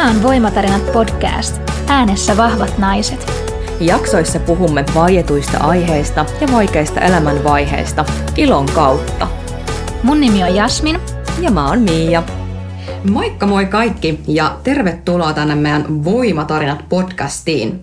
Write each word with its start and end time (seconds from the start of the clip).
Tämä 0.00 0.10
on 0.10 0.22
Voimatarinat 0.22 0.92
podcast. 0.92 1.60
Äänessä 1.86 2.36
vahvat 2.36 2.78
naiset. 2.78 3.32
Jaksoissa 3.80 4.40
puhumme 4.40 4.84
vaietuista 4.94 5.58
aiheista 5.58 6.26
ja 6.40 6.48
vaikeista 6.52 7.00
elämänvaiheista 7.00 8.04
ilon 8.36 8.66
kautta. 8.66 9.28
Mun 10.02 10.20
nimi 10.20 10.44
on 10.44 10.54
Jasmin. 10.54 11.00
Ja 11.40 11.50
mä 11.50 11.68
oon 11.68 11.78
Miia. 11.78 12.22
Moikka 13.10 13.46
moi 13.46 13.66
kaikki 13.66 14.20
ja 14.28 14.58
tervetuloa 14.64 15.32
tänne 15.32 15.54
meidän 15.54 16.04
Voimatarinat 16.04 16.84
podcastiin. 16.88 17.80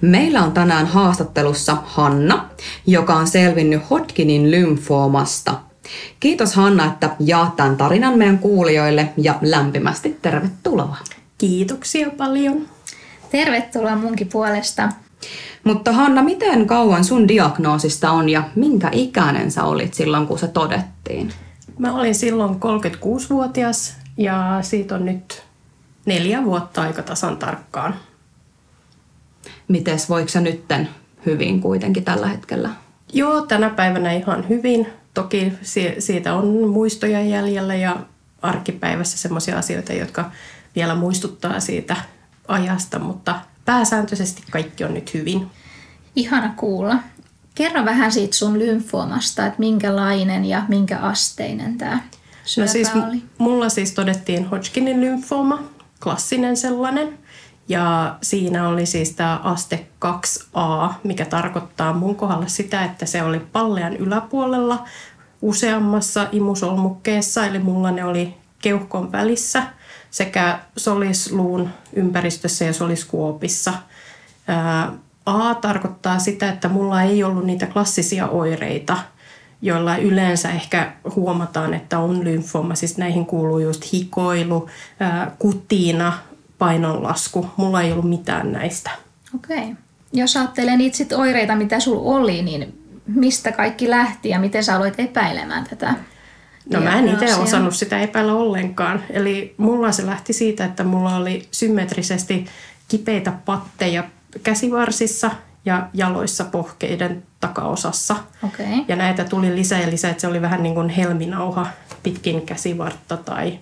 Meillä 0.00 0.42
on 0.42 0.52
tänään 0.52 0.86
haastattelussa 0.86 1.76
Hanna, 1.84 2.48
joka 2.86 3.14
on 3.14 3.26
selvinnyt 3.26 3.90
Hodgkinin 3.90 4.50
lymfoomasta. 4.50 5.54
Kiitos 6.20 6.54
Hanna, 6.54 6.84
että 6.84 7.10
jaat 7.20 7.56
tämän 7.56 7.76
tarinan 7.76 8.18
meidän 8.18 8.38
kuulijoille 8.38 9.08
ja 9.16 9.34
lämpimästi 9.42 10.18
tervetuloa. 10.22 10.96
Kiitoksia 11.42 12.10
paljon. 12.10 12.68
Tervetuloa 13.30 13.96
munkin 13.96 14.28
puolesta. 14.28 14.88
Mutta 15.64 15.92
Hanna, 15.92 16.22
miten 16.22 16.66
kauan 16.66 17.04
sun 17.04 17.28
diagnoosista 17.28 18.10
on 18.10 18.28
ja 18.28 18.42
minkä 18.54 18.88
ikäinen 18.92 19.50
sä 19.50 19.64
olit 19.64 19.94
silloin, 19.94 20.26
kun 20.26 20.38
se 20.38 20.48
todettiin? 20.48 21.32
Mä 21.78 21.94
olin 21.94 22.14
silloin 22.14 22.54
36-vuotias 22.54 23.96
ja 24.16 24.58
siitä 24.60 24.94
on 24.94 25.04
nyt 25.04 25.42
neljä 26.06 26.44
vuotta 26.44 26.82
aika 26.82 27.02
tasan 27.02 27.36
tarkkaan. 27.36 27.94
Mites, 29.68 30.08
voiko 30.08 30.28
sä 30.28 30.40
nytten 30.40 30.88
hyvin 31.26 31.60
kuitenkin 31.60 32.04
tällä 32.04 32.26
hetkellä? 32.26 32.70
Joo, 33.12 33.40
tänä 33.40 33.70
päivänä 33.70 34.12
ihan 34.12 34.48
hyvin. 34.48 34.86
Toki 35.14 35.52
siitä 35.98 36.34
on 36.34 36.68
muistoja 36.68 37.22
jäljellä 37.22 37.74
ja 37.74 37.96
arkipäivässä 38.42 39.18
sellaisia 39.18 39.58
asioita, 39.58 39.92
jotka 39.92 40.30
vielä 40.76 40.94
muistuttaa 40.94 41.60
siitä 41.60 41.96
ajasta, 42.48 42.98
mutta 42.98 43.40
pääsääntöisesti 43.64 44.42
kaikki 44.50 44.84
on 44.84 44.94
nyt 44.94 45.14
hyvin. 45.14 45.46
Ihana 46.16 46.54
kuulla. 46.56 46.96
Kerro 47.54 47.84
vähän 47.84 48.12
siitä 48.12 48.36
sun 48.36 48.58
lymfoomasta, 48.58 49.46
että 49.46 49.58
minkälainen 49.58 50.44
ja 50.44 50.62
minkä 50.68 50.98
asteinen 50.98 51.78
tämä 51.78 52.00
syöpä 52.44 52.66
no 52.66 52.72
siis, 52.72 52.90
oli. 52.94 53.22
Mulla 53.38 53.68
siis 53.68 53.92
todettiin 53.92 54.48
Hodgkinin 54.48 55.00
lymfooma, 55.00 55.62
klassinen 56.02 56.56
sellainen. 56.56 57.18
Ja 57.68 58.16
siinä 58.22 58.68
oli 58.68 58.86
siis 58.86 59.10
tämä 59.10 59.40
aste 59.44 59.86
2a, 60.04 60.92
mikä 61.04 61.24
tarkoittaa 61.24 61.92
mun 61.92 62.16
kohdalla 62.16 62.48
sitä, 62.48 62.84
että 62.84 63.06
se 63.06 63.22
oli 63.22 63.38
pallean 63.38 63.96
yläpuolella 63.96 64.84
useammassa 65.42 66.28
imusolmukkeessa, 66.32 67.46
eli 67.46 67.58
mulla 67.58 67.90
ne 67.90 68.04
oli 68.04 68.34
keuhkon 68.58 69.12
välissä 69.12 69.62
sekä 70.12 70.58
solisluun 70.76 71.68
ympäristössä 71.92 72.64
ja 72.64 72.72
soliskuopissa. 72.72 73.74
A 75.26 75.54
tarkoittaa 75.54 76.18
sitä, 76.18 76.48
että 76.48 76.68
mulla 76.68 77.02
ei 77.02 77.24
ollut 77.24 77.44
niitä 77.44 77.66
klassisia 77.66 78.28
oireita, 78.28 78.96
joilla 79.62 79.96
yleensä 79.96 80.50
ehkä 80.50 80.92
huomataan, 81.16 81.74
että 81.74 81.98
on 81.98 82.24
lymfooma. 82.24 82.74
Siis 82.74 82.98
näihin 82.98 83.26
kuuluu 83.26 83.58
just 83.58 83.92
hikoilu, 83.92 84.68
kutiina, 85.38 86.18
painonlasku. 86.58 87.46
Mulla 87.56 87.82
ei 87.82 87.92
ollut 87.92 88.08
mitään 88.08 88.52
näistä. 88.52 88.90
Okei. 89.34 89.58
Okay. 89.58 89.74
Jos 90.12 90.36
ajattelee 90.36 90.76
niitä 90.76 90.96
sit 90.96 91.12
oireita, 91.12 91.56
mitä 91.56 91.80
sulla 91.80 92.16
oli, 92.16 92.42
niin 92.42 92.82
mistä 93.06 93.52
kaikki 93.52 93.90
lähti 93.90 94.28
ja 94.28 94.40
miten 94.40 94.64
sä 94.64 94.76
aloit 94.76 94.94
epäilemään 95.00 95.64
tätä? 95.70 95.94
No 96.70 96.80
mä 96.80 96.98
en 96.98 97.08
itse 97.08 97.34
osannut 97.34 97.74
sitä 97.74 98.00
epäillä 98.00 98.34
ollenkaan. 98.34 99.02
Eli 99.10 99.54
mulla 99.56 99.92
se 99.92 100.06
lähti 100.06 100.32
siitä, 100.32 100.64
että 100.64 100.84
mulla 100.84 101.16
oli 101.16 101.48
symmetrisesti 101.50 102.46
kipeitä 102.88 103.32
patteja 103.44 104.04
käsivarsissa 104.42 105.30
ja 105.64 105.88
jaloissa 105.94 106.44
pohkeiden 106.44 107.22
takaosassa. 107.40 108.16
Okay. 108.42 108.66
Ja 108.88 108.96
näitä 108.96 109.24
tuli 109.24 109.54
lisää 109.54 109.80
ja 109.80 109.90
lisää, 109.90 110.10
että 110.10 110.20
se 110.20 110.26
oli 110.26 110.42
vähän 110.42 110.62
niin 110.62 110.74
kuin 110.74 110.88
helminauha 110.88 111.66
pitkin 112.02 112.42
käsivartta 112.42 113.16
tai 113.16 113.58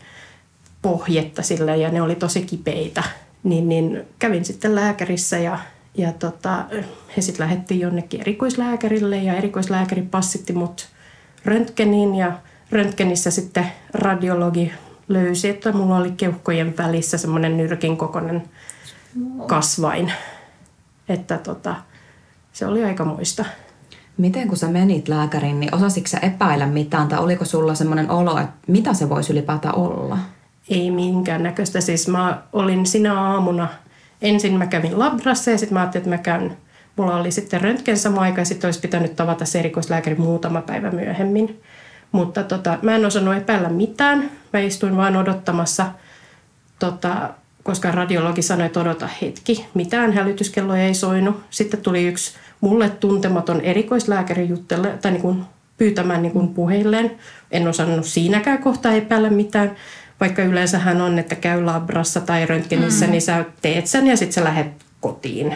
pohjetta 0.83 1.43
sillä 1.43 1.75
ja 1.75 1.91
ne 1.91 2.03
oli 2.03 2.15
tosi 2.15 2.43
kipeitä. 2.43 3.03
Niin, 3.43 3.69
niin 3.69 4.03
kävin 4.19 4.45
sitten 4.45 4.75
lääkärissä 4.75 5.39
ja, 5.39 5.59
ja 5.95 6.13
tota, 6.13 6.65
he 7.17 7.23
sitten 7.23 7.45
lähettiin 7.47 7.81
jonnekin 7.81 8.21
erikoislääkärille 8.21 9.17
ja 9.17 9.35
erikoislääkäri 9.35 10.03
passitti 10.03 10.53
mut 10.53 10.89
röntgeniin 11.45 12.15
ja 12.15 12.33
röntgenissä 12.73 13.31
sitten 13.31 13.67
radiologi 13.95 14.73
löysi, 15.09 15.49
että 15.49 15.73
mulla 15.73 15.97
oli 15.97 16.11
keuhkojen 16.11 16.75
välissä 16.79 17.19
semmoinen 17.19 17.57
nyrkin 17.57 17.97
kokoinen 17.97 18.43
kasvain. 19.47 20.13
Että 21.09 21.39
tota, 21.39 21.75
se 22.53 22.67
oli 22.67 22.85
aika 22.85 23.05
muista. 23.05 23.45
Miten 24.17 24.49
kun 24.49 24.57
sä 24.57 24.69
menit 24.69 25.09
lääkäriin, 25.09 25.61
niin 25.61 25.75
osasitko 25.75 26.09
sä 26.09 26.19
epäillä 26.19 26.67
mitään 26.67 27.09
tai 27.09 27.19
oliko 27.19 27.45
sulla 27.45 27.75
semmoinen 27.75 28.11
olo, 28.11 28.39
että 28.39 28.55
mitä 28.67 28.95
se 28.95 29.09
voisi 29.09 29.33
ylipäätään 29.33 29.75
olla? 29.75 30.19
Ei 30.69 30.91
minkään 30.91 31.43
näköistä. 31.43 31.81
Siis 31.81 32.09
mä 32.09 32.43
olin 32.53 32.87
sinä 32.87 33.21
aamuna, 33.21 33.69
ensin 34.23 34.59
mä 34.59 34.67
kävin 34.67 34.99
labrassa 34.99 35.51
ja 35.51 35.59
sitten 35.59 35.75
mä 35.75 35.81
ajattelin, 35.81 36.05
että 36.05 36.17
mä 36.17 36.39
käyn, 36.39 36.57
mulla 36.97 37.17
oli 37.17 37.31
sitten 37.31 37.61
röntgen 37.61 37.99
sama 37.99 38.21
aika 38.21 38.41
ja 38.41 38.45
sitten 38.45 38.69
olisi 38.69 38.81
pitänyt 38.81 39.17
tavata 39.17 39.45
se 39.45 39.59
erikoislääkäri 39.59 40.17
muutama 40.17 40.63
päivä 40.63 40.91
myöhemmin. 40.91 41.63
Mutta 42.13 42.43
tota, 42.43 42.79
mä 42.83 42.97
en 42.97 43.07
osannut 43.07 43.37
epäillä 43.37 43.69
mitään. 43.69 44.31
Mä 44.53 44.61
istuin 44.61 44.97
vain 44.97 45.17
odottamassa, 45.17 45.87
tota, 46.79 47.31
koska 47.63 47.93
radiologi 47.93 48.43
sanoi, 48.43 48.67
että 48.67 48.81
odota 48.81 49.09
hetki. 49.23 49.67
Mitään 49.75 50.13
hälytyskelloja 50.13 50.83
ei 50.83 50.95
soinut. 50.95 51.43
Sitten 51.51 51.81
tuli 51.81 52.07
yksi 52.07 52.35
mulle 52.61 52.91
tuntematon 52.91 53.61
erikoislääkäri 53.61 54.49
juttele, 54.49 54.99
tai 55.03 55.13
niin 55.13 55.23
kuin 55.23 55.45
pyytämään 55.77 56.23
niin 56.23 56.33
kuin 56.33 56.49
puheilleen. 56.49 57.11
En 57.51 57.69
osannut 57.69 58.07
siinäkään 58.07 58.59
kohtaa 58.59 58.93
epäillä 58.93 59.31
mitään. 59.31 59.77
Vaikka 60.21 60.43
yleensä 60.43 60.79
hän 60.79 61.01
on, 61.01 61.19
että 61.19 61.35
käy 61.35 61.65
labrassa 61.65 62.21
tai 62.21 62.47
röntgenissä, 62.47 63.07
mm. 63.07 63.11
niin 63.11 63.23
sä 63.23 63.45
teet 63.63 63.87
sen 63.87 64.07
ja 64.07 64.17
sitten 64.17 64.33
sä 64.33 64.45
lähdet 64.45 64.73
kotiin. 65.01 65.55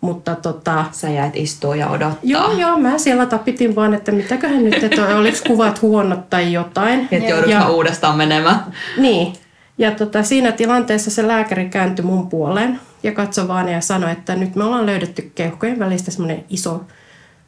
Mutta 0.00 0.34
tota... 0.34 0.84
Sä 0.92 1.10
jäit 1.10 1.36
istua 1.36 1.76
ja 1.76 1.88
odottaa. 1.88 2.18
Joo, 2.22 2.52
joo, 2.52 2.78
mä 2.78 2.98
siellä 2.98 3.26
tapitin 3.26 3.74
vaan, 3.74 3.94
että 3.94 4.12
mitäköhän 4.12 4.64
nyt, 4.64 4.82
että 4.82 5.16
oliko 5.16 5.38
kuvat 5.46 5.82
huonot 5.82 6.30
tai 6.30 6.52
jotain. 6.52 7.08
Että 7.10 7.28
joudutko 7.28 7.50
ja, 7.50 7.68
uudestaan 7.68 8.16
menemään. 8.16 8.64
Niin. 8.96 9.32
Ja 9.78 9.90
tota, 9.90 10.22
siinä 10.22 10.52
tilanteessa 10.52 11.10
se 11.10 11.28
lääkäri 11.28 11.68
kääntyi 11.68 12.04
mun 12.04 12.28
puoleen 12.28 12.80
ja 13.02 13.12
katsoi 13.12 13.48
vaan 13.48 13.68
ja 13.68 13.80
sanoi, 13.80 14.12
että 14.12 14.34
nyt 14.34 14.54
me 14.54 14.64
ollaan 14.64 14.86
löydetty 14.86 15.32
keuhkojen 15.34 15.78
välistä 15.78 16.10
semmoinen 16.10 16.44
iso 16.48 16.84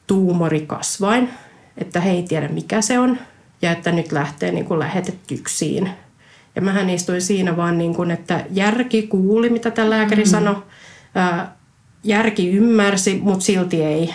tuumorikasvain, 0.07 1.31
että 1.79 2.01
he 2.01 2.11
ei 2.11 2.23
tiedä 2.23 2.49
mikä 2.49 2.81
se 2.81 2.99
on 2.99 3.19
ja 3.63 3.73
että 3.73 3.93
nyt 3.93 4.13
lähtee 4.13 4.53
niin 4.53 4.65
kuin 4.65 4.79
lähetetyksiin. 4.79 5.91
Ja 6.57 6.63
mähän 6.63 6.91
istuin 6.91 7.23
siinä 7.23 7.57
vaan 7.57 7.79
niin 7.79 7.95
kuin, 7.95 8.11
että 8.11 8.45
järki 8.51 9.03
kuuli, 9.03 9.51
mitä 9.51 9.71
tämä 9.71 9.91
lääkäri 9.91 10.23
mm. 10.23 10.29
sanoi 10.29 10.57
järki 12.05 12.51
ymmärsi, 12.51 13.21
mutta 13.23 13.45
silti 13.45 13.83
ei. 13.83 14.15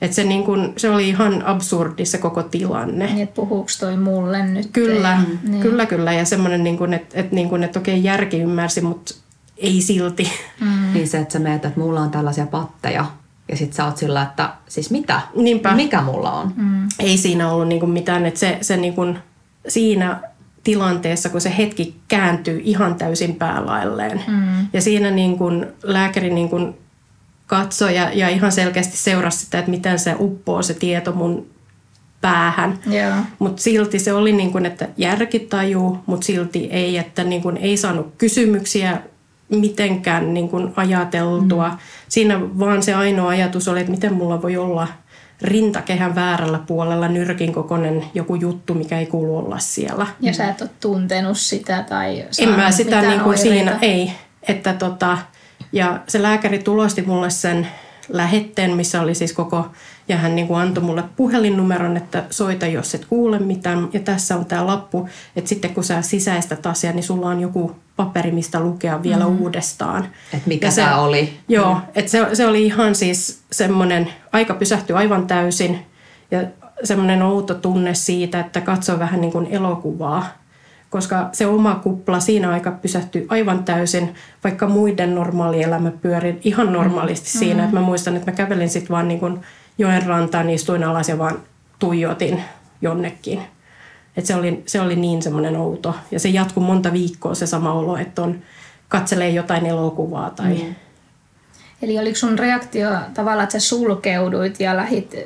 Et 0.00 0.12
se, 0.12 0.24
niin 0.24 0.44
kun, 0.44 0.72
se 0.76 0.90
oli 0.90 1.08
ihan 1.08 1.46
absurdi 1.46 2.04
se 2.04 2.18
koko 2.18 2.42
tilanne. 2.42 3.06
Niin, 3.06 3.22
että 3.22 3.34
puhuuko 3.34 3.68
toi 3.80 3.96
mulle 3.96 4.46
nyt? 4.46 4.68
Kyllä, 4.72 5.22
niin. 5.48 5.62
kyllä, 5.62 5.86
kyllä. 5.86 6.12
Ja 6.12 6.24
semmoinen, 6.24 6.64
niin 6.64 6.78
kun, 6.78 6.94
että, 6.94 7.20
että, 7.20 7.34
niin 7.34 7.48
kun, 7.48 7.62
että 7.62 7.78
okei 7.78 8.04
järki 8.04 8.38
ymmärsi, 8.38 8.80
mutta 8.80 9.14
ei 9.56 9.80
silti. 9.80 10.32
Mm. 10.60 10.92
Niin 10.94 11.08
se, 11.08 11.18
että 11.18 11.32
sä 11.32 11.38
meet, 11.38 11.64
että 11.64 11.80
mulla 11.80 12.00
on 12.00 12.10
tällaisia 12.10 12.46
patteja. 12.46 13.06
Ja 13.48 13.56
sit 13.56 13.72
sä 13.72 13.84
oot 13.84 13.96
sillä, 13.96 14.22
että 14.22 14.52
siis 14.68 14.90
mitä? 14.90 15.20
Niinpä. 15.34 15.74
Mikä 15.74 16.02
mulla 16.02 16.32
on? 16.32 16.52
Mm. 16.56 16.88
Ei 16.98 17.16
siinä 17.16 17.50
ollut 17.50 17.68
niin 17.68 17.90
mitään. 17.90 18.26
Että 18.26 18.40
se, 18.40 18.58
se 18.60 18.76
niin 18.76 18.94
kun, 18.94 19.18
siinä 19.68 20.20
tilanteessa, 20.66 21.28
kun 21.28 21.40
se 21.40 21.56
hetki 21.58 21.96
kääntyy 22.08 22.60
ihan 22.64 22.94
täysin 22.94 23.34
päälailleen. 23.34 24.22
Mm. 24.28 24.66
Ja 24.72 24.80
siinä 24.80 25.10
niin 25.10 25.38
kuin 25.38 25.66
lääkäri 25.82 26.30
niin 26.30 26.48
kuin 26.48 26.74
katsoi 27.46 27.94
ja, 27.94 28.10
ja 28.12 28.28
ihan 28.28 28.52
selkeästi 28.52 28.96
seurasi 28.96 29.44
sitä, 29.44 29.58
että 29.58 29.70
miten 29.70 29.98
se 29.98 30.16
uppoo 30.18 30.62
se 30.62 30.74
tieto 30.74 31.12
mun 31.12 31.46
päähän. 32.20 32.78
Yeah. 32.92 33.24
Mutta 33.38 33.62
silti 33.62 33.98
se 33.98 34.12
oli 34.12 34.32
niin 34.32 34.52
kuin, 34.52 34.66
että 34.66 34.88
järki 34.96 35.38
tajuu, 35.38 35.98
mutta 36.06 36.26
silti 36.26 36.68
ei, 36.70 36.98
että 36.98 37.24
niin 37.24 37.42
kuin 37.42 37.56
ei 37.56 37.76
saanut 37.76 38.14
kysymyksiä 38.18 39.00
mitenkään 39.48 40.34
niin 40.34 40.48
kuin 40.48 40.72
ajateltua. 40.76 41.68
Mm. 41.68 41.76
Siinä 42.08 42.40
vaan 42.40 42.82
se 42.82 42.94
ainoa 42.94 43.28
ajatus 43.28 43.68
oli, 43.68 43.80
että 43.80 43.92
miten 43.92 44.14
mulla 44.14 44.42
voi 44.42 44.56
olla– 44.56 44.88
rintakehän 45.42 46.14
väärällä 46.14 46.58
puolella 46.58 47.08
nyrkin 47.08 47.52
kokoinen 47.52 48.04
joku 48.14 48.34
juttu, 48.34 48.74
mikä 48.74 48.98
ei 48.98 49.06
kuulu 49.06 49.36
olla 49.36 49.58
siellä. 49.58 50.06
Ja 50.20 50.34
sä 50.34 50.48
et 50.48 50.60
ole 50.60 50.70
tuntenut 50.80 51.38
sitä 51.38 51.84
tai 51.88 52.24
En 52.38 52.48
mä 52.48 52.70
sitä 52.70 53.02
niin 53.02 53.20
kuin 53.20 53.38
siinä, 53.38 53.78
ei. 53.82 54.12
Että 54.48 54.72
tota, 54.72 55.18
ja 55.72 56.00
se 56.08 56.22
lääkäri 56.22 56.58
tulosti 56.58 57.02
mulle 57.02 57.30
sen 57.30 57.68
lähetteen, 58.08 58.76
missä 58.76 59.00
oli 59.00 59.14
siis 59.14 59.32
koko, 59.32 59.66
ja 60.08 60.16
hän 60.16 60.36
niin 60.36 60.46
kuin 60.46 60.60
antoi 60.60 60.84
mulle 60.84 61.04
puhelinnumeron, 61.16 61.96
että 61.96 62.24
soita, 62.30 62.66
jos 62.66 62.94
et 62.94 63.04
kuule 63.04 63.38
mitään. 63.38 63.88
Ja 63.92 64.00
tässä 64.00 64.36
on 64.36 64.46
tämä 64.46 64.66
lappu, 64.66 65.08
että 65.36 65.48
sitten 65.48 65.74
kun 65.74 65.84
sä 65.84 66.02
sisäistät 66.02 66.66
asiaa, 66.66 66.92
niin 66.92 67.02
sulla 67.02 67.28
on 67.28 67.40
joku 67.40 67.76
paperi, 67.96 68.30
mistä 68.30 68.60
lukea 68.60 69.02
vielä 69.02 69.24
mm. 69.24 69.40
uudestaan. 69.40 70.06
Et 70.34 70.46
mikä 70.46 70.66
Ja 70.66 70.70
se- 70.70 70.82
tämä 70.82 71.00
oli. 71.00 71.38
Joo, 71.48 71.78
että 71.94 72.10
se, 72.10 72.26
se 72.32 72.46
oli 72.46 72.66
ihan 72.66 72.94
siis 72.94 73.40
semmoinen, 73.52 74.08
aika 74.32 74.54
pysähtyi 74.54 74.96
aivan 74.96 75.26
täysin 75.26 75.86
ja 76.30 76.44
semmoinen 76.84 77.22
outo 77.22 77.54
tunne 77.54 77.94
siitä, 77.94 78.40
että 78.40 78.60
katsoo 78.60 78.98
vähän 78.98 79.20
niin 79.20 79.32
kuin 79.32 79.46
elokuvaa. 79.46 80.28
Koska 80.90 81.28
se 81.32 81.46
oma 81.46 81.74
kupla 81.74 82.20
siinä 82.20 82.50
aika 82.50 82.70
pysähtyi 82.70 83.26
aivan 83.28 83.64
täysin, 83.64 84.14
vaikka 84.44 84.68
muiden 84.68 85.14
normaali 85.14 85.62
elämä 85.62 85.90
pyöri 85.90 86.40
ihan 86.44 86.72
normaalisti 86.72 87.30
mm. 87.34 87.38
siinä. 87.38 87.64
Että 87.64 87.76
mä 87.76 87.82
muistan, 87.82 88.16
että 88.16 88.30
mä 88.30 88.36
kävelin 88.36 88.68
sitten 88.68 88.90
vaan 88.90 89.08
niin 89.08 89.20
kuin 89.20 89.40
joen 89.78 90.06
rantaan, 90.06 90.50
istuin 90.50 90.84
alas 90.84 91.08
ja 91.08 91.18
vaan 91.18 91.38
tuijotin 91.78 92.42
jonnekin. 92.82 93.42
Et 94.16 94.26
se, 94.26 94.34
oli, 94.34 94.62
se 94.66 94.80
oli 94.80 94.96
niin 94.96 95.22
semmoinen 95.22 95.56
outo. 95.56 95.94
Ja 96.10 96.20
se 96.20 96.28
jatkuu 96.28 96.62
monta 96.62 96.92
viikkoa 96.92 97.34
se 97.34 97.46
sama 97.46 97.72
olo, 97.72 97.96
että 97.96 98.22
on, 98.22 98.42
katselee 98.88 99.30
jotain 99.30 99.66
elokuvaa 99.66 100.30
tai... 100.30 100.54
Mm. 100.54 100.74
Eli 101.82 101.98
oliko 101.98 102.16
sun 102.16 102.38
reaktio 102.38 102.90
tavallaan, 103.14 103.44
että 103.44 103.58
sä 103.58 103.68
sulkeuduit 103.68 104.60
ja 104.60 104.76
lähit 104.76 105.14
eh, 105.14 105.24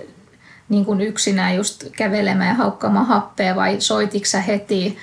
niin 0.69 0.85
kuin 0.85 1.01
yksinään 1.01 1.57
just 1.57 1.85
kävelemään 1.97 2.49
ja 2.49 2.55
haukkaamaan 2.55 3.07
happea 3.07 3.57
vai 3.57 3.77
soititko 3.79 4.27
sä 4.27 4.41
heti 4.41 4.99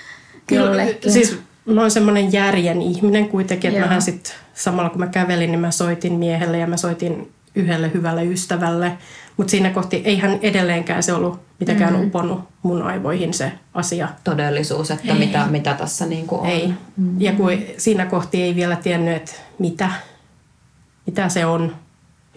jollekin? 0.51 1.11
Siis 1.11 1.39
mä 1.65 1.81
oon 1.81 1.91
semmoinen 1.91 2.33
järjen 2.33 2.81
ihminen 2.81 3.29
kuitenkin, 3.29 3.67
että 3.67 3.79
Joo. 3.79 3.87
mähän 3.87 4.01
sit 4.01 4.35
samalla 4.53 4.89
kun 4.89 4.99
mä 4.99 5.07
kävelin, 5.07 5.51
niin 5.51 5.59
mä 5.59 5.71
soitin 5.71 6.13
miehelle 6.13 6.57
ja 6.57 6.67
mä 6.67 6.77
soitin 6.77 7.31
yhdelle 7.55 7.91
hyvälle 7.93 8.25
ystävälle. 8.25 8.97
Mutta 9.37 9.51
siinä 9.51 9.69
kohti 9.69 10.01
eihän 10.05 10.39
edelleenkään 10.41 11.03
se 11.03 11.13
ollut 11.13 11.39
mitenkään 11.59 11.93
mm. 11.93 12.07
uponnut 12.07 12.39
mun 12.63 12.81
aivoihin 12.81 13.33
se 13.33 13.51
asia. 13.73 14.09
Todellisuus, 14.23 14.91
että 14.91 15.13
mitä, 15.13 15.45
mitä 15.45 15.73
tässä 15.73 16.05
niin 16.05 16.27
kuin 16.27 16.41
on. 16.41 16.47
Ei. 16.47 16.73
Ja 17.17 17.31
kun 17.31 17.49
siinä 17.77 18.05
kohti 18.05 18.41
ei 18.41 18.55
vielä 18.55 18.75
tiennyt, 18.75 19.15
että 19.15 19.31
mitä, 19.59 19.89
mitä 21.05 21.29
se 21.29 21.45
on, 21.45 21.75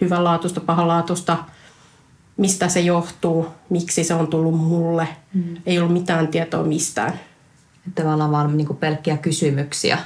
hyvänlaatuista, 0.01 0.59
pahanlaatuista, 0.61 1.37
mistä 2.37 2.67
se 2.67 2.79
johtuu, 2.79 3.47
miksi 3.69 4.03
se 4.03 4.13
on 4.13 4.27
tullut 4.27 4.59
mulle. 4.59 5.07
Mm. 5.33 5.57
Ei 5.65 5.79
ollut 5.79 5.93
mitään 5.93 6.27
tietoa 6.27 6.63
mistään. 6.63 7.13
Että 7.87 8.03
Tavallaan 8.03 8.31
vaan 8.31 8.57
niin 8.57 8.67
kuin 8.67 8.77
pelkkiä 8.77 9.17
kysymyksiä, 9.17 9.97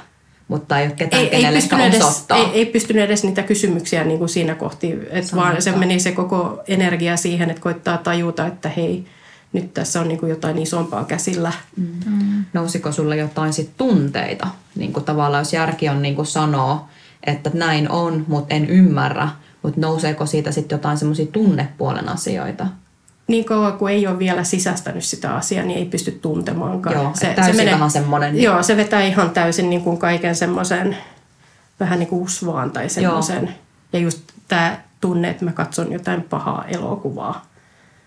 mutta 0.48 0.78
ei 0.78 0.86
ole 0.86 0.94
ketään, 0.94 1.22
ei, 1.22 1.28
ei, 1.28 1.30
kenelle 1.30 1.58
pystynyt 1.58 1.84
sitä 1.84 1.96
edes, 1.96 2.08
osoittaa. 2.08 2.38
ei, 2.38 2.46
ei 2.52 2.66
pystynyt 2.66 3.04
edes 3.04 3.24
niitä 3.24 3.42
kysymyksiä 3.42 4.04
niin 4.04 4.18
kuin 4.18 4.28
siinä 4.28 4.54
kohti, 4.54 4.98
että 5.10 5.36
vaan 5.36 5.62
se 5.62 5.72
meni 5.72 6.00
se 6.00 6.12
koko 6.12 6.62
energia 6.68 7.16
siihen, 7.16 7.50
että 7.50 7.62
koittaa 7.62 7.98
tajuta, 7.98 8.46
että 8.46 8.68
hei, 8.68 9.06
nyt 9.52 9.74
tässä 9.74 10.00
on 10.00 10.08
niin 10.08 10.18
kuin 10.18 10.30
jotain 10.30 10.58
isompaa 10.58 11.04
käsillä. 11.04 11.52
Mm. 11.76 12.44
Nousiko 12.52 12.92
sulle 12.92 13.16
jotain 13.16 13.52
sit 13.52 13.70
tunteita? 13.76 14.48
Niin 14.76 14.92
kuin 14.92 15.04
tavallaan 15.04 15.40
jos 15.40 15.52
järki 15.52 15.88
on 15.88 16.02
niin 16.02 16.14
kuin 16.14 16.26
sanoo, 16.26 16.86
että 17.24 17.50
näin 17.54 17.90
on, 17.90 18.24
mutta 18.28 18.54
en 18.54 18.70
ymmärrä, 18.70 19.28
mutta 19.62 19.80
nouseeko 19.80 20.26
siitä 20.26 20.52
sitten 20.52 20.76
jotain 20.76 20.98
semmoisia 20.98 21.26
tunnepuolen 21.26 22.08
asioita? 22.08 22.66
Niin 23.28 23.44
kauan 23.44 23.72
kuin 23.78 23.92
ei 23.94 24.06
ole 24.06 24.18
vielä 24.18 24.44
sisästänyt 24.44 25.04
sitä 25.04 25.34
asiaa, 25.36 25.64
niin 25.64 25.78
ei 25.78 25.84
pysty 25.84 26.10
tuntemaankaan. 26.10 26.96
Joo, 26.96 27.10
se, 27.14 27.32
täysin 27.36 27.70
vähän 27.70 27.90
semmoinen. 27.90 28.42
Joo, 28.42 28.62
se 28.62 28.76
vetää 28.76 29.02
ihan 29.02 29.30
täysin 29.30 29.70
niin 29.70 29.82
kuin 29.82 29.98
kaiken 29.98 30.36
semmoisen 30.36 30.96
vähän 31.80 31.98
niin 31.98 32.08
kuin 32.08 32.22
usvaan 32.22 32.70
tai 32.70 32.88
semmoisen. 32.88 33.54
Ja 33.92 33.98
just 33.98 34.22
tämä 34.48 34.78
tunne, 35.00 35.28
että 35.30 35.44
mä 35.44 35.52
katson 35.52 35.92
jotain 35.92 36.22
pahaa 36.22 36.64
elokuvaa. 36.68 37.44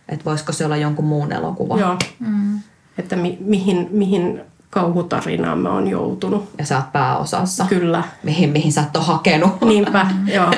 Että 0.10 0.26
voisiko 0.26 0.52
se 0.52 0.66
olla 0.66 0.78
jonkun 0.78 1.06
muun 1.06 1.32
elokuva? 1.34 1.80
Joo. 1.80 1.98
Mm. 2.20 2.60
Että 2.98 3.16
mi- 3.16 3.38
mihin, 3.42 3.88
mihin 3.92 4.42
kauhutarinaan 4.70 5.60
mä 5.60 5.74
oon 5.74 5.88
joutunut. 5.88 6.50
Ja 6.58 6.66
sä 6.66 6.76
oot 6.76 6.92
pääosassa. 6.92 7.66
Kyllä. 7.70 8.04
Mihin, 8.24 8.50
mihin 8.50 8.72
sä 8.72 8.82
et 8.82 8.96
ole 8.96 9.06
hakenut. 9.06 9.62
Niinpä, 9.62 10.06
joo. 10.36 10.52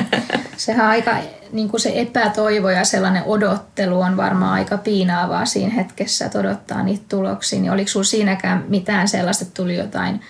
Sehän 0.58 0.88
aika, 0.88 1.12
niin 1.52 1.70
kuin 1.70 1.82
se 1.82 1.92
epätoivo 1.96 2.70
ja 2.70 2.84
sellainen 2.84 3.24
odottelu 3.26 4.02
on 4.02 4.18
varmaan 4.18 4.54
aika 4.54 4.78
piinaavaa 4.78 5.46
siinä 5.46 5.74
hetkessä, 5.74 6.26
että 6.26 6.40
odottaa 6.40 6.84
niitä 6.84 7.06
tuloksia. 7.10 7.62
Niin 7.62 7.72
oliko 7.72 7.88
sulla 7.88 8.04
siinäkään 8.04 8.66
mitään 8.68 9.08
sellaista, 9.08 9.46
että 9.46 9.64
tuli 9.64 9.78
jotain 9.78 10.22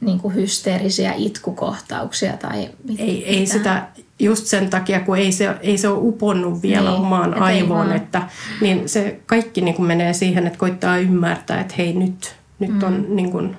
niin 0.00 0.20
kuin 0.20 0.34
hysteerisiä 0.34 1.12
itkukohtauksia 1.16 2.36
tai 2.36 2.70
mit, 2.84 3.00
Ei, 3.00 3.24
ei 3.36 3.46
sitä 3.46 3.86
just 4.18 4.46
sen 4.46 4.70
takia, 4.70 5.00
kun 5.00 5.18
ei 5.18 5.32
se, 5.32 5.54
ei 5.60 5.78
se 5.78 5.88
ole 5.88 5.98
uponnut 6.02 6.62
vielä 6.62 6.90
Niin, 6.90 7.00
omaan 7.00 7.34
et 7.34 7.42
aivoon, 7.42 7.92
että, 7.92 8.22
niin 8.60 8.88
se 8.88 9.20
kaikki 9.26 9.60
niin 9.60 9.74
kuin 9.74 9.86
menee 9.86 10.12
siihen, 10.12 10.46
että 10.46 10.58
koittaa 10.58 10.98
ymmärtää, 10.98 11.60
että 11.60 11.74
hei 11.78 11.92
nyt, 11.92 12.34
nyt 12.60 12.70
mm. 12.70 12.82
on 12.82 13.16
niin 13.16 13.30
kuin, 13.30 13.56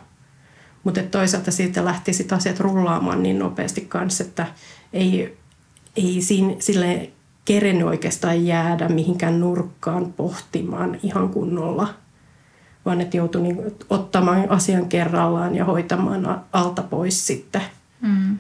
mutta 0.84 1.04
toisaalta 1.04 1.52
siitä 1.52 1.86
lähti 1.86 2.14
sit 2.14 2.34
asiat 2.34 2.60
rullaamaan 2.60 3.24
niin 3.24 3.40
nopeasti 3.40 3.82
kanssa, 3.82 4.24
että 4.24 4.48
ei, 4.94 5.38
ei 5.96 6.22
siinä, 6.22 6.56
sille 6.60 7.10
kerennyt 7.46 7.88
oikeastaan 7.88 8.46
jäädä 8.46 8.90
mihinkään 8.90 9.40
nurkkaan 9.40 10.14
pohtimaan 10.14 11.00
ihan 11.04 11.30
kunnolla, 11.30 11.94
vaan 12.86 13.02
että 13.02 13.18
joutui 13.18 13.42
niin 13.42 13.62
ottamaan 13.90 14.50
asian 14.50 14.86
kerrallaan 14.86 15.56
ja 15.56 15.66
hoitamaan 15.66 16.42
alta 16.54 16.84
pois 16.84 17.28
sitten. 17.28 17.62
Mm. 18.02 18.38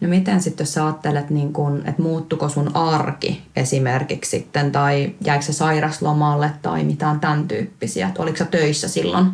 No 0.00 0.08
miten 0.08 0.42
sitten, 0.42 0.64
jos 0.64 0.74
sä 0.74 0.84
ajattelet, 0.84 1.30
niin 1.30 1.52
kun, 1.52 1.82
että 1.86 2.02
muuttuko 2.02 2.48
sun 2.48 2.76
arki 2.76 3.42
esimerkiksi 3.56 4.30
sitten, 4.30 4.72
tai 4.72 5.14
jäikö 5.24 5.44
se 5.44 5.52
sairaslomalle 5.52 6.50
tai 6.62 6.84
mitään 6.84 7.20
tämän 7.20 7.48
tyyppisiä? 7.48 8.08
Että 8.08 8.22
oliko 8.22 8.36
sä 8.36 8.44
töissä 8.44 8.88
silloin 8.88 9.26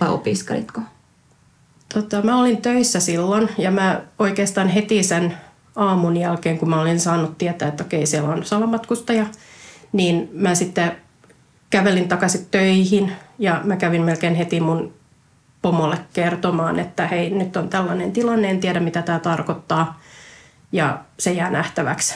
vai 0.00 0.08
opiskelitko? 0.08 0.80
Tota, 1.94 2.22
mä 2.22 2.40
olin 2.40 2.62
töissä 2.62 3.00
silloin 3.00 3.48
ja 3.58 3.70
mä 3.70 4.00
oikeastaan 4.18 4.68
heti 4.68 5.02
sen 5.02 5.36
aamun 5.76 6.16
jälkeen, 6.16 6.58
kun 6.58 6.70
mä 6.70 6.80
olin 6.80 7.00
saanut 7.00 7.38
tietää, 7.38 7.68
että 7.68 7.84
okei, 7.84 8.06
siellä 8.06 8.28
on 8.28 8.44
salamatkustaja, 8.44 9.26
niin 9.92 10.30
mä 10.32 10.54
sitten 10.54 10.92
kävelin 11.70 12.08
takaisin 12.08 12.46
töihin 12.50 13.12
ja 13.38 13.60
mä 13.64 13.76
kävin 13.76 14.02
melkein 14.02 14.34
heti 14.34 14.60
mun 14.60 14.92
pomolle 15.62 15.98
kertomaan, 16.12 16.78
että 16.78 17.06
hei, 17.06 17.30
nyt 17.30 17.56
on 17.56 17.68
tällainen 17.68 18.12
tilanne, 18.12 18.50
en 18.50 18.60
tiedä 18.60 18.80
mitä 18.80 19.02
tämä 19.02 19.18
tarkoittaa 19.18 20.00
ja 20.72 21.04
se 21.18 21.32
jää 21.32 21.50
nähtäväksi. 21.50 22.14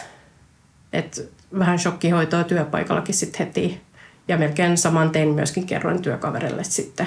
Et 0.92 1.32
vähän 1.58 1.78
shokkihoitoa 1.78 2.44
työpaikallakin 2.44 3.14
sitten 3.14 3.46
heti 3.46 3.80
ja 4.28 4.38
melkein 4.38 4.78
saman 4.78 5.10
tein 5.10 5.28
myöskin 5.28 5.66
kerroin 5.66 6.02
työkaverille 6.02 6.64
sitten 6.64 7.06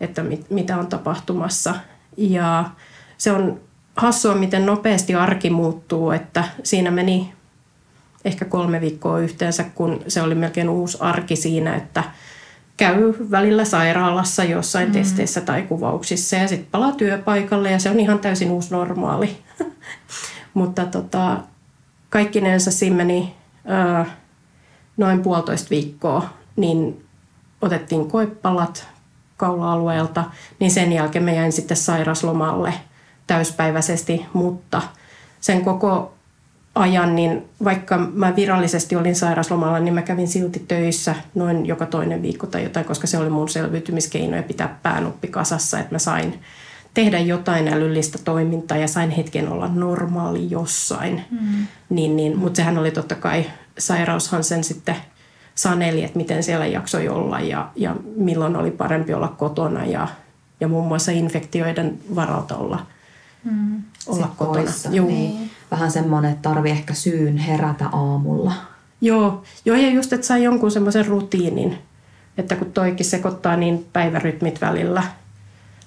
että 0.00 0.22
mit, 0.22 0.50
mitä 0.50 0.78
on 0.78 0.86
tapahtumassa. 0.86 1.74
Ja 2.16 2.70
se 3.18 3.32
on 3.32 3.60
hassua, 3.96 4.34
miten 4.34 4.66
nopeasti 4.66 5.14
arki 5.14 5.50
muuttuu, 5.50 6.10
että 6.10 6.44
siinä 6.62 6.90
meni 6.90 7.32
ehkä 8.24 8.44
kolme 8.44 8.80
viikkoa 8.80 9.18
yhteensä, 9.18 9.64
kun 9.64 10.02
se 10.08 10.22
oli 10.22 10.34
melkein 10.34 10.68
uusi 10.68 10.98
arki 11.00 11.36
siinä, 11.36 11.76
että 11.76 12.04
käy 12.76 13.14
välillä 13.30 13.64
sairaalassa 13.64 14.44
jossain 14.44 14.88
mm. 14.88 14.92
testeissä 14.92 15.40
tai 15.40 15.62
kuvauksissa 15.62 16.36
ja 16.36 16.48
sitten 16.48 16.68
palaa 16.70 16.92
työpaikalle 16.92 17.70
ja 17.70 17.78
se 17.78 17.90
on 17.90 18.00
ihan 18.00 18.18
täysin 18.18 18.50
uusi 18.50 18.70
normaali. 18.70 19.36
Mutta 20.56 20.86
tota, 20.86 21.38
kaikkinensa 22.10 22.70
siinä 22.70 22.96
meni 22.96 23.34
ö, 24.00 24.04
noin 24.96 25.22
puolitoista 25.22 25.70
viikkoa, 25.70 26.28
niin 26.56 27.04
otettiin 27.62 28.10
koepalat 28.10 28.88
kaula-alueelta, 29.36 30.24
niin 30.60 30.70
sen 30.70 30.92
jälkeen 30.92 31.24
mä 31.24 31.32
jäin 31.32 31.52
sitten 31.52 31.76
sairaslomalle 31.76 32.74
täyspäiväisesti, 33.26 34.26
mutta 34.32 34.82
sen 35.40 35.64
koko 35.64 36.14
ajan, 36.74 37.14
niin 37.16 37.48
vaikka 37.64 37.98
mä 37.98 38.36
virallisesti 38.36 38.96
olin 38.96 39.16
sairaslomalla, 39.16 39.78
niin 39.78 39.94
mä 39.94 40.02
kävin 40.02 40.28
silti 40.28 40.64
töissä 40.68 41.14
noin 41.34 41.66
joka 41.66 41.86
toinen 41.86 42.22
viikko 42.22 42.46
tai 42.46 42.62
jotain, 42.62 42.86
koska 42.86 43.06
se 43.06 43.18
oli 43.18 43.30
mun 43.30 43.48
selviytymiskeino 43.48 44.36
ja 44.36 44.42
pitää 44.42 44.78
päänuppi 44.82 45.28
kasassa, 45.28 45.78
että 45.78 45.94
mä 45.94 45.98
sain 45.98 46.40
tehdä 46.96 47.18
jotain 47.18 47.68
älyllistä 47.68 48.18
toimintaa 48.24 48.78
ja 48.78 48.88
sain 48.88 49.10
hetken 49.10 49.48
olla 49.48 49.68
normaali 49.74 50.50
jossain. 50.50 51.24
Mm. 51.30 51.66
Niin, 51.88 52.16
niin, 52.16 52.38
mutta 52.38 52.56
sehän 52.56 52.78
oli 52.78 52.90
totta 52.90 53.14
kai, 53.14 53.46
sairaushan 53.78 54.44
sen 54.44 54.64
sitten 54.64 54.96
saneli, 55.54 56.04
että 56.04 56.18
miten 56.18 56.42
siellä 56.42 56.66
jaksoi 56.66 57.08
olla 57.08 57.40
ja, 57.40 57.70
ja 57.76 57.96
milloin 58.16 58.56
oli 58.56 58.70
parempi 58.70 59.14
olla 59.14 59.28
kotona 59.28 59.84
ja, 59.84 60.08
ja 60.60 60.68
muun 60.68 60.88
muassa 60.88 61.12
infektioiden 61.12 61.98
varalta 62.14 62.56
olla, 62.56 62.86
mm. 63.44 63.82
olla 64.06 64.26
Sit 64.26 64.34
kotona. 64.36 64.62
poissa, 64.62 64.88
Juu. 64.92 65.08
Niin. 65.08 65.50
Vähän 65.70 65.90
semmoinen, 65.90 66.32
että 66.32 66.48
tarvii 66.48 66.72
ehkä 66.72 66.94
syyn 66.94 67.36
herätä 67.36 67.88
aamulla. 67.88 68.52
Joo, 69.00 69.42
joo, 69.64 69.76
ja 69.76 69.90
just, 69.90 70.12
että 70.12 70.26
sai 70.26 70.42
jonkun 70.42 70.70
semmoisen 70.70 71.06
rutiinin, 71.06 71.78
että 72.38 72.56
kun 72.56 72.72
toikin 72.72 73.06
sekoittaa 73.06 73.56
niin 73.56 73.86
päivärytmit 73.92 74.60
välillä 74.60 75.02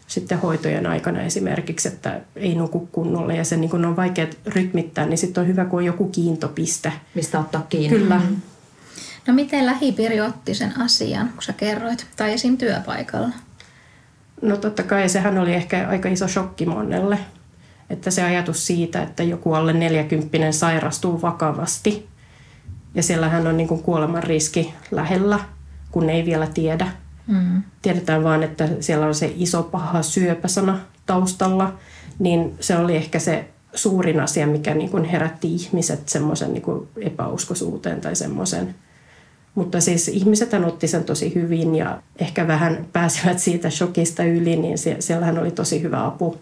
sitten 0.09 0.39
hoitojen 0.39 0.85
aikana 0.85 1.21
esimerkiksi, 1.21 1.87
että 1.87 2.21
ei 2.35 2.55
nuku 2.55 2.89
kunnolla 2.91 3.33
ja 3.33 3.43
se 3.43 3.57
niin 3.57 3.69
kun 3.69 3.85
on 3.85 3.95
vaikea 3.95 4.27
rytmittää, 4.45 5.05
niin 5.05 5.17
sitten 5.17 5.41
on 5.41 5.47
hyvä, 5.47 5.65
kun 5.65 5.79
on 5.79 5.85
joku 5.85 6.09
kiintopiste. 6.09 6.93
Mistä 7.15 7.39
ottaa 7.39 7.65
kiinni. 7.69 7.99
Kyllä. 7.99 8.21
No 9.27 9.33
miten 9.33 9.65
lähipiiri 9.65 10.21
otti 10.21 10.53
sen 10.55 10.81
asian, 10.81 11.29
kun 11.29 11.43
sä 11.43 11.53
kerroit, 11.53 12.07
tai 12.15 12.33
esim. 12.33 12.57
työpaikalla? 12.57 13.29
No 14.41 14.57
totta 14.57 14.83
kai 14.83 15.09
sehän 15.09 15.37
oli 15.37 15.53
ehkä 15.53 15.87
aika 15.89 16.09
iso 16.09 16.27
shokki 16.27 16.65
monelle. 16.65 17.19
Että 17.89 18.11
se 18.11 18.23
ajatus 18.23 18.67
siitä, 18.67 19.03
että 19.03 19.23
joku 19.23 19.53
alle 19.53 19.73
40 19.73 20.51
sairastuu 20.51 21.21
vakavasti 21.21 22.07
ja 22.95 23.03
siellähän 23.03 23.47
on 23.47 23.57
niin 23.57 23.67
kuin 23.67 23.83
kuoleman 23.83 24.23
riski 24.23 24.73
lähellä, 24.91 25.39
kun 25.91 26.09
ei 26.09 26.25
vielä 26.25 26.47
tiedä. 26.47 26.87
Mm. 27.29 27.63
Tiedetään 27.81 28.23
vaan, 28.23 28.43
että 28.43 28.69
siellä 28.79 29.05
on 29.05 29.15
se 29.15 29.33
iso 29.37 29.63
paha 29.63 30.01
syöpäsana 30.01 30.79
taustalla, 31.05 31.73
niin 32.19 32.55
se 32.59 32.77
oli 32.77 32.95
ehkä 32.95 33.19
se 33.19 33.49
suurin 33.73 34.19
asia, 34.19 34.47
mikä 34.47 34.73
niin 34.73 34.89
kuin 34.89 35.03
herätti 35.03 35.53
ihmiset 35.53 36.09
semmoisen 36.09 36.53
niin 36.53 36.87
epäuskoisuuteen 37.01 38.01
tai 38.01 38.15
semmoisen. 38.15 38.75
Mutta 39.55 39.81
siis 39.81 40.07
ihmiset 40.07 40.53
otti 40.53 40.87
sen 40.87 41.03
tosi 41.03 41.35
hyvin 41.35 41.75
ja 41.75 42.01
ehkä 42.19 42.47
vähän 42.47 42.85
pääsivät 42.93 43.39
siitä 43.39 43.69
shokista 43.69 44.23
yli, 44.23 44.55
niin 44.55 44.77
siellähän 44.99 45.39
oli 45.39 45.51
tosi 45.51 45.81
hyvä 45.81 46.05
apu 46.05 46.37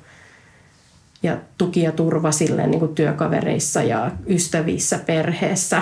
ja 1.24 1.38
tuki 1.58 1.82
ja 1.82 1.92
turva 1.92 2.32
silleen 2.32 2.72
niin 2.72 2.80
kuin 2.80 2.96
työkavereissa 2.96 3.84
ja 3.84 4.12
ystävissä, 4.30 5.00
perheessä. 5.06 5.82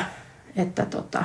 Että 0.56 0.86
tota... 0.86 1.24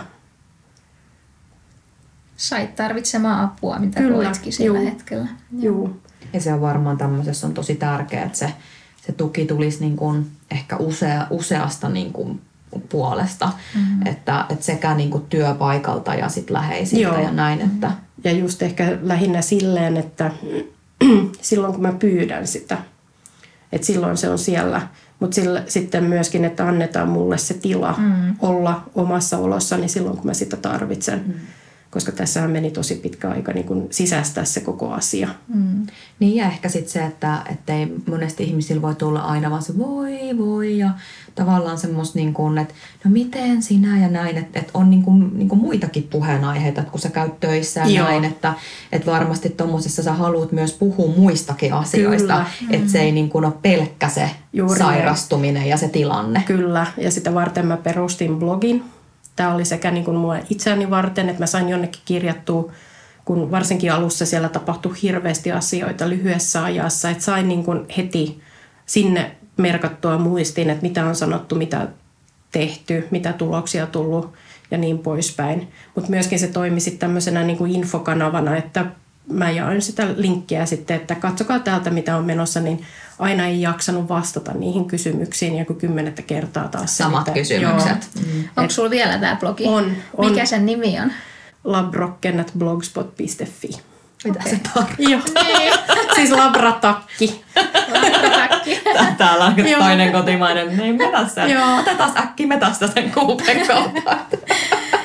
Sait 2.41 2.77
tarvitsemaan 2.77 3.45
apua, 3.45 3.79
mitä 3.79 4.01
Kyllä, 4.01 4.25
koitkin 4.25 4.53
sillä 4.53 4.79
juu, 4.79 4.87
hetkellä. 4.87 5.29
Joo. 5.59 5.91
Ja 6.33 6.41
se 6.41 6.53
on 6.53 6.61
varmaan 6.61 6.99
tämmöisessä 6.99 7.47
on 7.47 7.55
tosi 7.55 7.75
tärkeää, 7.75 8.25
että 8.25 8.39
se, 8.39 8.53
se 9.07 9.13
tuki 9.13 9.47
tulisi 9.47 9.81
niin 9.81 9.97
kuin 9.97 10.31
ehkä 10.51 10.77
usea, 10.77 11.27
useasta 11.31 11.89
niin 11.89 12.13
kuin 12.13 12.41
puolesta, 12.89 13.53
mm-hmm. 13.75 14.07
että, 14.07 14.47
että 14.49 14.65
sekä 14.65 14.95
niin 14.95 15.11
kuin 15.11 15.27
työpaikalta 15.29 16.15
ja 16.15 16.29
sit 16.29 16.51
läheisiltä 16.51 17.03
Joo. 17.03 17.21
ja 17.21 17.31
näin. 17.31 17.61
Että... 17.61 17.91
Ja 18.25 18.33
just 18.33 18.63
ehkä 18.63 18.99
lähinnä 19.03 19.43
silleen, 19.43 19.97
että 19.97 20.31
silloin 21.41 21.73
kun 21.73 21.83
mä 21.83 21.93
pyydän 21.93 22.47
sitä, 22.47 22.79
että 23.73 23.87
silloin 23.87 24.17
se 24.17 24.31
on 24.31 24.39
siellä, 24.39 24.89
mutta 25.19 25.41
sitten 25.67 26.05
myöskin, 26.05 26.45
että 26.45 26.69
annetaan 26.69 27.09
mulle 27.09 27.39
se 27.39 27.55
tila 27.55 27.95
mm. 27.99 28.37
olla 28.39 28.83
omassa 28.95 29.39
olossani 29.39 29.89
silloin, 29.89 30.17
kun 30.17 30.27
mä 30.27 30.35
sitä 30.35 30.57
tarvitsen. 30.57 31.25
Mm 31.27 31.35
koska 31.91 32.13
tässä 32.13 32.49
meni 32.49 32.71
tosi 32.71 32.95
pitkä 32.95 33.31
aika 33.31 33.53
niin 33.53 33.67
kuin 33.67 33.87
sisäistää 33.91 34.45
se 34.45 34.61
koko 34.61 34.93
asia. 34.93 35.29
Mm. 35.55 35.87
Niin 36.21 36.37
ja 36.37 36.47
ehkä 36.47 36.69
sitten 36.69 36.93
se, 36.93 37.05
että 37.05 37.43
ei 37.69 37.93
monesti 38.09 38.45
ihmisillä 38.45 38.83
voi 38.83 38.95
tulla 38.95 39.21
aina 39.21 39.51
vaan 39.51 39.63
se 39.63 39.79
voi, 39.79 40.39
voi 40.39 40.79
ja 40.79 40.91
tavallaan 41.35 41.79
semmoista 41.79 42.19
niin 42.19 42.35
kuin, 42.35 42.59
että 42.59 42.75
no 43.05 43.11
miten 43.11 43.63
sinä 43.63 44.01
ja 44.01 44.09
näin, 44.09 44.37
että, 44.37 44.59
että 44.59 44.71
on 44.75 44.91
niin 44.91 45.03
kuin, 45.03 45.39
niin 45.39 45.49
kuin 45.49 45.61
muitakin 45.61 46.03
puheenaiheita, 46.03 46.81
että 46.81 46.91
kun 46.91 47.01
sä 47.01 47.09
käyt 47.09 47.41
töissä 47.41 47.81
ja 47.81 47.87
Joo. 47.87 48.09
näin, 48.09 48.25
että, 48.25 48.55
että 48.93 49.11
varmasti 49.11 49.49
tuommoisessa 49.49 50.03
sä 50.03 50.13
haluat 50.13 50.53
myös 50.53 50.73
puhua 50.73 51.15
muistakin 51.17 51.75
asioista, 51.75 52.45
Kyllä. 52.59 52.71
että 52.71 52.93
se 52.93 53.01
ei 53.01 53.13
niin 53.13 53.29
kuin 53.29 53.45
ole 53.45 53.55
pelkkä 53.63 54.09
se 54.09 54.31
Juuri 54.53 54.79
sairastuminen 54.79 55.67
ja 55.67 55.77
se 55.77 55.89
tilanne. 55.89 56.43
Kyllä, 56.47 56.87
ja 56.97 57.11
sitä 57.11 57.35
varten 57.35 57.67
mä 57.67 57.77
perustin 57.77 58.39
blogin, 58.39 58.85
Tämä 59.41 59.55
oli 59.55 59.65
sekä 59.65 59.91
niin 59.91 60.05
kuin 60.05 60.17
mua 60.17 60.37
itseäni 60.51 60.91
varten, 60.91 61.29
että 61.29 61.43
mä 61.43 61.47
sain 61.47 61.69
jonnekin 61.69 62.03
kirjattua, 62.05 62.73
kun 63.25 63.51
varsinkin 63.51 63.93
alussa 63.93 64.27
siellä 64.27 64.49
tapahtui 64.49 64.93
hirveästi 65.03 65.53
asioita 65.53 66.09
lyhyessä 66.09 66.65
ajassa, 66.65 67.11
että 67.11 67.25
sain 67.25 67.49
niin 67.49 67.65
kuin 67.65 67.87
heti 67.97 68.41
sinne 68.87 69.37
merkattua 69.57 70.19
muistiin, 70.19 70.71
että 70.71 70.83
mitä 70.83 71.07
on 71.07 71.17
sanottu, 71.17 71.55
mitä 71.55 71.89
tehty, 72.53 73.09
mitä 73.11 73.33
tuloksia 73.33 73.87
tullut 73.87 74.33
ja 74.71 74.79
niin 74.79 74.99
poispäin. 74.99 75.69
Mutta 75.95 76.11
myöskin 76.11 76.39
se 76.39 76.47
toimi 76.47 76.81
sitten 76.81 77.01
tämmöisenä 77.01 77.43
niin 77.43 77.59
kuin 77.59 77.73
infokanavana, 77.75 78.57
että 78.57 78.87
mä 79.31 79.51
jaoin 79.51 79.83
sitä 79.83 80.09
linkkiä 80.17 80.67
sitten, 80.67 80.97
että 80.97 81.15
katsokaa 81.15 81.59
täältä 81.59 81.91
mitä 81.91 82.17
on 82.17 82.25
menossa, 82.25 82.61
niin 82.61 82.85
aina 83.21 83.47
ei 83.47 83.63
jaksanut 83.63 84.09
vastata 84.09 84.53
niihin 84.53 84.85
kysymyksiin 84.85 85.57
ja 85.57 85.65
kun 85.65 85.77
kymmenettä 85.77 86.23
kertaa 86.23 86.69
taas. 86.69 86.97
Samat 86.97 87.27
se, 87.27 87.33
kysymykset. 87.33 88.09
Mm. 88.15 88.45
Onko 88.57 88.71
sulla 88.71 88.91
vielä 88.91 89.19
tämä 89.19 89.37
blogi? 89.41 89.65
On, 89.65 89.93
on. 90.17 90.31
Mikä 90.31 90.45
sen 90.45 90.67
nimi 90.67 91.01
on? 91.01 91.13
labrockennatblogspot.fi. 91.65 93.69
Mitä 94.25 94.41
okay. 94.41 94.53
se 94.53 94.61
tarkoittaa? 94.75 95.11
Joo. 95.11 95.21
Niin. 95.43 95.73
siis 96.17 96.31
labratakki. 96.31 97.45
labratakki. 97.93 98.81
Täällä 99.19 99.45
on 99.45 99.55
toinen 99.79 100.13
kotimainen. 100.13 100.77
Niin 100.77 100.97
metassa. 100.97 101.41
Otetaan 101.81 102.19
äkki 102.19 102.47
metasta 102.47 102.89
sen 102.89 103.11
kuupen 103.11 103.67
kautta. 103.67 104.17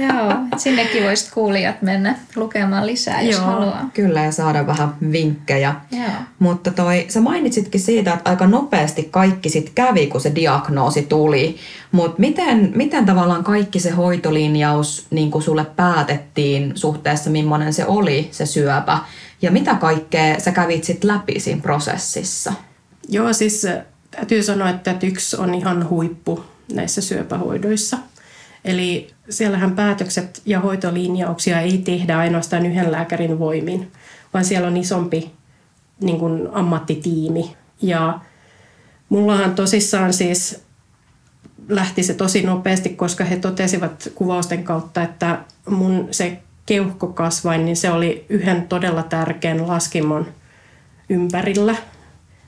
Joo, 0.08 0.32
sinnekin 0.56 1.04
voisit 1.04 1.30
kuulijat 1.34 1.82
mennä 1.82 2.18
lukemaan 2.36 2.86
lisää, 2.86 3.22
jos 3.22 3.36
Joo, 3.36 3.44
haluaa. 3.44 3.90
Kyllä, 3.94 4.24
ja 4.24 4.32
saada 4.32 4.66
vähän 4.66 4.94
vinkkejä. 5.12 5.74
Joo. 5.92 6.10
Mutta 6.38 6.70
toi, 6.70 7.04
sä 7.08 7.20
mainitsitkin 7.20 7.80
siitä, 7.80 8.14
että 8.14 8.30
aika 8.30 8.46
nopeasti 8.46 9.08
kaikki 9.10 9.48
sit 9.48 9.72
kävi, 9.74 10.06
kun 10.06 10.20
se 10.20 10.34
diagnoosi 10.34 11.02
tuli. 11.02 11.56
Mutta 11.92 12.20
miten, 12.20 12.72
miten 12.74 13.06
tavallaan 13.06 13.44
kaikki 13.44 13.80
se 13.80 13.90
hoitolinjaus 13.90 15.06
niin 15.10 15.30
kuin 15.30 15.42
sulle 15.42 15.64
päätettiin 15.76 16.72
suhteessa, 16.74 17.30
millainen 17.30 17.72
se 17.72 17.86
oli, 17.86 18.28
se 18.32 18.46
syöpä? 18.46 18.98
Ja 19.42 19.50
mitä 19.50 19.74
kaikkea 19.74 20.40
sä 20.40 20.52
kävit 20.52 20.84
sit 20.84 21.04
läpi 21.04 21.40
siinä 21.40 21.62
prosessissa? 21.62 22.52
Joo, 23.08 23.32
siis 23.32 23.64
äh, 23.64 23.78
täytyy 24.10 24.42
sanoa, 24.42 24.68
että 24.68 24.96
yksi 25.02 25.36
on 25.36 25.54
ihan 25.54 25.88
huippu 25.88 26.44
näissä 26.72 27.00
syöpähoidoissa– 27.00 27.98
Eli 28.64 29.10
siellähän 29.28 29.76
päätökset 29.76 30.42
ja 30.46 30.60
hoitolinjauksia 30.60 31.60
ei 31.60 31.78
tehdä 31.78 32.18
ainoastaan 32.18 32.66
yhden 32.66 32.92
lääkärin 32.92 33.38
voimin, 33.38 33.92
vaan 34.34 34.44
siellä 34.44 34.68
on 34.68 34.76
isompi 34.76 35.32
niin 36.00 36.18
kuin 36.18 36.48
ammattitiimi. 36.52 37.56
Ja 37.82 38.20
mullahan 39.08 39.54
tosissaan 39.54 40.12
siis 40.12 40.64
lähti 41.68 42.02
se 42.02 42.14
tosi 42.14 42.42
nopeasti, 42.42 42.88
koska 42.88 43.24
he 43.24 43.36
totesivat 43.36 44.08
kuvausten 44.14 44.64
kautta, 44.64 45.02
että 45.02 45.38
mun 45.68 46.08
se 46.10 46.38
keuhkokasvain, 46.66 47.64
niin 47.64 47.76
se 47.76 47.90
oli 47.90 48.26
yhden 48.28 48.68
todella 48.68 49.02
tärkeän 49.02 49.68
laskimon 49.68 50.26
ympärillä– 51.08 51.76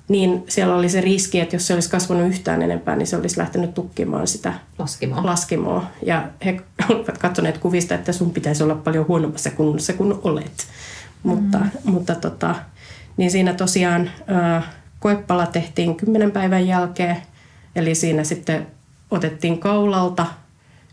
niin 0.09 0.45
siellä 0.49 0.75
oli 0.75 0.89
se 0.89 1.01
riski, 1.01 1.41
että 1.41 1.57
jos 1.57 1.67
se 1.67 1.75
olisi 1.75 1.91
kasvanut 1.91 2.29
yhtään 2.29 2.63
enempää, 2.63 2.97
niin 2.97 3.07
se 3.07 3.17
olisi 3.17 3.39
lähtenyt 3.39 3.75
tukkimaan 3.75 4.27
sitä 4.27 4.55
laskimoa. 4.79 5.27
laskimoa. 5.27 5.87
Ja 6.07 6.29
he 6.45 6.61
olivat 6.89 7.19
katsoneet 7.19 7.59
kuvista, 7.59 7.95
että 7.95 8.13
sun 8.13 8.31
pitäisi 8.31 8.63
olla 8.63 8.75
paljon 8.75 9.09
huonommassa 9.09 9.51
kunnossa 9.51 9.93
kuin 9.93 10.15
olet. 10.23 10.67
Mm. 11.25 11.31
Mutta, 11.31 11.59
mutta 11.85 12.15
tota, 12.15 12.55
niin 13.17 13.31
siinä 13.31 13.55
tosiaan 13.55 14.11
koepala 15.01 15.47
tehtiin 15.47 15.97
kymmenen 15.97 16.31
päivän 16.31 16.67
jälkeen. 16.67 17.17
Eli 17.77 17.95
siinä 17.95 18.25
sitten 18.25 18.67
otettiin 19.11 19.59
kaulalta 19.59 20.27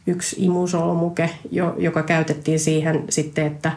yksi 0.07 0.35
imusolmuke, 0.39 1.29
joka 1.77 2.03
käytettiin 2.03 2.59
siihen 2.59 3.03
sitten, 3.09 3.47
että 3.47 3.71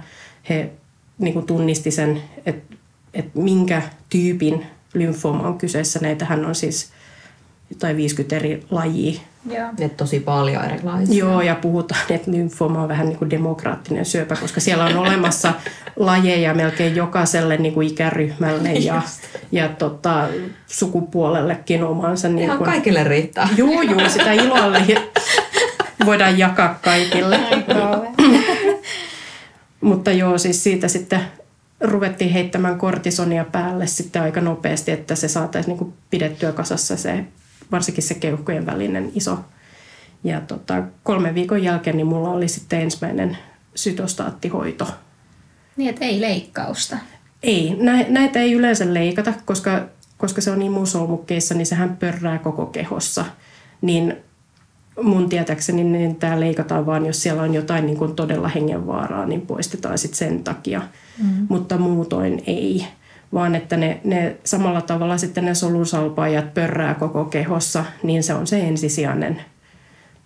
he 0.49 0.71
niin 1.19 1.35
kuin 1.35 1.47
tunnisti 1.47 1.91
sen, 1.91 2.23
että, 2.47 2.77
että 3.15 3.39
minkä 3.39 3.83
tyypin 4.09 4.67
lymfooma 4.95 5.49
on 5.49 5.59
kyseessä. 5.59 5.99
Näitähän 6.03 6.47
on 6.47 6.55
siis 6.55 6.93
jotain 7.71 7.97
50 7.97 8.37
eri 8.37 8.65
lajia. 8.71 9.21
Joo. 9.51 9.69
Et 9.81 9.97
tosi 9.97 10.21
paljon 10.21 10.65
erilaisia. 10.65 11.17
Joo, 11.17 11.41
ja 11.41 11.55
puhutaan, 11.55 12.01
että 12.11 12.31
lymfooma 12.31 12.83
on 12.83 12.89
vähän 12.89 13.09
niin 13.09 13.19
kuin 13.19 13.31
demokraattinen 13.31 14.05
syöpä, 14.05 14.37
koska 14.37 14.61
siellä 14.61 14.85
on 14.85 14.97
olemassa 14.97 15.55
lajeja 15.97 16.55
melkein 16.55 16.97
jokaiselle 16.97 17.57
niin 17.57 17.75
kuin 17.75 17.89
ikäryhmälle 17.89 18.73
ja, 18.73 19.03
ja 19.53 19.69
tota, 19.69 20.29
sukupuolellekin 20.67 21.85
omansa. 21.85 22.29
Niin 22.29 22.39
Ihan 22.39 22.59
kuin... 22.59 22.71
kaikille 22.71 23.05
riittää. 23.05 23.49
Joo, 23.57 23.83
joo, 23.83 24.09
sitä 24.09 24.33
iloa 24.33 24.73
voidaan 26.07 26.39
jakaa 26.39 26.79
kaikille. 26.83 27.41
Mutta 29.81 30.13
joo, 30.13 30.39
siis 30.39 30.63
siitä 30.63 30.89
sitten 30.89 31.21
ruvettiin 31.83 32.31
heittämään 32.31 32.79
kortisonia 32.79 33.45
päälle 33.45 33.87
sitten 33.87 34.23
aika 34.23 34.41
nopeasti, 34.41 34.91
että 34.91 35.15
se 35.15 35.29
saataisiin 35.29 35.77
niin 35.77 35.93
pidettyä 36.11 36.53
kasassa 36.53 36.97
se, 36.97 37.25
varsinkin 37.73 38.05
se 38.05 38.15
keuhkojen 38.15 38.67
välinen 38.67 39.11
iso. 39.15 39.39
Ja 40.25 40.41
tota, 40.41 40.83
kolmen 41.03 41.35
viikon 41.35 41.63
jälkeen 41.63 41.97
niin 41.97 42.07
mulla 42.07 42.31
oli 42.31 42.49
sitten 42.49 42.81
ensimmäinen 42.81 43.39
sytostaattihoito. 43.75 44.87
Niin, 45.77 45.91
että 45.91 46.05
ei 46.05 46.21
leikkausta? 46.21 46.97
Ei, 47.43 47.77
näitä 48.09 48.39
ei 48.39 48.53
yleensä 48.53 48.95
leikata, 48.95 49.33
koska, 49.45 49.89
koska 50.19 50.41
se 50.41 50.51
on 50.51 50.63
imusolmukkeissa, 50.63 51.55
niin 51.55 51.67
sehän 51.67 51.97
pörrää 51.97 52.39
koko 52.39 52.67
kehossa. 52.67 53.25
Niin 53.81 54.17
mun 55.03 55.29
tietääkseni 55.29 55.85
niin 55.85 56.17
tämä 56.17 56.41
leikataan 56.41 56.87
vaan, 56.87 57.07
jos 57.07 57.23
siellä 57.23 57.43
on 57.43 57.55
jotain 57.55 57.87
niin 57.87 57.99
kuin 57.99 58.15
todella 58.15 58.49
hengenvaaraa, 58.49 59.27
niin 59.27 59.41
poistetaan 59.41 59.99
sitten 59.99 60.19
sen 60.19 60.45
takia. 60.45 60.83
Mm. 61.23 61.47
Mutta 61.49 61.79
muutoin 61.79 62.43
ei, 62.47 62.87
vaan 63.35 63.55
että 63.55 63.77
ne, 63.77 64.01
ne 64.05 64.37
samalla 64.45 64.81
tavalla 64.81 65.19
sitten 65.19 65.45
ne 65.45 65.55
solusalpaajat 65.55 66.55
pörrää 66.55 66.95
koko 66.95 67.25
kehossa, 67.25 67.85
niin 68.03 68.23
se 68.23 68.35
on 68.35 68.47
se 68.47 68.61
ensisijainen 68.61 69.41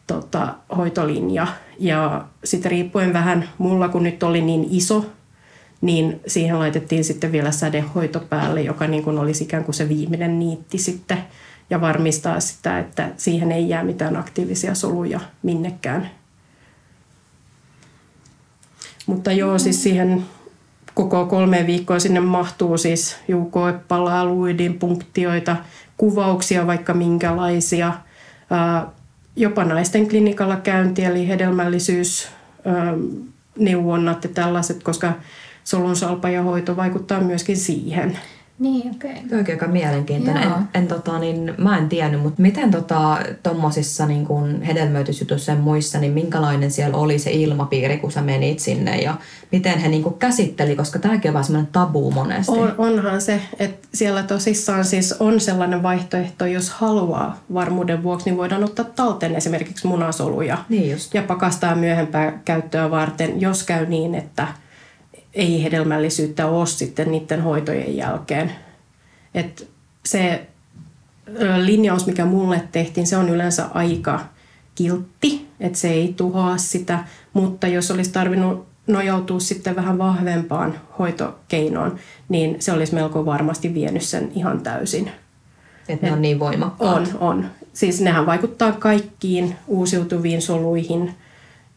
tota, 0.06 0.54
hoitolinja. 0.76 1.46
Ja 1.78 2.24
sitten 2.44 2.70
riippuen 2.70 3.12
vähän, 3.12 3.48
mulla 3.58 3.88
kun 3.88 4.02
nyt 4.02 4.22
oli 4.22 4.40
niin 4.40 4.66
iso, 4.70 5.06
niin 5.80 6.20
siihen 6.26 6.58
laitettiin 6.58 7.04
sitten 7.04 7.32
vielä 7.32 7.50
sädehoito 7.50 8.20
päälle, 8.20 8.62
joka 8.62 8.86
niin 8.86 9.02
kuin 9.02 9.18
olisi 9.18 9.44
ikään 9.44 9.64
kuin 9.64 9.74
se 9.74 9.88
viimeinen 9.88 10.38
niitti 10.38 10.78
sitten 10.78 11.18
ja 11.70 11.80
varmistaa 11.80 12.40
sitä, 12.40 12.78
että 12.78 13.08
siihen 13.16 13.52
ei 13.52 13.68
jää 13.68 13.84
mitään 13.84 14.16
aktiivisia 14.16 14.74
soluja 14.74 15.20
minnekään. 15.42 16.10
Mutta 19.06 19.32
joo, 19.32 19.58
siis 19.58 19.82
siihen 19.82 20.24
koko 20.94 21.26
kolme 21.26 21.66
viikkoa 21.66 21.98
sinne 21.98 22.20
mahtuu 22.20 22.78
siis 22.78 23.16
juukoepalaa, 23.28 24.24
luidin, 24.24 24.78
punktioita, 24.78 25.56
kuvauksia 25.96 26.66
vaikka 26.66 26.94
minkälaisia, 26.94 27.92
jopa 29.36 29.64
naisten 29.64 30.08
klinikalla 30.08 30.56
käynti 30.56 31.04
eli 31.04 31.28
hedelmällisyys, 31.28 32.28
neuvonnat 33.58 34.24
ja 34.24 34.30
tällaiset, 34.30 34.82
koska 34.82 35.12
ja 36.32 36.42
hoito 36.42 36.76
vaikuttaa 36.76 37.20
myöskin 37.20 37.56
siihen. 37.56 38.18
Niin, 38.58 38.90
okei. 38.94 39.10
Okay. 39.10 39.28
Tuo 39.28 39.38
aika 39.52 39.66
mielenkiintoinen. 39.66 40.42
En, 40.42 40.52
en, 40.74 40.88
tota, 40.88 41.18
niin, 41.18 41.54
mä 41.58 41.78
en 41.78 41.88
tiennyt, 41.88 42.22
mutta 42.22 42.42
miten 42.42 42.70
tota, 42.70 43.18
tommosissa 43.42 44.06
niin 44.06 44.26
kun 44.26 44.62
hedelmöitysjutuissa 44.62 45.52
ja 45.52 45.58
muissa, 45.58 45.98
niin 45.98 46.12
minkälainen 46.12 46.70
siellä 46.70 46.96
oli 46.96 47.18
se 47.18 47.30
ilmapiiri, 47.30 47.98
kun 47.98 48.12
sä 48.12 48.22
menit 48.22 48.60
sinne 48.60 49.00
ja 49.02 49.14
miten 49.52 49.78
he 49.78 49.88
niin 49.88 50.02
kun 50.02 50.18
käsitteli, 50.18 50.76
koska 50.76 50.98
tämäkin 50.98 51.28
on 51.28 51.32
vähän 51.32 51.44
semmoinen 51.44 51.72
tabu 51.72 52.10
monesti. 52.10 52.52
On, 52.52 52.74
onhan 52.78 53.20
se, 53.20 53.40
että 53.58 53.88
siellä 53.94 54.22
tosissaan 54.22 54.84
siis 54.84 55.12
on 55.12 55.40
sellainen 55.40 55.82
vaihtoehto, 55.82 56.46
jos 56.46 56.70
haluaa 56.70 57.40
varmuuden 57.54 58.02
vuoksi, 58.02 58.30
niin 58.30 58.36
voidaan 58.36 58.64
ottaa 58.64 58.84
talteen 58.84 59.36
esimerkiksi 59.36 59.86
munasoluja 59.86 60.58
niin 60.68 60.90
just. 60.90 61.14
ja 61.14 61.22
pakastaa 61.22 61.74
myöhempää 61.74 62.38
käyttöä 62.44 62.90
varten, 62.90 63.40
jos 63.40 63.62
käy 63.62 63.86
niin, 63.86 64.14
että– 64.14 64.48
ei 65.36 65.62
hedelmällisyyttä 65.62 66.46
ole 66.46 66.66
sitten 66.66 67.10
niiden 67.10 67.42
hoitojen 67.42 67.96
jälkeen. 67.96 68.52
Et 69.34 69.68
se 70.04 70.46
linjaus, 71.56 72.06
mikä 72.06 72.24
mulle 72.24 72.62
tehtiin, 72.72 73.06
se 73.06 73.16
on 73.16 73.28
yleensä 73.28 73.66
aika 73.74 74.20
kiltti, 74.74 75.46
että 75.60 75.78
se 75.78 75.90
ei 75.90 76.14
tuhoa 76.16 76.56
sitä, 76.56 77.04
mutta 77.32 77.66
jos 77.66 77.90
olisi 77.90 78.12
tarvinnut 78.12 78.66
nojautua 78.86 79.40
sitten 79.40 79.76
vähän 79.76 79.98
vahvempaan 79.98 80.74
hoitokeinoon, 80.98 81.98
niin 82.28 82.56
se 82.62 82.72
olisi 82.72 82.94
melko 82.94 83.26
varmasti 83.26 83.74
vienyt 83.74 84.02
sen 84.02 84.32
ihan 84.34 84.60
täysin. 84.60 85.10
Että 85.88 86.06
ne 86.06 86.12
on 86.12 86.22
niin 86.22 86.38
voimakkaat. 86.38 86.96
On, 86.96 87.18
on. 87.20 87.46
Siis 87.72 88.00
nehän 88.00 88.26
vaikuttaa 88.26 88.72
kaikkiin 88.72 89.56
uusiutuviin 89.66 90.42
soluihin– 90.42 91.10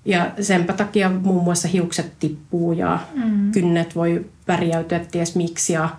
ja 0.06 0.32
senpä 0.42 0.74
takia 0.74 1.10
muun 1.10 1.44
muassa 1.44 1.68
hiukset 1.68 2.12
tippuu 2.20 2.74
ja 2.74 3.00
mm. 3.16 3.52
kynnet 3.52 3.96
voi 3.96 4.26
värjäytyä 4.48 5.00
ties 5.00 5.36
miksi 5.36 5.74
ja 5.74 5.90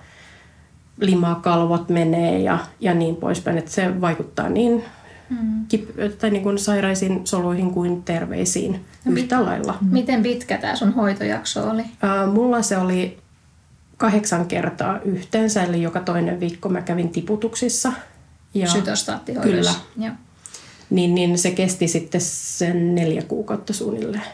limakalvot 1.00 1.88
menee 1.88 2.38
ja, 2.38 2.58
ja 2.80 2.94
niin 2.94 3.16
poispäin. 3.16 3.58
Että 3.58 3.70
se 3.70 4.00
vaikuttaa 4.00 4.48
niin, 4.48 4.84
mm. 5.30 5.66
kip, 5.68 5.90
tai 6.18 6.30
niin 6.30 6.42
kuin 6.42 6.58
sairaisiin 6.58 7.20
soluihin 7.26 7.70
kuin 7.70 8.02
terveisiin 8.02 8.72
no 9.04 9.12
yhtä 9.12 9.36
mit, 9.36 9.46
lailla. 9.46 9.78
Miten 9.90 10.22
pitkä 10.22 10.58
tämä 10.58 10.76
sun 10.76 10.92
hoitojakso 10.92 11.70
oli? 11.70 11.84
Ää, 12.02 12.26
mulla 12.26 12.62
se 12.62 12.78
oli 12.78 13.18
kahdeksan 13.96 14.46
kertaa 14.46 14.98
yhteensä, 15.04 15.62
eli 15.62 15.82
joka 15.82 16.00
toinen 16.00 16.40
viikko 16.40 16.68
mä 16.68 16.82
kävin 16.82 17.08
tiputuksissa. 17.08 17.92
Ja, 18.54 18.68
Sytostaattihoidossa. 18.68 19.80
Kyllä. 19.94 20.06
Joo 20.06 20.14
niin, 20.90 21.14
niin 21.14 21.38
se 21.38 21.50
kesti 21.50 21.88
sitten 21.88 22.20
sen 22.20 22.94
neljä 22.94 23.22
kuukautta 23.22 23.72
suunnilleen. 23.72 24.24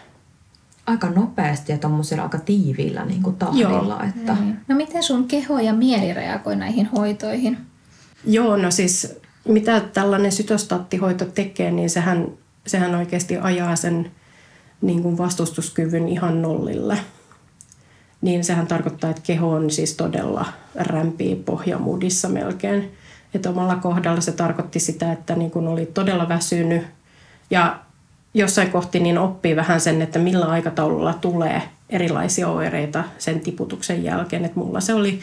Aika 0.86 1.10
nopeasti 1.10 1.72
ja 1.72 1.78
tuommoisella 1.78 2.22
aika 2.22 2.38
tiiviillä 2.38 3.04
niin 3.04 3.22
kuin 3.22 3.36
tahdilla. 3.36 3.94
Joo. 3.94 4.08
Että... 4.08 4.34
Niin. 4.34 4.56
No 4.68 4.76
miten 4.76 5.02
sun 5.02 5.28
keho 5.28 5.58
ja 5.58 5.72
mieli 5.72 6.14
reagoi 6.14 6.56
näihin 6.56 6.86
hoitoihin? 6.86 7.58
Joo, 8.24 8.56
no 8.56 8.70
siis 8.70 9.16
mitä 9.48 9.80
tällainen 9.80 10.32
sytostaattihoito 10.32 11.24
tekee, 11.24 11.70
niin 11.70 11.90
sehän, 11.90 12.28
sehän 12.66 12.94
oikeasti 12.94 13.36
ajaa 13.36 13.76
sen 13.76 14.10
niin 14.80 15.02
kuin 15.02 15.18
vastustuskyvyn 15.18 16.08
ihan 16.08 16.42
nollille. 16.42 16.98
Niin 18.20 18.44
sehän 18.44 18.66
tarkoittaa, 18.66 19.10
että 19.10 19.22
keho 19.22 19.50
on 19.50 19.70
siis 19.70 19.94
todella 19.94 20.46
rämpii 20.74 21.36
pohjamudissa 21.36 22.28
melkein. 22.28 22.92
Että 23.36 23.50
omalla 23.50 23.76
kohdalla 23.76 24.20
se 24.20 24.32
tarkoitti 24.32 24.80
sitä, 24.80 25.12
että 25.12 25.34
niin 25.34 25.50
kun 25.50 25.68
oli 25.68 25.86
todella 25.86 26.28
väsynyt 26.28 26.82
ja 27.50 27.78
jossain 28.34 28.70
kohti 28.70 29.00
niin 29.00 29.18
oppii 29.18 29.56
vähän 29.56 29.80
sen, 29.80 30.02
että 30.02 30.18
millä 30.18 30.46
aikataululla 30.46 31.14
tulee 31.14 31.62
erilaisia 31.90 32.48
oireita 32.48 33.04
sen 33.18 33.40
tiputuksen 33.40 34.04
jälkeen. 34.04 34.44
Että 34.44 34.60
mulla 34.60 34.80
se 34.80 34.94
oli, 34.94 35.20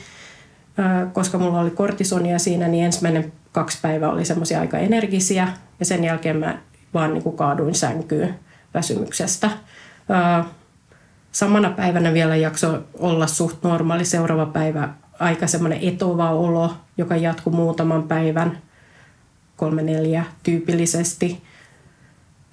koska 1.13 1.38
mulla 1.38 1.60
oli 1.60 1.71
kortisonia 1.71 2.39
siinä, 2.39 2.67
niin 2.67 2.86
ensimmäinen 2.86 3.32
kaksi 3.52 3.78
päivää 3.82 4.10
oli 4.10 4.26
semmoisia 4.26 4.60
aika 4.60 4.78
energisiä 4.78 5.47
ja 5.80 5.86
sen 5.86 6.04
jälkeen 6.04 6.38
mä 6.38 6.58
vaan 6.93 7.13
niin 7.13 7.23
kuin 7.23 7.38
kaaduin 7.38 7.76
sänkyyn 7.76 8.39
väsymyksestä. 8.73 9.49
Samana 11.32 11.69
päivänä 11.69 12.13
vielä 12.13 12.36
jakso 12.36 12.84
olla 12.99 13.28
suht 13.28 13.63
normaali. 13.63 14.06
Seuraava 14.06 14.45
päivä 14.45 14.89
aika 15.19 15.47
semmoinen 15.47 15.80
etova 15.82 16.32
olo, 16.32 16.73
joka 16.97 17.15
jatkuu 17.15 17.54
muutaman 17.54 18.04
päivän, 18.04 18.58
kolme 19.58 19.82
neljä 19.82 20.23
tyypillisesti. 20.43 21.41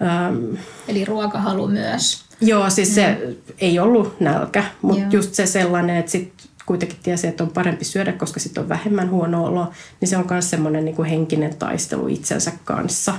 Ähm, 0.02 0.54
Eli 0.88 1.04
ruokahalu 1.04 1.68
myös. 1.68 2.24
Joo, 2.40 2.70
siis 2.70 2.94
se 2.94 3.18
mm. 3.26 3.34
ei 3.58 3.78
ollut 3.78 4.20
nälkä, 4.20 4.64
mutta 4.82 5.02
joo. 5.02 5.10
just 5.10 5.34
se 5.34 5.46
sellainen, 5.46 5.96
että 5.96 6.12
sit 6.12 6.32
kuitenkin 6.66 6.98
tiesi, 7.02 7.26
että 7.26 7.44
on 7.44 7.50
parempi 7.50 7.84
syödä, 7.84 8.12
koska 8.12 8.40
sitten 8.40 8.62
on 8.62 8.68
vähemmän 8.68 9.10
huono 9.10 9.44
olo, 9.44 9.70
niin 10.00 10.08
se 10.08 10.16
on 10.16 10.26
myös 10.30 10.50
semmoinen 10.50 10.84
niin 10.84 11.04
henkinen 11.04 11.56
taistelu 11.56 12.08
itsensä 12.08 12.52
kanssa. 12.64 13.14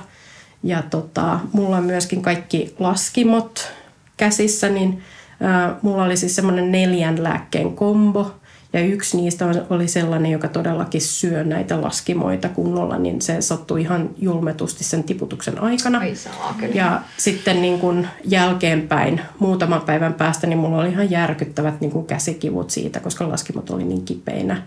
Ja 0.63 0.81
tota, 0.81 1.39
mulla 1.53 1.77
on 1.77 1.83
myöskin 1.83 2.21
kaikki 2.21 2.75
laskimot 2.79 3.71
käsissä, 4.17 4.69
niin 4.69 5.03
äh, 5.43 5.75
mulla 5.81 6.03
oli 6.03 6.17
siis 6.17 6.35
semmoinen 6.35 6.71
neljän 6.71 7.23
lääkkeen 7.23 7.75
kombo, 7.75 8.40
ja 8.73 8.79
yksi 8.79 9.17
niistä 9.17 9.45
oli 9.69 9.87
sellainen, 9.87 10.31
joka 10.31 10.47
todellakin 10.47 11.01
syö 11.01 11.43
näitä 11.43 11.81
laskimoita 11.81 12.49
kunnolla, 12.49 12.97
niin 12.97 13.21
se 13.21 13.41
sattui 13.41 13.81
ihan 13.81 14.09
julmetusti 14.17 14.83
sen 14.83 15.03
tiputuksen 15.03 15.61
aikana. 15.61 15.99
Ai 15.99 16.15
saa, 16.15 16.55
ja 16.73 17.01
sitten 17.17 17.61
niin 17.61 17.79
kuin 17.79 18.07
jälkeenpäin, 18.23 19.21
muutaman 19.39 19.81
päivän 19.81 20.13
päästä, 20.13 20.47
niin 20.47 20.59
mulla 20.59 20.77
oli 20.77 20.89
ihan 20.89 21.11
järkyttävät 21.11 21.81
niin 21.81 21.91
kuin 21.91 22.05
käsikivut 22.05 22.69
siitä, 22.69 22.99
koska 22.99 23.29
laskimot 23.29 23.69
oli 23.69 23.83
niin 23.83 24.05
kipeinä. 24.05 24.61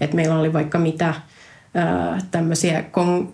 Että 0.00 0.16
meillä 0.16 0.38
oli 0.38 0.52
vaikka 0.52 0.78
mitä 0.78 1.14
tämmöisiä 2.30 2.84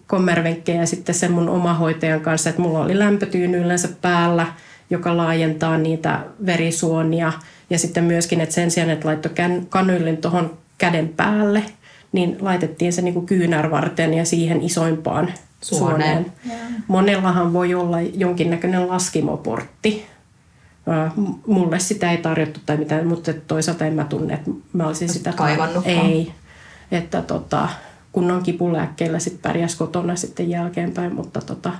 kommervenkkejä 0.06 0.86
sitten 0.86 1.14
sen 1.14 1.32
mun 1.32 1.48
omahoitajan 1.48 2.20
kanssa, 2.20 2.50
että 2.50 2.62
mulla 2.62 2.80
oli 2.80 2.98
lämpötyyny 2.98 3.58
yleensä 3.58 3.88
päällä, 4.00 4.46
joka 4.90 5.16
laajentaa 5.16 5.78
niitä 5.78 6.20
verisuonia– 6.46 7.32
ja 7.70 7.78
sitten 7.78 8.04
myöskin, 8.04 8.40
että 8.40 8.54
sen 8.54 8.70
sijaan, 8.70 8.90
että 8.90 9.08
laittoi 9.08 9.32
kanyllin 9.68 10.16
tuohon 10.16 10.58
käden 10.78 11.08
päälle, 11.08 11.62
niin 12.12 12.36
laitettiin 12.40 12.92
se 12.92 13.02
niin 13.02 13.26
kyynärvarteen 13.26 14.14
ja 14.14 14.24
siihen 14.24 14.62
isoimpaan 14.62 15.32
suoneen. 15.60 16.32
suoneen. 16.44 16.82
Monellahan 16.88 17.52
voi 17.52 17.74
olla 17.74 18.00
jonkinnäköinen 18.00 18.88
laskimoportti. 18.88 20.06
Mulle 21.46 21.78
sitä 21.78 22.10
ei 22.10 22.18
tarjottu 22.18 22.60
tai 22.66 22.76
mitään, 22.76 23.06
mutta 23.06 23.32
toisaalta 23.32 23.86
en 23.86 23.94
mä 23.94 24.04
tunne, 24.04 24.34
että 24.34 24.50
mä 24.72 24.86
olisin 24.86 25.08
sitä 25.08 25.32
kaivannut. 25.32 25.86
Ei. 25.86 26.32
Että 26.92 27.22
tota, 27.22 27.68
kunnon 28.12 28.42
kipulääkkeillä 28.42 29.18
sitten 29.18 29.42
pärjäs 29.42 29.74
kotona 29.74 30.16
sitten 30.16 30.50
jälkeenpäin, 30.50 31.14
mutta, 31.14 31.40
tota, 31.40 31.72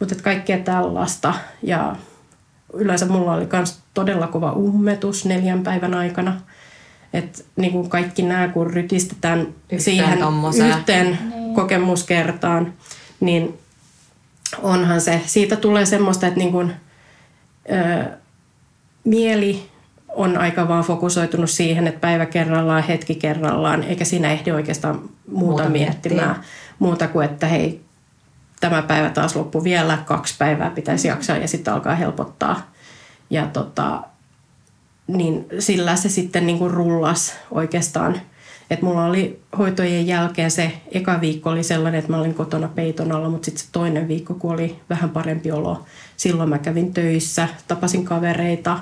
mutta 0.00 0.14
kaikkea 0.22 0.58
tällaista. 0.58 1.34
Ja 1.62 1.96
yleensä 2.74 3.06
mulla 3.06 3.34
oli 3.34 3.48
myös 3.52 3.78
todella 3.94 4.26
kova 4.26 4.52
ummetus 4.52 5.24
neljän 5.24 5.62
päivän 5.62 5.94
aikana. 5.94 6.40
Et 7.12 7.46
niin 7.56 7.72
kuin 7.72 7.88
kaikki 7.88 8.22
nämä, 8.22 8.48
kun 8.48 8.70
rytistetään 8.70 9.40
yhteen 9.40 9.80
siihen 9.80 10.18
tommoseen. 10.18 10.78
yhteen 10.78 11.18
niin. 11.34 11.54
kokemuskertaan, 11.54 12.72
niin 13.20 13.58
onhan 14.62 15.00
se, 15.00 15.20
siitä 15.26 15.56
tulee 15.56 15.86
semmoista, 15.86 16.26
että 16.26 16.38
niin 16.38 16.52
kuin, 16.52 16.72
ö, 17.72 18.04
mieli 19.04 19.70
on 20.08 20.38
aika 20.38 20.68
vaan 20.68 20.84
fokusoitunut 20.84 21.50
siihen, 21.50 21.86
että 21.86 22.00
päivä 22.00 22.26
kerrallaan, 22.26 22.82
hetki 22.82 23.14
kerrallaan, 23.14 23.82
eikä 23.82 24.04
siinä 24.04 24.32
ehdi 24.32 24.50
oikeastaan 24.50 24.94
muuta, 24.94 25.12
muuta 25.28 25.68
miettimään. 25.68 26.28
Miettiä. 26.28 26.50
Muuta 26.78 27.08
kuin, 27.08 27.24
että 27.24 27.46
hei, 27.46 27.80
tämä 28.60 28.82
päivä 28.82 29.10
taas 29.10 29.36
loppu 29.36 29.64
vielä, 29.64 29.98
kaksi 30.06 30.34
päivää 30.38 30.70
pitäisi 30.70 31.08
jaksaa 31.08 31.36
ja 31.36 31.48
sitten 31.48 31.74
alkaa 31.74 31.94
helpottaa. 31.94 32.70
Ja 33.30 33.46
tota, 33.46 34.02
niin 35.06 35.46
sillä 35.58 35.96
se 35.96 36.08
sitten 36.08 36.46
niin 36.46 36.58
kuin 36.58 36.70
rullas 36.70 37.34
oikeastaan. 37.50 38.20
Et 38.70 38.82
mulla 38.82 39.04
oli 39.04 39.42
hoitojen 39.58 40.06
jälkeen 40.06 40.50
se 40.50 40.72
eka 40.92 41.20
viikko 41.20 41.50
oli 41.50 41.62
sellainen, 41.62 41.98
että 41.98 42.10
mä 42.10 42.18
olin 42.18 42.34
kotona 42.34 42.68
peiton 42.68 43.12
alla, 43.12 43.28
mutta 43.28 43.44
sitten 43.44 43.64
se 43.64 43.68
toinen 43.72 44.08
viikko, 44.08 44.34
kun 44.34 44.52
oli 44.52 44.80
vähän 44.90 45.10
parempi 45.10 45.52
olo, 45.52 45.84
silloin 46.16 46.48
mä 46.48 46.58
kävin 46.58 46.94
töissä, 46.94 47.48
tapasin 47.68 48.04
kavereita 48.04 48.78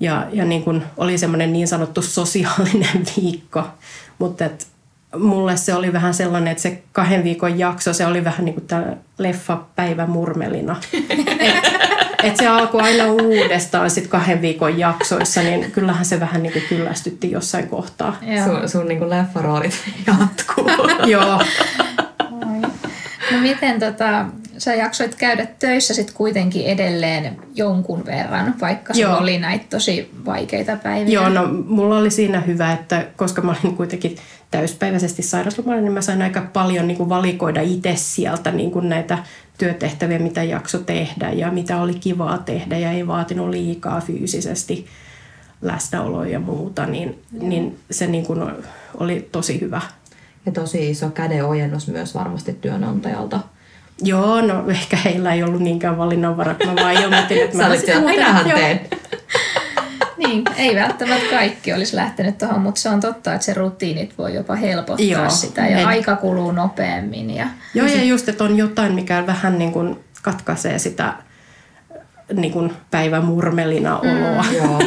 Ja, 0.00 0.26
ja 0.32 0.44
niin 0.44 0.62
kuin 0.62 0.82
oli 0.96 1.18
semmoinen 1.18 1.52
niin 1.52 1.68
sanottu 1.68 2.02
sosiaalinen 2.02 3.06
viikko, 3.16 3.64
mutta 4.18 4.44
et 4.44 4.66
mulle 5.18 5.56
se 5.56 5.74
oli 5.74 5.92
vähän 5.92 6.14
sellainen, 6.14 6.50
että 6.50 6.62
se 6.62 6.82
kahden 6.92 7.24
viikon 7.24 7.58
jakso, 7.58 7.92
se 7.92 8.06
oli 8.06 8.24
vähän 8.24 8.44
niin 8.44 8.54
kuin 8.54 8.66
tämä 8.66 8.86
leffa 9.18 9.58
päivä 9.76 10.06
murmelina. 10.06 10.76
et, 11.40 11.72
et 12.22 12.36
se 12.36 12.46
alkoi 12.46 12.82
aina 12.82 13.06
uudestaan 13.06 13.90
sit 13.90 14.06
kahden 14.06 14.42
viikon 14.42 14.78
jaksoissa, 14.78 15.42
niin 15.42 15.70
kyllähän 15.70 16.04
se 16.04 16.20
vähän 16.20 16.42
niin 16.42 16.52
kuin 16.52 16.64
kyllästytti 16.68 17.30
jossain 17.30 17.68
kohtaa. 17.68 18.16
Sun, 18.44 18.68
sun 18.68 18.88
niin 18.88 18.98
kuin 18.98 19.10
leffaroolit 19.10 19.82
jatkuu. 20.06 20.70
Joo. 21.06 21.42
No 23.32 23.38
miten 23.40 23.80
tota, 23.80 24.26
sä 24.60 24.74
jaksoit 24.74 25.14
käydä 25.14 25.46
töissä 25.58 25.94
sitten 25.94 26.16
kuitenkin 26.16 26.66
edelleen 26.66 27.36
jonkun 27.54 28.06
verran, 28.06 28.54
vaikka 28.60 28.94
sulla 28.94 29.18
oli 29.18 29.38
näitä 29.38 29.64
tosi 29.70 30.10
vaikeita 30.26 30.76
päiviä? 30.76 31.14
Joo, 31.14 31.28
no 31.28 31.48
mulla 31.66 31.98
oli 31.98 32.10
siinä 32.10 32.40
hyvä, 32.40 32.72
että 32.72 33.06
koska 33.16 33.42
mä 33.42 33.54
olin 33.62 33.76
kuitenkin 33.76 34.16
täyspäiväisesti 34.50 35.22
sairauslomalla, 35.22 35.80
niin 35.80 35.92
mä 35.92 36.00
sain 36.00 36.22
aika 36.22 36.42
paljon 36.52 36.86
niin 36.86 36.96
kuin 36.96 37.08
valikoida 37.08 37.60
itse 37.60 37.92
sieltä 37.96 38.52
niin 38.52 38.70
kuin 38.70 38.88
näitä 38.88 39.18
työtehtäviä, 39.58 40.18
mitä 40.18 40.42
jakso 40.42 40.78
tehdä 40.78 41.30
ja 41.30 41.50
mitä 41.50 41.82
oli 41.82 41.94
kivaa 41.94 42.38
tehdä 42.38 42.78
ja 42.78 42.90
ei 42.90 43.06
vaatinut 43.06 43.48
liikaa 43.48 44.00
fyysisesti 44.00 44.86
läsnäoloa 45.62 46.26
ja 46.26 46.40
muuta, 46.40 46.86
niin, 46.86 47.22
niin 47.32 47.78
se 47.90 48.06
niin 48.06 48.26
kuin 48.26 48.40
oli 48.94 49.28
tosi 49.32 49.60
hyvä. 49.60 49.80
Ja 50.46 50.52
tosi 50.52 50.90
iso 50.90 51.10
kädenojennus 51.10 51.88
myös 51.88 52.14
varmasti 52.14 52.52
työnantajalta. 52.52 53.40
Joo, 54.02 54.40
no 54.40 54.70
ehkä 54.70 54.96
heillä 54.96 55.34
ei 55.34 55.42
ollut 55.42 55.60
niinkään 55.60 55.98
valinnanvaraa, 55.98 56.54
kun 56.54 56.66
mä 56.66 56.74
vaan 56.74 56.92
ilmoitin, 56.92 57.42
että 57.42 57.56
mä 57.56 57.66
olit 57.66 57.84
siellä, 57.84 58.10
minähän 58.10 58.44
teen. 58.44 58.80
niin, 60.26 60.44
ei 60.56 60.76
välttämättä 60.76 61.30
kaikki 61.30 61.72
olisi 61.72 61.96
lähtenyt 61.96 62.38
tuohon, 62.38 62.60
mutta 62.60 62.80
se 62.80 62.88
on 62.88 63.00
totta, 63.00 63.34
että 63.34 63.44
se 63.44 63.54
rutiinit 63.54 64.18
voi 64.18 64.34
jopa 64.34 64.54
helpottaa 64.54 65.06
Joo, 65.06 65.30
sitä 65.30 65.66
ja 65.66 65.78
en... 65.78 65.86
aika 65.86 66.16
kuluu 66.16 66.52
nopeammin. 66.52 67.30
Ja... 67.30 67.46
Joo, 67.74 67.86
ja 67.86 68.04
just, 68.04 68.28
että 68.28 68.44
on 68.44 68.56
jotain, 68.56 68.92
mikä 68.92 69.26
vähän 69.26 69.58
niin 69.58 69.72
kuin 69.72 69.96
katkaisee 70.22 70.78
sitä 70.78 71.14
niin 72.32 72.52
kuin 72.52 72.72
päivämurmelina 72.90 73.98
oloa. 73.98 74.42
Mm, 74.42 74.56
joo. 74.58 74.78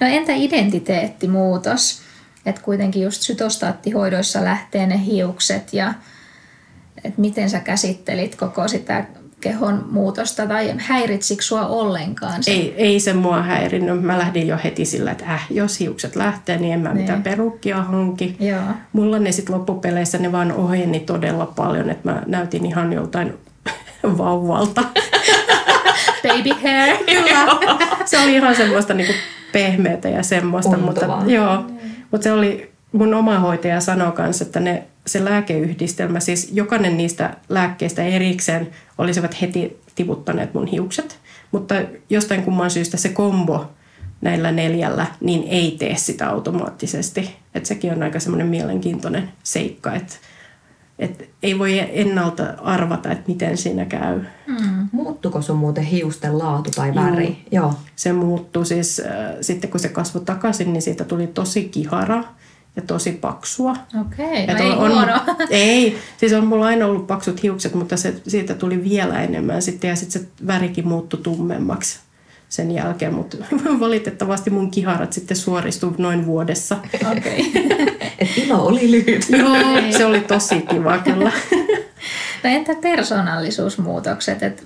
no 0.00 0.06
entä 0.06 0.32
identiteettimuutos? 0.34 2.02
Että 2.46 2.60
kuitenkin 2.62 3.02
just 3.02 3.22
sytostaattihoidoissa 3.22 4.44
lähtee 4.44 4.86
ne 4.86 5.04
hiukset 5.04 5.72
ja 5.72 5.94
että 7.04 7.20
miten 7.20 7.50
sä 7.50 7.60
käsittelit 7.60 8.36
koko 8.36 8.68
sitä 8.68 9.04
kehon 9.40 9.86
muutosta 9.90 10.46
tai 10.46 10.74
häiritsikö 10.78 11.42
sua 11.42 11.66
ollenkaan? 11.66 12.42
Se? 12.42 12.50
Ei, 12.50 12.74
ei 12.76 13.00
se 13.00 13.12
mua 13.12 13.42
häirinnyt. 13.42 14.02
Mä 14.02 14.18
lähdin 14.18 14.48
jo 14.48 14.58
heti 14.64 14.84
sillä, 14.84 15.10
että 15.10 15.24
äh, 15.24 15.46
jos 15.50 15.80
hiukset 15.80 16.16
lähtee, 16.16 16.58
niin 16.58 16.74
en 16.74 16.80
mä 16.80 16.88
ne. 16.88 17.00
mitään 17.00 17.22
perukkia 17.22 17.82
hanki. 17.82 18.36
Joo. 18.40 18.60
Mulla 18.92 19.18
ne 19.18 19.32
sitten 19.32 19.54
loppupeleissä 19.54 20.18
ne 20.18 20.32
vaan 20.32 20.52
oheni 20.52 21.00
todella 21.00 21.46
paljon, 21.46 21.90
että 21.90 22.12
mä 22.12 22.22
näytin 22.26 22.66
ihan 22.66 22.92
joltain 22.92 23.34
vauvalta. 24.18 24.84
Baby 26.28 26.50
hair. 26.62 26.96
Kyllä. 27.06 27.46
Se 28.04 28.18
oli 28.18 28.34
ihan 28.34 28.56
semmoista 28.56 28.94
niinku 28.94 29.12
pehmeätä 29.52 30.08
ja 30.08 30.22
semmoista. 30.22 30.76
Untuvaa. 30.76 31.16
Mutta, 31.16 31.32
joo, 31.32 31.64
mutta 32.10 32.24
se 32.24 32.32
oli, 32.32 32.72
mun 32.92 33.14
oma 33.14 33.38
hoitaja 33.38 33.80
sanoi 33.80 34.12
kanssa, 34.12 34.44
että 34.44 34.60
ne 34.60 34.82
se 35.08 35.24
lääkeyhdistelmä, 35.24 36.20
siis 36.20 36.50
jokainen 36.52 36.96
niistä 36.96 37.36
lääkkeistä 37.48 38.02
erikseen 38.02 38.68
olisivat 38.98 39.40
heti 39.40 39.80
tiputtaneet 39.94 40.54
mun 40.54 40.66
hiukset, 40.66 41.18
mutta 41.52 41.74
jostain 42.10 42.42
kumman 42.42 42.70
syystä 42.70 42.96
se 42.96 43.08
kombo 43.08 43.70
näillä 44.20 44.52
neljällä, 44.52 45.06
niin 45.20 45.44
ei 45.48 45.76
tee 45.78 45.96
sitä 45.96 46.28
automaattisesti. 46.30 47.36
Että 47.54 47.68
sekin 47.68 47.92
on 47.92 48.02
aika 48.02 48.20
semmoinen 48.20 48.46
mielenkiintoinen 48.46 49.28
seikka, 49.42 49.94
että 49.94 50.14
et 50.98 51.30
ei 51.42 51.58
voi 51.58 51.78
ennalta 51.92 52.44
arvata, 52.62 53.12
että 53.12 53.24
miten 53.28 53.56
siinä 53.56 53.84
käy. 53.84 54.20
Mm. 54.46 54.88
Muuttuko 54.92 55.42
sun 55.42 55.58
muuten 55.58 55.84
hiusten 55.84 56.38
laatu 56.38 56.70
tai 56.70 56.94
väri? 56.94 57.26
Joo. 57.26 57.64
Joo. 57.64 57.74
Se 57.96 58.12
muuttui 58.12 58.66
siis, 58.66 59.00
äh, 59.00 59.36
sitten 59.40 59.70
kun 59.70 59.80
se 59.80 59.88
kasvoi 59.88 60.22
takaisin, 60.24 60.72
niin 60.72 60.82
siitä 60.82 61.04
tuli 61.04 61.26
tosi 61.26 61.64
kihara 61.64 62.24
ja 62.76 62.82
tosi 62.82 63.12
paksua. 63.12 63.76
Okei, 64.00 64.44
okay, 64.44 64.54
no 64.54 64.62
ei 64.62 64.70
on, 64.70 64.92
huono. 64.92 65.12
Ei, 65.50 65.98
siis 66.16 66.32
on 66.32 66.46
mulla 66.46 66.66
aina 66.66 66.86
ollut 66.86 67.06
paksut 67.06 67.42
hiukset, 67.42 67.74
mutta 67.74 67.96
se, 67.96 68.14
siitä 68.28 68.54
tuli 68.54 68.84
vielä 68.84 69.22
enemmän 69.22 69.62
sitten 69.62 69.88
ja 69.88 69.96
sitten 69.96 70.22
se 70.22 70.28
värikin 70.46 70.88
muuttui 70.88 71.20
tummemmaksi 71.20 71.98
sen 72.48 72.70
jälkeen, 72.70 73.14
mutta 73.14 73.36
valitettavasti 73.80 74.50
mun 74.50 74.70
kiharat 74.70 75.12
sitten 75.12 75.36
suoristu 75.36 75.94
noin 75.98 76.26
vuodessa. 76.26 76.76
Okei. 77.12 77.50
Okay. 77.50 77.88
Et 78.18 78.38
ilo 78.38 78.66
oli 78.66 78.90
lyhyt. 78.90 79.26
Joo, 79.28 79.56
se 79.96 80.06
oli 80.06 80.20
tosi 80.20 80.60
kiva 80.60 80.98
kyllä. 80.98 81.32
no 82.44 82.50
entä 82.50 82.74
persoonallisuusmuutokset? 82.74 84.42
Että 84.42 84.62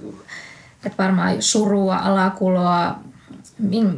et 0.84 0.98
varmaan 0.98 1.42
surua, 1.42 1.96
alakuloa, 1.96 2.98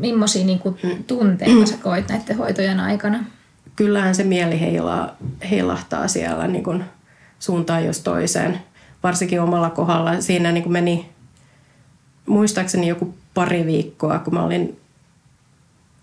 millaisia 0.00 0.44
niinku 0.44 0.78
tunteita 1.06 1.66
sä 1.66 1.76
koit 1.82 2.08
näiden 2.08 2.36
hoitojen 2.36 2.80
aikana? 2.80 3.24
Kyllähän 3.76 4.14
se 4.14 4.24
mieli 4.24 4.60
heilaa, 4.60 5.16
heilahtaa 5.50 6.08
siellä 6.08 6.46
niin 6.46 6.64
kuin 6.64 6.84
suuntaan 7.38 7.84
jos 7.84 8.00
toiseen. 8.00 8.60
Varsinkin 9.02 9.40
omalla 9.40 9.70
kohdalla. 9.70 10.20
Siinä 10.20 10.52
niin 10.52 10.62
kuin 10.62 10.72
meni 10.72 11.08
muistaakseni 12.26 12.88
joku 12.88 13.14
pari 13.34 13.66
viikkoa, 13.66 14.18
kun 14.18 14.34
mä 14.34 14.42
olin, 14.42 14.80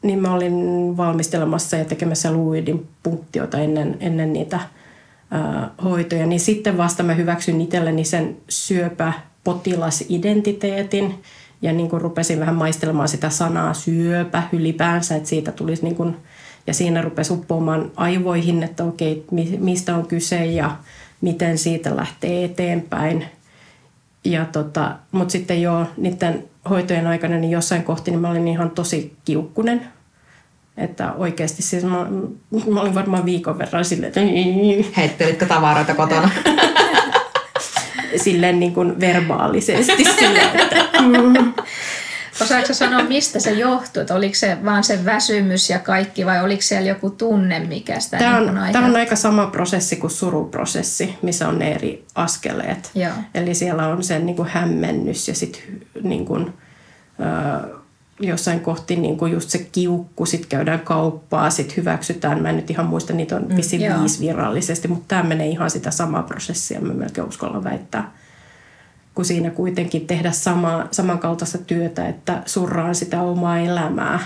niin 0.03 0.19
mä 0.19 0.33
olin 0.33 0.53
valmistelemassa 0.97 1.77
ja 1.77 1.85
tekemässä 1.85 2.31
luidin 2.31 2.87
punktiota 3.03 3.59
ennen, 3.59 3.97
ennen 3.99 4.33
niitä 4.33 4.59
ää, 5.31 5.71
hoitoja. 5.83 6.25
Niin 6.25 6.39
sitten 6.39 6.77
vasta 6.77 7.03
mä 7.03 7.13
hyväksyn 7.13 7.61
itselleni 7.61 8.03
sen 8.03 8.37
syöpäpotilasidentiteetin 8.49 11.23
ja 11.61 11.73
niin 11.73 11.89
kuin 11.89 12.01
rupesin 12.01 12.39
vähän 12.39 12.55
maistelemaan 12.55 13.07
sitä 13.07 13.29
sanaa 13.29 13.73
syöpä 13.73 14.43
ylipäänsä, 14.51 15.15
että 15.15 15.29
siitä 15.29 15.51
tulisi 15.51 15.83
niin 15.83 15.95
kuin– 15.95 16.17
ja 16.67 16.73
siinä 16.73 17.01
rupesi 17.01 17.33
uppoamaan 17.33 17.91
aivoihin, 17.95 18.63
että 18.63 18.83
okei, 18.83 19.25
mistä 19.59 19.95
on 19.95 20.07
kyse 20.07 20.45
ja 20.45 20.77
miten 21.21 21.57
siitä 21.57 21.95
lähtee 21.95 22.43
eteenpäin. 22.43 23.25
Ja 24.23 24.45
tota, 24.45 24.95
Mutta 25.11 25.31
sitten 25.31 25.61
jo 25.61 25.87
niiden 25.97 26.43
hoitojen 26.69 27.07
aikana 27.07 27.37
niin 27.37 27.51
jossain 27.51 27.83
kohti 27.83 28.11
niin 28.11 28.21
mä 28.21 28.29
olin 28.29 28.47
ihan 28.47 28.71
tosi 28.71 29.13
kiukkunen. 29.25 29.87
Että 30.77 31.13
oikeasti 31.13 31.61
siis 31.61 31.83
mä, 31.83 32.07
mä 32.73 32.81
olin 32.81 32.95
varmaan 32.95 33.25
viikon 33.25 33.57
verran 33.57 33.85
silleen, 33.85 34.07
että... 34.07 34.21
Heittelitkö 34.97 35.45
tavaroita 35.45 35.95
kotona? 35.95 36.29
silleen 38.23 38.59
niin 38.59 38.73
kuin 38.73 38.99
verbaalisesti 38.99 40.03
silleen, 40.19 40.59
että... 40.59 40.75
Osaatko 42.43 42.73
sanoa, 42.73 43.03
mistä 43.03 43.39
se 43.39 43.51
johtuu? 43.51 44.01
Että 44.01 44.15
oliko 44.15 44.35
se 44.35 44.57
vaan 44.65 44.83
se 44.83 45.05
väsymys 45.05 45.69
ja 45.69 45.79
kaikki 45.79 46.25
vai 46.25 46.43
oliko 46.43 46.61
siellä 46.61 46.89
joku 46.89 47.09
tunne, 47.09 47.59
mikä 47.59 47.99
sitä 47.99 48.17
tämä 48.17 48.37
on, 48.37 48.55
niin 48.55 48.73
tämä 48.73 48.85
on 48.85 48.95
aika 48.95 49.15
sama 49.15 49.47
prosessi 49.47 49.95
kuin 49.95 50.11
suruprosessi, 50.11 51.15
missä 51.21 51.47
on 51.47 51.59
ne 51.59 51.71
eri 51.71 52.05
askeleet. 52.15 52.91
Joo. 52.95 53.13
Eli 53.35 53.53
siellä 53.53 53.87
on 53.87 54.03
se 54.03 54.19
niin 54.19 54.35
kuin 54.35 54.49
hämmennys 54.49 55.27
ja 55.27 55.35
sitten 55.35 55.61
niin 56.03 56.25
kuin, 56.25 56.53
jossain 58.19 58.59
kohti 58.59 58.95
niin 58.95 59.17
kuin 59.17 59.33
just 59.33 59.49
se 59.49 59.67
kiukku, 59.71 60.25
sitten 60.25 60.49
käydään 60.49 60.79
kauppaa, 60.79 61.49
sitten 61.49 61.77
hyväksytään. 61.77 62.41
Mä 62.41 62.49
en 62.49 62.55
nyt 62.55 62.69
ihan 62.69 62.85
muista, 62.85 63.13
niitä 63.13 63.35
on 63.35 63.41
mm, 63.41 63.55
viisi 63.55 64.25
virallisesti, 64.25 64.87
mutta 64.87 65.05
tämä 65.07 65.23
menee 65.23 65.47
ihan 65.47 65.69
sitä 65.69 65.91
samaa 65.91 66.23
prosessia, 66.23 66.81
mä 66.81 66.93
melkein 66.93 67.27
uskallan 67.27 67.63
väittää 67.63 68.11
kun 69.21 69.25
siinä 69.25 69.49
kuitenkin 69.49 70.07
tehdä 70.07 70.31
sama, 70.31 70.87
samankaltaista 70.91 71.57
työtä, 71.57 72.07
että 72.07 72.43
surraan 72.45 72.95
sitä 72.95 73.21
omaa 73.21 73.59
elämää. 73.59 74.19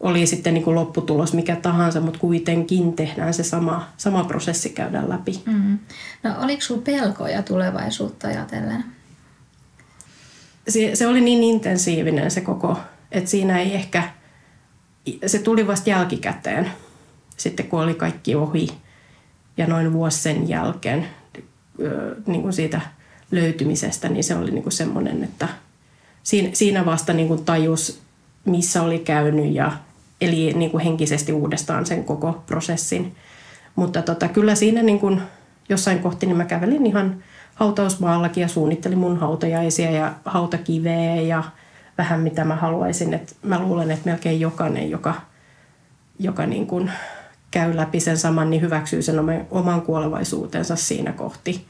Oli 0.00 0.26
sitten 0.26 0.54
niin 0.54 0.64
kuin 0.64 0.74
lopputulos 0.74 1.32
mikä 1.32 1.56
tahansa, 1.56 2.00
mutta 2.00 2.18
kuitenkin 2.18 2.92
tehdään 2.92 3.34
se 3.34 3.42
sama, 3.42 3.88
sama 3.96 4.24
prosessi 4.24 4.70
käydään 4.70 5.08
läpi. 5.08 5.42
Mm. 5.46 5.78
No 6.22 6.30
oliko 6.38 6.62
sinulla 6.62 6.84
pelkoja 6.84 7.42
tulevaisuutta 7.42 8.28
ajatellen? 8.28 8.84
Se, 10.68 10.90
se 10.94 11.06
oli 11.06 11.20
niin 11.20 11.42
intensiivinen 11.42 12.30
se 12.30 12.40
koko, 12.40 12.78
että 13.10 13.30
siinä 13.30 13.60
ei 13.60 13.74
ehkä, 13.74 14.02
se 15.26 15.38
tuli 15.38 15.66
vasta 15.66 15.90
jälkikäteen, 15.90 16.70
sitten 17.36 17.66
kun 17.66 17.82
oli 17.82 17.94
kaikki 17.94 18.34
ohi 18.34 18.68
ja 19.56 19.66
noin 19.66 19.92
vuosi 19.92 20.18
sen 20.18 20.48
jälkeen 20.48 21.06
niin 22.26 22.42
kuin 22.42 22.52
siitä– 22.52 22.80
löytymisestä, 23.32 24.08
niin 24.08 24.24
se 24.24 24.36
oli 24.36 24.50
niin 24.50 24.62
kuin 24.62 24.72
semmoinen, 24.72 25.24
että 25.24 25.48
siinä, 26.52 26.86
vasta 26.86 27.12
niin 27.12 27.28
kuin 27.28 27.44
tajus, 27.44 28.00
missä 28.44 28.82
oli 28.82 28.98
käynyt 28.98 29.54
ja 29.54 29.72
eli 30.20 30.52
niin 30.52 30.70
kuin 30.70 30.84
henkisesti 30.84 31.32
uudestaan 31.32 31.86
sen 31.86 32.04
koko 32.04 32.42
prosessin. 32.46 33.14
Mutta 33.76 34.02
tota, 34.02 34.28
kyllä 34.28 34.54
siinä 34.54 34.82
niin 34.82 35.00
kuin 35.00 35.22
jossain 35.68 35.98
kohti 35.98 36.26
niin 36.26 36.36
mä 36.36 36.44
kävelin 36.44 36.86
ihan 36.86 37.22
hautausmaallakin 37.54 38.42
ja 38.42 38.48
suunnittelin 38.48 38.98
mun 38.98 39.20
hautajaisia 39.20 39.90
ja 39.90 40.12
hautakiveä 40.24 41.14
ja 41.14 41.44
vähän 41.98 42.20
mitä 42.20 42.44
mä 42.44 42.56
haluaisin. 42.56 43.14
Et 43.14 43.36
mä 43.42 43.58
luulen, 43.58 43.90
että 43.90 44.10
melkein 44.10 44.40
jokainen, 44.40 44.90
joka, 44.90 45.14
joka 46.18 46.46
niin 46.46 46.66
kuin 46.66 46.90
käy 47.50 47.76
läpi 47.76 48.00
sen 48.00 48.18
saman, 48.18 48.50
niin 48.50 48.62
hyväksyy 48.62 49.02
sen 49.02 49.46
oman 49.50 49.82
kuolevaisuutensa 49.82 50.76
siinä 50.76 51.12
kohti. 51.12 51.66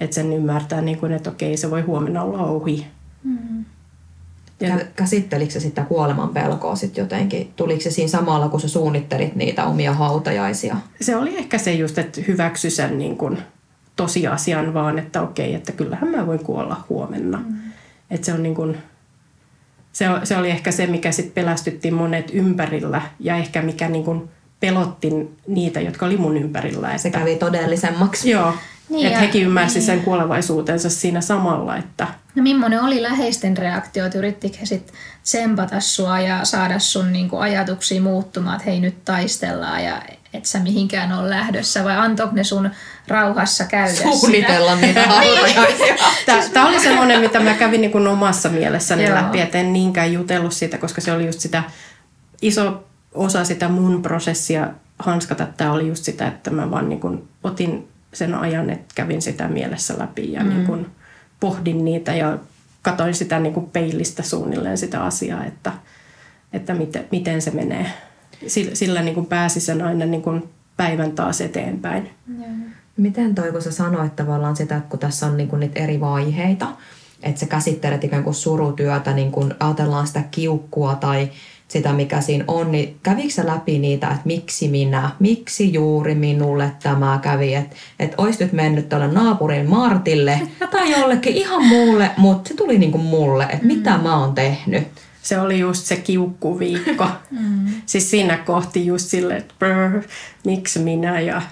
Että 0.00 0.14
sen 0.14 0.32
ymmärtää, 0.32 0.80
niin 0.80 0.98
kuin, 0.98 1.12
että 1.12 1.30
okei, 1.30 1.56
se 1.56 1.70
voi 1.70 1.80
huomenna 1.80 2.22
olla 2.22 2.44
ohi. 2.44 2.86
Mm. 3.24 3.64
Ja 4.60 4.78
käsittelikö 4.96 5.52
se 5.52 5.60
sitä 5.60 5.82
kuoleman 5.82 6.28
pelkoa 6.28 6.76
sitten 6.76 7.02
jotenkin? 7.02 7.52
Tuliko 7.56 7.80
se 7.80 7.90
siinä 7.90 8.08
samalla, 8.08 8.48
kun 8.48 8.60
sä 8.60 8.68
suunnittelit 8.68 9.36
niitä 9.36 9.64
omia 9.64 9.92
hautajaisia? 9.94 10.76
Se 11.00 11.16
oli 11.16 11.36
ehkä 11.36 11.58
se 11.58 11.72
just, 11.72 11.98
että 11.98 12.20
hyväksy 12.28 12.70
sen 12.70 12.98
niin 12.98 13.16
kuin 13.16 13.38
tosiasian 13.96 14.74
vaan, 14.74 14.98
että 14.98 15.22
okei, 15.22 15.54
että 15.54 15.72
kyllähän 15.72 16.10
mä 16.10 16.26
voin 16.26 16.38
kuolla 16.38 16.84
huomenna. 16.88 17.38
Mm. 17.38 17.56
Että 18.10 18.24
se 18.26 18.32
on 18.32 18.42
niin 18.42 18.54
kuin, 18.54 18.76
se, 19.92 20.06
se 20.24 20.36
oli 20.36 20.50
ehkä 20.50 20.72
se, 20.72 20.86
mikä 20.86 21.12
sitten 21.12 21.34
pelästytti 21.34 21.90
monet 21.90 22.30
ympärillä 22.32 23.02
ja 23.20 23.36
ehkä 23.36 23.62
mikä 23.62 23.88
niin 23.88 24.04
kuin 24.04 24.28
pelotti 24.60 25.10
niitä, 25.46 25.80
jotka 25.80 26.06
oli 26.06 26.16
mun 26.16 26.36
ympärillä. 26.36 26.88
Että, 26.88 27.02
se 27.02 27.10
kävi 27.10 27.36
todellisemmaksi. 27.36 28.30
Joo, 28.30 28.54
niin 28.88 29.06
että 29.06 29.18
hekin 29.18 29.42
ymmärsivät 29.42 29.74
niin. 29.74 29.86
sen 29.86 30.00
kuolevaisuutensa 30.00 30.90
siinä 30.90 31.20
samalla. 31.20 31.76
Että... 31.76 32.06
No 32.34 32.42
millainen 32.42 32.82
oli 32.82 33.02
läheisten 33.02 33.56
reaktiot? 33.56 34.14
Yrittikö 34.14 34.56
he 34.60 34.66
sitten 34.66 34.96
tsempata 35.22 35.80
sua 35.80 36.20
ja 36.20 36.44
saada 36.44 36.78
sun 36.78 37.12
niinku 37.12 37.36
ajatuksia 37.36 38.00
muuttumaan, 38.02 38.56
että 38.56 38.70
hei 38.70 38.80
nyt 38.80 39.04
taistellaan 39.04 39.84
ja 39.84 40.02
et 40.32 40.46
sä 40.46 40.58
mihinkään 40.58 41.12
ole 41.12 41.30
lähdössä 41.30 41.84
vai 41.84 41.96
antoiko 41.96 42.34
ne 42.34 42.44
sun 42.44 42.70
rauhassa 43.08 43.64
käydä 43.64 43.94
Suunnitella 43.94 44.74
sitä? 44.74 44.80
niitä 44.86 45.06
hautajaisia. 45.06 45.94
Tämä, 46.26 46.42
tämä 46.52 46.68
oli 46.68 46.80
semmoinen, 46.80 47.20
mitä 47.20 47.40
mä 47.40 47.54
kävin 47.54 47.80
niin 47.80 47.90
kuin 47.92 48.06
omassa 48.06 48.48
mielessäni 48.48 49.04
Joo. 49.04 49.14
läpi, 49.14 49.40
että 49.40 49.58
en 49.58 49.72
niinkään 49.72 50.12
jutellut 50.12 50.52
siitä, 50.52 50.78
koska 50.78 51.00
se 51.00 51.12
oli 51.12 51.26
just 51.26 51.40
sitä 51.40 51.62
iso 52.42 52.84
osa 53.14 53.44
sitä 53.44 53.68
mun 53.68 54.02
prosessia 54.02 54.68
hanskata. 54.98 55.46
Tämä 55.56 55.72
oli 55.72 55.88
just 55.88 56.04
sitä, 56.04 56.26
että 56.26 56.50
mä 56.50 56.70
vaan 56.70 56.88
niin 56.88 57.00
kuin 57.00 57.28
otin 57.44 57.88
sen 58.16 58.34
ajan, 58.34 58.70
että 58.70 58.94
kävin 58.94 59.22
sitä 59.22 59.48
mielessä 59.48 59.94
läpi 59.98 60.32
ja 60.32 60.44
mm. 60.44 60.48
niin 60.48 60.66
kuin 60.66 60.86
pohdin 61.40 61.84
niitä 61.84 62.14
ja 62.14 62.38
katoin 62.82 63.14
sitä 63.14 63.40
niin 63.40 63.54
kuin 63.54 63.66
peilistä 63.66 64.22
suunnilleen 64.22 64.78
sitä 64.78 65.04
asiaa, 65.04 65.44
että, 65.44 65.72
että 66.52 66.74
miten, 66.74 67.04
miten 67.12 67.42
se 67.42 67.50
menee. 67.50 67.86
Sillä, 68.46 68.74
sillä 68.74 69.02
niin 69.02 69.14
kuin 69.14 69.26
pääsi 69.26 69.60
sen 69.60 69.82
aina 69.82 70.06
niin 70.06 70.22
kuin 70.22 70.48
päivän 70.76 71.12
taas 71.12 71.40
eteenpäin. 71.40 72.10
Miten 72.96 73.34
toi, 73.34 73.52
kun 73.52 73.62
sä 73.62 73.72
sanoit 73.72 74.16
tavallaan 74.16 74.56
sitä, 74.56 74.76
että 74.76 74.90
kun 74.90 74.98
tässä 74.98 75.26
on 75.26 75.36
niin 75.36 75.48
kuin 75.48 75.60
niitä 75.60 75.80
eri 75.80 76.00
vaiheita, 76.00 76.68
että 77.22 77.40
sä 77.40 77.46
käsittelet 77.46 78.04
ikään 78.04 78.24
kuin 78.24 78.34
surutyötä, 78.34 79.12
niin 79.12 79.32
kun 79.32 79.54
ajatellaan 79.60 80.06
sitä 80.06 80.22
kiukkua 80.30 80.94
tai 80.94 81.30
sitä, 81.68 81.92
mikä 81.92 82.20
siinä 82.20 82.44
on, 82.48 82.72
niin 82.72 82.96
kävikö 83.02 83.30
sä 83.30 83.46
läpi 83.46 83.78
niitä, 83.78 84.06
että 84.06 84.20
miksi 84.24 84.68
minä, 84.68 85.10
miksi 85.18 85.72
juuri 85.72 86.14
minulle 86.14 86.72
tämä 86.82 87.18
kävi, 87.22 87.54
että 87.54 87.76
et 87.98 88.14
olisi 88.18 88.44
nyt 88.44 88.52
mennyt 88.52 88.88
tuolle 88.88 89.08
naapurin 89.08 89.70
Martille 89.70 90.40
tai 90.70 91.00
jollekin 91.00 91.34
ihan 91.34 91.66
muulle, 91.72 92.10
mutta 92.16 92.48
se 92.48 92.54
tuli 92.54 92.78
niinku 92.78 92.98
mulle, 92.98 93.44
että 93.44 93.56
mm. 93.56 93.66
mitä 93.66 93.98
mä 93.98 94.18
oon 94.20 94.34
tehnyt. 94.34 94.88
Se 95.22 95.40
oli 95.40 95.58
just 95.58 95.84
se 95.84 95.96
kiukkuviikko. 95.96 97.06
mm. 97.30 97.66
Siis 97.86 98.10
siinä 98.10 98.36
kohti 98.36 98.86
just 98.86 99.08
silleen, 99.08 99.38
että 99.38 99.54
brr, 99.58 100.02
miksi 100.44 100.78
minä 100.78 101.20
ja 101.20 101.42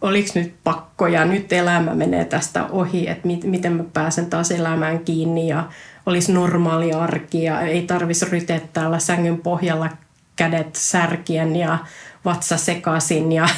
oliko 0.00 0.28
nyt 0.34 0.54
pakko 0.64 1.06
ja 1.06 1.24
nyt 1.24 1.52
elämä 1.52 1.94
menee 1.94 2.24
tästä 2.24 2.66
ohi, 2.66 3.08
että 3.08 3.26
mit, 3.26 3.44
miten 3.44 3.72
mä 3.72 3.84
pääsen 3.92 4.26
taas 4.26 4.50
elämään 4.50 4.98
kiinni 4.98 5.48
ja 5.48 5.68
olisi 6.06 6.32
normaali 6.32 6.92
arki 6.92 7.42
ja 7.42 7.60
ei 7.60 7.82
tarvitsisi 7.82 8.30
rytettää 8.30 8.68
täällä 8.72 8.98
sängyn 8.98 9.38
pohjalla 9.38 9.88
kädet 10.36 10.76
särkien 10.76 11.56
ja 11.56 11.78
vatsa 12.24 12.56
sekaisin 12.56 13.32
ja 13.32 13.48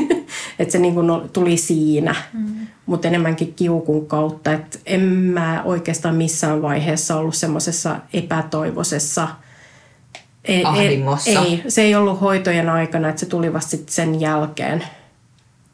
että 0.58 0.72
se 0.72 0.78
niin 0.78 0.94
kuin 0.94 1.30
tuli 1.32 1.56
siinä, 1.56 2.14
mm. 2.32 2.66
mutta 2.86 3.08
enemmänkin 3.08 3.54
kiukun 3.54 4.06
kautta. 4.06 4.52
Että 4.52 4.78
en 4.86 5.00
mä 5.02 5.62
oikeastaan 5.64 6.14
missään 6.14 6.62
vaiheessa 6.62 7.16
ollut 7.16 7.34
semmoisessa 7.34 7.96
epätoivoisessa 8.12 9.28
ei, 10.44 10.64
Ahdingossa. 10.64 11.30
Ei, 11.30 11.62
se 11.68 11.82
ei 11.82 11.94
ollut 11.94 12.20
hoitojen 12.20 12.68
aikana, 12.68 13.08
että 13.08 13.20
se 13.20 13.26
tuli 13.26 13.52
vasta 13.52 13.70
sit 13.70 13.88
sen 13.88 14.20
jälkeen 14.20 14.84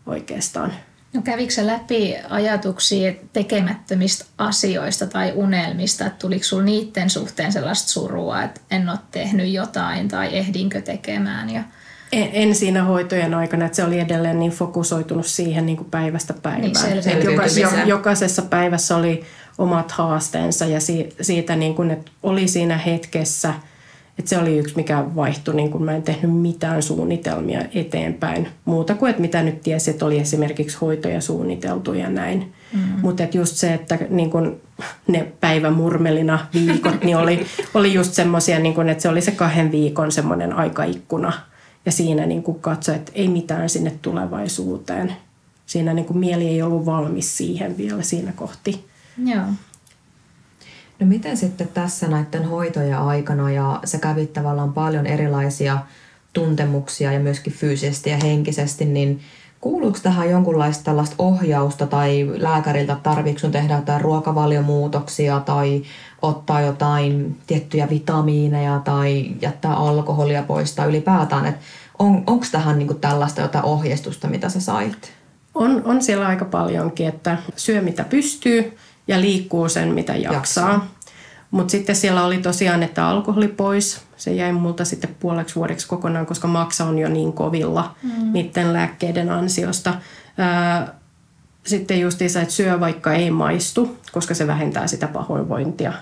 oikeastaan. 0.07 0.73
No 1.13 1.23
kävikö 1.23 1.53
se 1.53 1.67
läpi 1.67 2.17
ajatuksia 2.31 3.13
tekemättömistä 3.33 4.25
asioista 4.39 5.07
tai 5.07 5.33
unelmista, 5.35 6.07
että 6.07 6.19
tuliko 6.19 6.45
sinulla 6.45 6.65
niiden 6.65 7.11
suhteen 7.11 7.53
sellaista 7.53 7.89
surua, 7.89 8.43
että 8.43 8.61
en 8.71 8.89
ole 8.89 8.99
tehnyt 9.11 9.53
jotain 9.53 10.09
tai 10.09 10.37
ehdinkö 10.37 10.81
tekemään? 10.81 11.51
Ja... 11.51 11.63
En, 12.13 12.29
en 12.33 12.55
siinä 12.55 12.85
hoitojen 12.85 13.35
aikana, 13.35 13.65
että 13.65 13.77
se 13.77 13.85
oli 13.85 14.01
edelleen 14.01 14.39
niin 14.39 14.53
fokusoitunut 14.53 15.27
siihen 15.27 15.67
niin 15.67 15.77
kuin 15.77 15.91
päivästä 15.91 16.35
päivään. 16.43 16.63
Niin 16.63 17.25
Joka, 17.25 17.47
jo, 17.47 17.87
jokaisessa 17.87 18.43
päivässä 18.43 18.97
oli 18.97 19.25
omat 19.59 19.91
haasteensa 19.91 20.67
ja 20.67 20.81
si, 20.81 21.09
siitä, 21.21 21.57
niin 21.57 21.75
kuin, 21.75 21.91
että 21.91 22.11
oli 22.23 22.49
siinä 22.49 22.79
hetkessä– 22.79 23.55
et 24.19 24.29
se 24.29 24.39
oli 24.39 24.59
yksi, 24.59 24.77
mikä 24.77 25.05
vaihtui, 25.17 25.55
niin 25.55 25.71
kun 25.71 25.85
mä 25.85 25.93
en 25.93 26.03
tehnyt 26.03 26.37
mitään 26.37 26.83
suunnitelmia 26.83 27.61
eteenpäin. 27.75 28.49
Muuta 28.65 28.95
kuin, 28.95 29.11
että 29.11 29.23
mitä 29.23 29.43
nyt 29.43 29.61
tiesi, 29.61 29.91
että 29.91 30.05
oli 30.05 30.19
esimerkiksi 30.19 30.79
hoitoja 30.81 31.21
suunniteltu 31.21 31.95
ja 31.95 32.11
näin. 32.11 32.53
Mm. 32.73 32.81
Mutta 33.03 33.23
just 33.33 33.57
se, 33.57 33.75
että 33.75 33.99
niin 34.11 34.31
kun 34.31 34.61
ne 35.09 35.33
päivämurmelina 35.41 36.47
viikot, 36.55 37.05
niin 37.05 37.17
oli, 37.17 37.47
oli 37.75 37.95
just 37.95 38.13
semmoisia, 38.13 38.59
niin 38.59 38.89
että 38.89 39.03
se 39.03 39.09
oli 39.09 39.21
se 39.21 39.31
kahden 39.31 39.73
viikon 39.73 40.13
semmoinen 40.13 40.53
aikaikkuna. 40.53 41.33
Ja 41.87 41.93
siinä 41.93 42.27
niin 42.27 42.45
katsoi, 42.61 42.95
että 42.95 43.13
ei 43.15 43.29
mitään 43.29 43.69
sinne 43.69 43.93
tulevaisuuteen. 44.03 45.17
Siinä 45.67 45.95
niin 45.95 46.19
mieli 46.19 46.49
ei 46.49 46.63
ollut 46.63 46.87
valmis 46.87 47.37
siihen 47.37 47.77
vielä 47.77 48.03
siinä 48.03 48.33
kohti. 48.33 48.85
Joo. 49.25 49.45
No 51.03 51.09
miten 51.09 51.37
sitten 51.37 51.69
tässä 51.69 52.09
näiden 52.09 52.45
hoitojen 52.45 52.99
aikana 52.99 53.51
ja 53.51 53.81
sä 53.85 53.99
kävit 53.99 54.33
tavallaan 54.33 54.73
paljon 54.73 55.07
erilaisia 55.07 55.79
tuntemuksia 56.33 57.13
ja 57.13 57.21
myöskin 57.21 57.53
fyysisesti 57.53 58.11
ja 58.11 58.17
henkisesti, 58.23 58.85
niin 58.85 59.21
kuuluuko 59.61 59.99
tähän 60.03 60.31
jonkunlaista 60.31 60.85
tällaista 60.85 61.15
ohjausta 61.19 61.87
tai 61.87 62.31
lääkäriltä 62.35 62.97
tarvitsetko 63.03 63.53
tehdä 63.53 63.77
jotain 63.77 64.01
ruokavaliomuutoksia 64.01 65.41
tai 65.41 65.83
ottaa 66.23 66.61
jotain 66.61 67.37
tiettyjä 67.47 67.91
vitamiineja 67.91 68.81
tai 68.85 69.35
jättää 69.41 69.75
alkoholia 69.75 70.43
pois 70.43 70.75
tai 70.75 70.89
ylipäätään, 70.89 71.47
että 71.47 71.61
on, 71.99 72.23
onko 72.27 72.47
tähän 72.53 72.79
niinku 72.79 72.95
tällaista 72.95 73.41
jotain 73.41 73.65
ohjeistusta, 73.65 74.29
mitä 74.29 74.49
sä 74.49 74.61
sait? 74.61 75.13
On, 75.55 75.83
on 75.85 76.03
siellä 76.03 76.27
aika 76.27 76.45
paljonkin, 76.45 77.09
että 77.09 77.39
syö 77.57 77.83
mitä 77.83 78.05
pystyy 78.05 78.77
ja 79.09 79.21
liikkuu 79.21 79.69
sen 79.69 79.89
mitä 79.95 80.17
jaksaa. 80.17 80.35
jaksaa. 80.35 80.89
Mutta 81.51 81.71
sitten 81.71 81.97
siellä 81.97 82.25
oli 82.25 82.39
tosiaan, 82.39 82.83
että 82.83 83.07
alkoholi 83.07 83.49
pois. 83.49 84.01
Se 84.17 84.33
jäi 84.33 84.53
multa 84.53 84.85
sitten 84.85 85.17
puoleksi 85.21 85.55
vuodeksi 85.55 85.87
kokonaan, 85.87 86.27
koska 86.27 86.49
maksa 86.49 86.85
on 86.85 86.99
jo 86.99 87.09
niin 87.09 87.33
kovilla 87.33 87.95
mm. 88.03 88.33
niiden 88.33 88.73
lääkkeiden 88.73 89.31
ansiosta. 89.31 89.95
sitten 91.67 92.01
justiinsa, 92.01 92.41
että 92.41 92.55
syö 92.55 92.81
vaikka 92.81 93.13
ei 93.13 93.31
maistu, 93.31 93.97
koska 94.13 94.35
se 94.35 94.47
vähentää 94.47 94.87
sitä 94.87 95.09
pahoinvointia. 95.09 95.93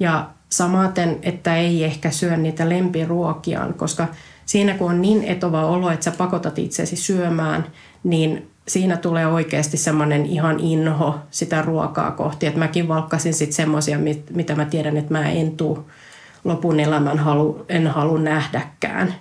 Ja 0.00 0.30
samaten, 0.48 1.18
että 1.22 1.56
ei 1.56 1.84
ehkä 1.84 2.10
syö 2.10 2.36
niitä 2.36 2.68
lempiruokiaan, 2.68 3.74
koska 3.74 4.08
siinä 4.46 4.74
kun 4.74 4.90
on 4.90 5.02
niin 5.02 5.24
etova 5.24 5.66
olo, 5.66 5.90
että 5.90 6.04
sä 6.04 6.10
pakotat 6.10 6.58
itsesi 6.58 6.96
syömään, 6.96 7.66
niin 8.04 8.49
siinä 8.68 8.96
tulee 8.96 9.26
oikeasti 9.26 9.76
semmoinen 9.76 10.26
ihan 10.26 10.60
inho 10.60 11.18
sitä 11.30 11.62
ruokaa 11.62 12.10
kohti. 12.10 12.46
Että 12.46 12.58
mäkin 12.58 12.88
valkkasin 12.88 13.34
sitten 13.34 13.56
semmoisia, 13.56 13.98
mitä 14.30 14.54
mä 14.54 14.64
tiedän, 14.64 14.96
että 14.96 15.12
mä 15.12 15.28
en 15.28 15.56
tuu 15.56 15.90
lopun 16.44 16.80
elämän 16.80 17.18
halu, 17.18 17.64
en 17.68 17.86
halua 17.86 18.18
nähdäkään. 18.18 19.14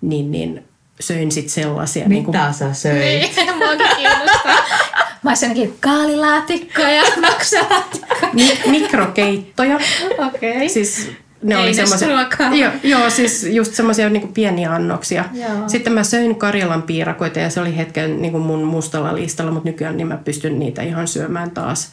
Niin, 0.00 0.30
niin 0.30 0.64
söin 1.00 1.32
sitten 1.32 1.50
sellaisia. 1.50 2.08
Mitä 2.08 2.14
niin 2.14 2.24
kuin... 2.24 2.54
sä 2.54 2.72
söit? 2.74 3.04
Niin, 3.04 3.30
Mä 5.22 5.32
ainakin 5.42 5.76
kaalilaatikkoja 5.80 6.90
ja 6.96 7.02
maksalaatikkoja. 7.20 8.56
mikrokeittoja. 8.66 9.78
Okei. 10.26 10.56
Okay. 10.56 10.68
Siis 10.68 11.10
ne 11.44 11.56
oli 11.56 11.74
semmoisia, 11.74 12.08
joo, 12.54 12.72
joo, 12.82 13.10
siis 13.10 13.44
just 13.50 13.74
semmoisia 13.74 14.10
niin 14.10 14.32
pieniä 14.32 14.72
annoksia. 14.72 15.24
Joo. 15.32 15.68
Sitten 15.68 15.92
mä 15.92 16.02
söin 16.02 16.36
Karjalan 16.36 16.82
piirakoita 16.82 17.38
ja 17.38 17.50
se 17.50 17.60
oli 17.60 17.76
hetken 17.76 18.22
niin 18.22 18.32
kuin 18.32 18.44
mun 18.44 18.64
mustalla 18.64 19.14
listalla, 19.14 19.52
mutta 19.52 19.68
nykyään 19.68 19.96
niin 19.96 20.06
mä 20.06 20.16
pystyn 20.16 20.58
niitä 20.58 20.82
ihan 20.82 21.08
syömään 21.08 21.50
taas. 21.50 21.92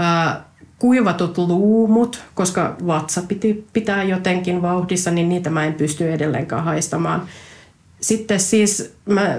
Äh, 0.00 0.36
kuivatut 0.78 1.38
luumut, 1.38 2.22
koska 2.34 2.76
vatsa 2.86 3.22
piti 3.28 3.66
pitää 3.72 4.02
jotenkin 4.02 4.62
vauhdissa, 4.62 5.10
niin 5.10 5.28
niitä 5.28 5.50
mä 5.50 5.64
en 5.64 5.74
pysty 5.74 6.12
edelleenkaan 6.12 6.64
haistamaan. 6.64 7.22
Sitten 8.00 8.40
siis 8.40 8.94
mä, 9.06 9.36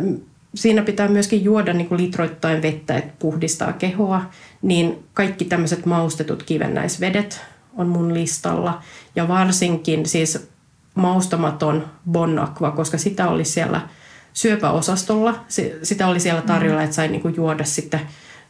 siinä 0.55 0.81
pitää 0.81 1.07
myöskin 1.07 1.43
juoda 1.43 1.73
niin 1.73 1.87
kuin 1.87 2.01
litroittain 2.01 2.61
vettä, 2.61 2.97
että 2.97 3.13
puhdistaa 3.19 3.73
kehoa, 3.73 4.21
niin 4.61 5.03
kaikki 5.13 5.45
tämmöiset 5.45 5.85
maustetut 5.85 6.43
kivennäisvedet 6.43 7.41
on 7.77 7.87
mun 7.87 8.13
listalla. 8.13 8.81
Ja 9.15 9.27
varsinkin 9.27 10.05
siis 10.05 10.47
maustamaton 10.95 11.85
Bon 12.11 12.39
Aqua, 12.39 12.71
koska 12.71 12.97
sitä 12.97 13.29
oli 13.29 13.45
siellä 13.45 13.81
syöpäosastolla. 14.33 15.45
Sitä 15.83 16.07
oli 16.07 16.19
siellä 16.19 16.41
tarjolla, 16.41 16.79
mm. 16.79 16.83
että 16.83 16.95
sai 16.95 17.07
niinku 17.07 17.27
juoda 17.27 17.63
sitten 17.63 17.99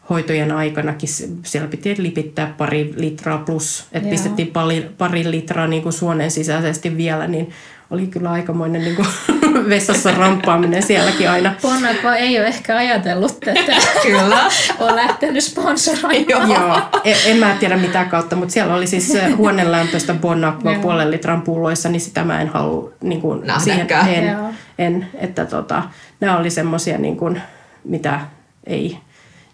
hoitojen 0.09 0.51
aikanakin. 0.51 1.09
Siellä 1.43 1.67
piti 1.67 1.95
lipittää 1.97 2.53
pari 2.57 2.93
litraa 2.97 3.37
plus, 3.37 3.87
että 3.91 4.09
pistettiin 4.09 4.47
pari, 4.47 4.89
pari 4.97 5.31
litraa 5.31 5.67
niin 5.67 5.83
kuin 5.83 5.93
suonen 5.93 6.31
sisäisesti 6.31 6.97
vielä, 6.97 7.27
niin 7.27 7.49
oli 7.91 8.07
kyllä 8.07 8.31
aikamoinen 8.31 8.81
niin 8.81 8.95
kuin 8.95 9.07
vessassa 9.69 10.11
ramppaaminen 10.11 10.83
sielläkin 10.83 11.29
aina. 11.29 11.53
Bonakva 11.61 12.15
ei 12.15 12.39
ole 12.39 12.47
ehkä 12.47 12.77
ajatellut 12.77 13.39
tätä. 13.39 13.75
kyllä. 14.03 14.39
on 14.79 14.95
lähtenyt 14.95 15.43
sponsoroimaan. 15.43 16.49
Joo, 16.49 16.81
en, 17.03 17.15
en 17.25 17.37
mä 17.37 17.55
tiedä 17.59 17.77
mitä 17.77 18.05
kautta, 18.05 18.35
mutta 18.35 18.53
siellä 18.53 18.75
oli 18.75 18.87
siis 18.87 19.17
huonelämpöistä 19.37 20.13
Bonakva 20.13 20.75
puolen 20.81 21.11
litran 21.11 21.41
pulloissa, 21.41 21.89
niin 21.89 22.01
sitä 22.01 22.23
mä 22.23 22.41
en 22.41 22.47
halua 22.47 22.91
niin 23.01 23.21
kuin, 23.21 23.43
siihen, 23.63 23.87
en, 24.07 24.37
en, 24.79 25.07
että 25.15 25.45
tota, 25.45 25.83
nämä 26.19 26.37
oli 26.37 26.49
semmoisia, 26.49 26.97
niin 26.97 27.17
kuin, 27.17 27.41
mitä 27.83 28.19
ei. 28.67 28.97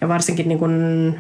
Ja 0.01 0.07
varsinkin 0.07 0.47
niin 0.47 0.59
kuin, 0.59 1.15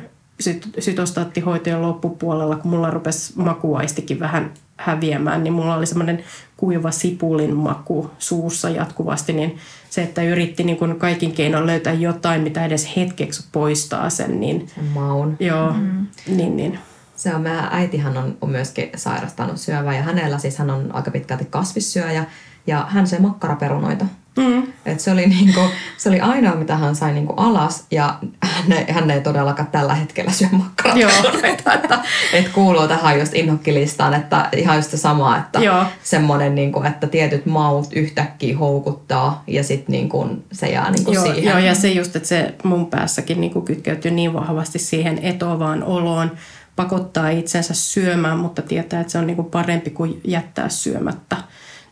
sytostaattihoitojen 0.79 1.81
loppupuolella, 1.81 2.55
kun 2.55 2.71
mulla 2.71 2.91
rupesi 2.91 3.33
makuaistikin 3.35 4.19
vähän 4.19 4.53
häviämään, 4.77 5.43
niin 5.43 5.53
mulla 5.53 5.75
oli 5.75 5.85
semmoinen 5.85 6.23
kuiva 6.57 6.91
sipulin 6.91 7.55
maku 7.55 8.11
suussa 8.19 8.69
jatkuvasti, 8.69 9.33
niin 9.33 9.57
se, 9.89 10.03
että 10.03 10.23
yritti 10.23 10.63
niin 10.63 10.77
kuin 10.77 10.99
kaikin 10.99 11.31
keinoin 11.31 11.65
löytää 11.65 11.93
jotain, 11.93 12.41
mitä 12.41 12.65
edes 12.65 12.95
hetkeksi 12.95 13.47
poistaa 13.51 14.09
sen, 14.09 14.39
niin... 14.39 14.67
Maun. 14.93 15.37
Joo, 15.39 15.73
mm. 15.73 16.07
niin, 16.27 16.57
niin. 16.57 16.79
Se 17.15 17.35
on, 17.35 17.41
meidän 17.41 17.67
äitihän 17.71 18.17
on, 18.17 18.37
on 18.41 18.49
myöskin 18.49 18.89
sairastanut 18.95 19.57
syövää 19.57 19.95
ja 19.95 20.03
hänellä 20.03 20.37
siis 20.37 20.57
hän 20.57 20.69
on 20.69 20.95
aika 20.95 21.11
pitkälti 21.11 21.45
kasvissyöjä 21.45 22.25
ja 22.69 22.85
hän 22.89 23.07
söi 23.07 23.19
makkaraperunoita. 23.19 24.05
Mm. 24.37 24.63
Et 24.85 24.99
se, 24.99 25.11
oli 25.11 25.27
niinku, 25.27 25.59
se 25.97 26.09
oli 26.09 26.19
ainoa, 26.19 26.55
mitä 26.55 26.75
hän 26.75 26.95
sai 26.95 27.13
niinku 27.13 27.33
alas 27.33 27.85
ja 27.91 28.19
hän 28.43 28.71
ei, 28.71 28.85
hän 28.93 29.11
ei 29.11 29.21
todellakaan 29.21 29.67
tällä 29.71 29.95
hetkellä 29.95 30.31
syö 30.31 30.47
makkaraperunoita. 30.51 31.73
että, 31.73 31.99
et 32.33 32.49
kuuluu 32.49 32.87
tähän 32.87 33.19
just 33.19 33.33
inhokkilistaan, 33.33 34.13
että 34.13 34.49
ihan 34.55 34.75
just 34.75 34.91
se 34.91 34.97
sama, 34.97 35.37
että 35.37 35.59
semmoinen, 36.03 36.55
niinku, 36.55 36.83
että 36.83 37.07
tietyt 37.07 37.45
maut 37.45 37.93
yhtäkkiä 37.93 38.57
houkuttaa 38.57 39.43
ja 39.47 39.63
sitten 39.63 39.93
niinku, 39.93 40.27
se 40.51 40.67
jää 40.67 40.91
niinku 40.91 41.11
joo, 41.11 41.23
siihen. 41.23 41.43
Joo, 41.43 41.57
ja 41.57 41.75
se 41.75 41.91
just, 41.91 42.15
että 42.15 42.29
se 42.29 42.55
mun 42.63 42.85
päässäkin 42.85 43.41
niinku 43.41 43.61
kytkeytyy 43.61 44.11
niin 44.11 44.33
vahvasti 44.33 44.79
siihen 44.79 45.19
etovaan 45.21 45.83
oloon, 45.83 46.31
pakottaa 46.75 47.29
itsensä 47.29 47.73
syömään, 47.73 48.37
mutta 48.37 48.61
tietää, 48.61 49.01
että 49.01 49.11
se 49.11 49.17
on 49.17 49.27
niinku 49.27 49.43
parempi 49.43 49.89
kuin 49.89 50.21
jättää 50.23 50.69
syömättä. 50.69 51.37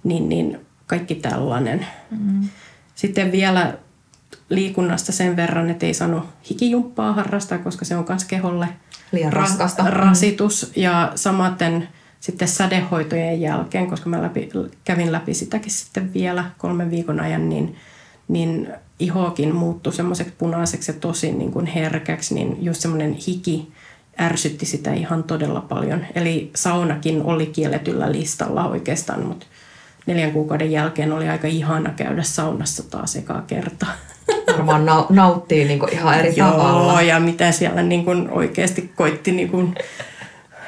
Niin, 0.04 0.30
niin 0.30 0.67
kaikki 0.88 1.16
tällainen. 1.16 1.88
Mm. 2.12 2.50
Sitten 2.96 3.32
vielä 3.32 3.78
liikunnasta 4.50 5.12
sen 5.12 5.36
verran, 5.36 5.70
että 5.70 5.86
ei 5.86 5.94
saanut 5.94 6.24
hikijumppaa 6.50 7.14
harrastaa, 7.14 7.58
koska 7.58 7.86
se 7.86 7.96
on 7.96 8.06
myös 8.10 8.24
keholle 8.24 8.68
Liian 9.12 9.34
ra- 9.34 9.36
raskasta. 9.36 9.84
rasitus. 9.90 10.72
Ja 10.76 11.12
samaten 11.16 11.88
sitten 12.20 12.48
sädehoitojen 12.48 13.42
jälkeen, 13.42 13.88
koska 13.88 14.10
mä 14.10 14.22
läpi, 14.22 14.50
kävin 14.84 15.12
läpi 15.12 15.34
sitäkin 15.34 15.72
sitten 15.72 16.14
vielä 16.14 16.46
kolmen 16.58 16.92
viikon 16.92 17.20
ajan, 17.20 17.50
niin, 17.50 17.76
niin 18.28 18.70
ihokin 19.00 19.56
muuttui 19.56 19.94
semmoiseksi 19.94 20.34
punaiseksi 20.38 20.92
ja 20.92 20.98
tosi 21.00 21.32
niin 21.32 21.52
kuin 21.52 21.66
herkäksi, 21.66 22.34
niin 22.34 22.58
just 22.62 22.82
semmoinen 22.82 23.14
hiki 23.14 23.72
ärsytti 24.20 24.66
sitä 24.66 24.94
ihan 24.94 25.24
todella 25.24 25.62
paljon. 25.62 26.06
Eli 26.16 26.52
saunakin 26.56 27.24
oli 27.24 27.46
kielletyllä 27.46 28.12
listalla 28.12 28.68
oikeastaan, 28.68 29.26
mutta 29.26 29.46
neljän 30.08 30.32
kuukauden 30.32 30.72
jälkeen 30.72 31.12
oli 31.12 31.30
aika 31.30 31.48
ihana 31.48 31.90
käydä 31.96 32.24
saunassa 32.24 32.84
taas 32.90 33.16
ekaa 33.16 33.42
kertaa. 33.48 33.92
Varmaan 34.48 34.86
na- 34.86 35.06
nauttii 35.10 35.66
niin 35.66 35.80
kuin 35.80 35.94
ihan 35.94 36.20
eri 36.20 36.34
Joo, 36.36 36.52
tavalla. 36.52 37.02
ja 37.02 37.20
mitä 37.20 37.52
siellä 37.52 37.84
niin 37.84 38.06
kuin 38.06 38.30
oikeasti 38.30 38.92
koitti 38.96 39.32
niin 39.32 39.50
kuin 39.50 39.76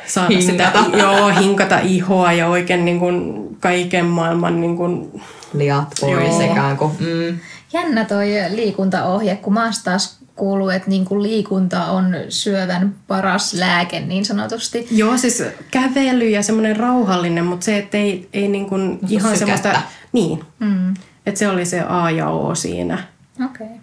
saada 0.08 0.30
hinkata. 0.38 0.84
sitä, 0.84 0.98
joo, 0.98 1.28
hinkata 1.28 1.80
ihoa 1.80 2.34
ja 2.34 2.48
oikein 2.48 2.86
niin 2.86 3.00
kuin 3.00 3.48
kaiken 3.60 4.06
maailman 4.06 4.62
niin 4.62 4.78
kuin, 4.78 5.22
liat 5.54 5.88
pois 6.02 6.40
ikään 6.52 6.78
kuin. 6.78 6.92
Mm. 7.00 7.40
Jännä 7.74 8.06
toi 8.06 8.28
liikuntaohje, 8.50 9.36
kun 9.36 9.54
mä 9.54 9.72
taas 9.84 10.20
kuuluu, 10.40 10.70
että 10.70 10.90
niin 10.90 11.06
kuin 11.06 11.24
liikunta 11.24 11.86
on 11.86 12.16
syövän 12.30 12.96
paras 13.08 13.54
lääke 13.54 14.00
niin 14.00 14.26
sanotusti. 14.26 14.88
Joo, 14.92 15.18
siis 15.18 15.44
kävely 15.72 16.30
ja 16.30 16.44
semmoinen 16.44 16.76
rauhallinen, 16.76 17.46
mutta 17.46 17.64
se, 17.64 17.78
että 17.78 17.98
ei, 17.98 18.30
ei 18.34 18.48
niin 18.48 18.66
kuin 18.66 19.00
no, 19.02 19.08
ihan 19.10 19.38
semmoista... 19.38 19.82
Niin, 20.12 20.44
mm. 20.60 20.94
että 21.26 21.40
se 21.40 21.48
oli 21.48 21.66
se 21.66 21.82
A 21.82 22.12
ja 22.12 22.30
O 22.30 22.56
siinä. 22.56 23.04
Okei. 23.46 23.68
Okay. 23.68 23.78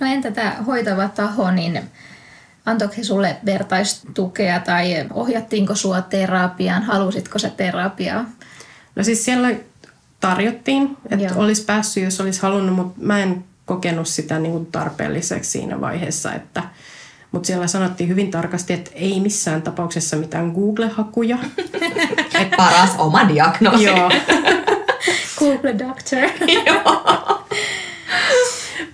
No 0.00 0.06
entä 0.06 0.30
tämä 0.30 0.56
hoitava 0.66 1.08
taho, 1.08 1.50
niin 1.50 1.80
antoiko 2.66 2.94
he 2.98 3.04
sulle 3.04 3.36
vertaistukea 3.46 4.60
tai 4.60 5.06
ohjattiinko 5.12 5.74
sua 5.74 6.02
terapiaan? 6.02 6.82
Halusitko 6.82 7.38
se 7.38 7.50
terapiaa? 7.50 8.24
No 8.96 9.04
siis 9.04 9.24
siellä 9.24 9.48
tarjottiin, 10.20 10.96
että 11.10 11.24
Joo. 11.24 11.32
olisi 11.36 11.64
päässyt, 11.64 12.04
jos 12.04 12.20
olisi 12.20 12.42
halunnut, 12.42 12.76
mutta 12.76 13.00
mä 13.00 13.22
en 13.22 13.44
kokenut 13.66 14.08
sitä 14.08 14.38
niin 14.38 14.52
kuin 14.52 14.66
tarpeelliseksi 14.66 15.50
siinä 15.50 15.80
vaiheessa, 15.80 16.32
että 16.32 16.62
mutta 17.34 17.46
siellä 17.46 17.66
sanottiin 17.66 18.08
hyvin 18.08 18.30
tarkasti, 18.30 18.72
että 18.72 18.90
ei 18.94 19.20
missään 19.20 19.62
tapauksessa 19.62 20.16
mitään 20.16 20.52
Google-hakuja. 20.52 21.38
Et 22.40 22.50
paras 22.56 22.90
oma 22.98 23.28
diagnoosi. 23.28 23.84
Joo. 23.84 24.10
Google 25.38 25.78
Doctor. 25.78 26.22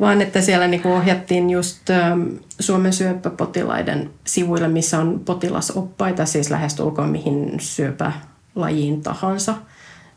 Vaan 0.00 0.22
että 0.22 0.40
siellä 0.40 0.66
niinku 0.66 0.92
ohjattiin 0.92 1.50
just 1.50 1.90
ähm, 1.90 2.22
Suomen 2.60 2.92
syöpäpotilaiden 2.92 4.10
sivuille, 4.24 4.68
missä 4.68 4.98
on 4.98 5.20
potilasoppaita, 5.24 6.26
siis 6.26 6.50
lähestulkoon 6.50 7.08
mihin 7.08 7.60
syöpälajiin 7.60 9.02
tahansa. 9.02 9.54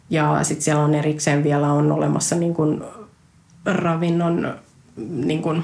Ja 0.09 0.39
sitten 0.43 0.63
siellä 0.63 0.83
on 0.83 0.95
erikseen 0.95 1.43
vielä 1.43 1.71
on 1.71 1.91
olemassa 1.91 2.35
niin 2.35 2.53
kuin 2.53 2.83
ravinnon 3.65 4.55
niin 5.09 5.41
kuin, 5.41 5.63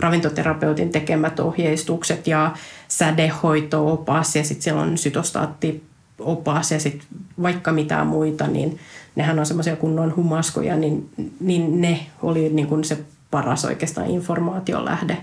ravintoterapeutin 0.00 0.90
tekemät 0.90 1.40
ohjeistukset 1.40 2.26
ja 2.26 2.52
sädehoito-opas 2.88 4.36
ja 4.36 4.44
sitten 4.44 4.62
siellä 4.62 4.82
on 4.82 4.98
sytostaattiopas 4.98 6.72
ja 6.72 6.80
sitten 6.80 7.08
vaikka 7.42 7.72
mitä 7.72 8.04
muita, 8.04 8.46
niin 8.46 8.78
nehän 9.16 9.38
on 9.38 9.46
semmoisia 9.46 9.76
kunnon 9.76 10.16
humaskoja, 10.16 10.76
niin, 10.76 11.08
niin 11.40 11.80
ne 11.80 12.06
oli 12.22 12.48
niin 12.48 12.66
kuin 12.66 12.84
se 12.84 12.98
paras 13.30 13.64
oikeastaan 13.64 14.10
informaatiolähde 14.10 15.16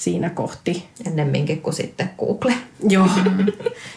siinä 0.00 0.30
kohti. 0.30 0.88
Ennemminkin 1.06 1.62
kuin 1.62 1.74
sitten 1.74 2.10
Google. 2.18 2.54
Joo. 2.88 3.08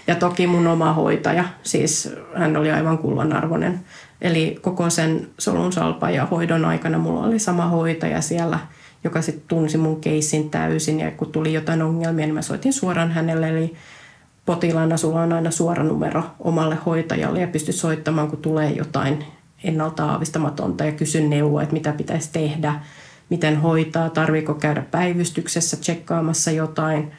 Ja 0.07 0.15
toki 0.15 0.47
mun 0.47 0.67
oma 0.67 0.93
hoitaja, 0.93 1.45
siis 1.63 2.13
hän 2.35 2.57
oli 2.57 2.71
aivan 2.71 2.97
kullanarvoinen 2.97 3.79
Eli 4.23 4.59
koko 4.61 4.89
sen 4.89 5.27
solun 5.39 5.73
salpa 5.73 6.09
ja 6.09 6.25
hoidon 6.25 6.65
aikana 6.65 6.97
mulla 6.97 7.23
oli 7.23 7.39
sama 7.39 7.65
hoitaja 7.65 8.21
siellä, 8.21 8.59
joka 9.03 9.21
sitten 9.21 9.43
tunsi 9.47 9.77
mun 9.77 10.01
keissin 10.01 10.49
täysin. 10.49 10.99
Ja 10.99 11.11
kun 11.11 11.31
tuli 11.31 11.53
jotain 11.53 11.81
ongelmia, 11.81 12.25
niin 12.25 12.33
mä 12.33 12.41
soitin 12.41 12.73
suoraan 12.73 13.11
hänelle. 13.11 13.49
Eli 13.49 13.73
potilaana 14.45 14.97
sulla 14.97 15.21
on 15.21 15.33
aina 15.33 15.51
suora 15.51 15.83
numero 15.83 16.23
omalle 16.39 16.77
hoitajalle 16.85 17.41
ja 17.41 17.47
pystyt 17.47 17.75
soittamaan, 17.75 18.29
kun 18.29 18.39
tulee 18.39 18.71
jotain 18.71 19.25
ennalta 19.63 20.05
aavistamatonta 20.05 20.85
ja 20.85 20.91
kysyn 20.91 21.29
neuvoa, 21.29 21.63
että 21.63 21.73
mitä 21.73 21.91
pitäisi 21.91 22.29
tehdä, 22.33 22.79
miten 23.29 23.62
hoitaa, 23.62 24.09
tarviiko 24.09 24.53
käydä 24.53 24.83
päivystyksessä 24.91 25.77
tsekkaamassa 25.77 26.51
jotain, 26.51 27.12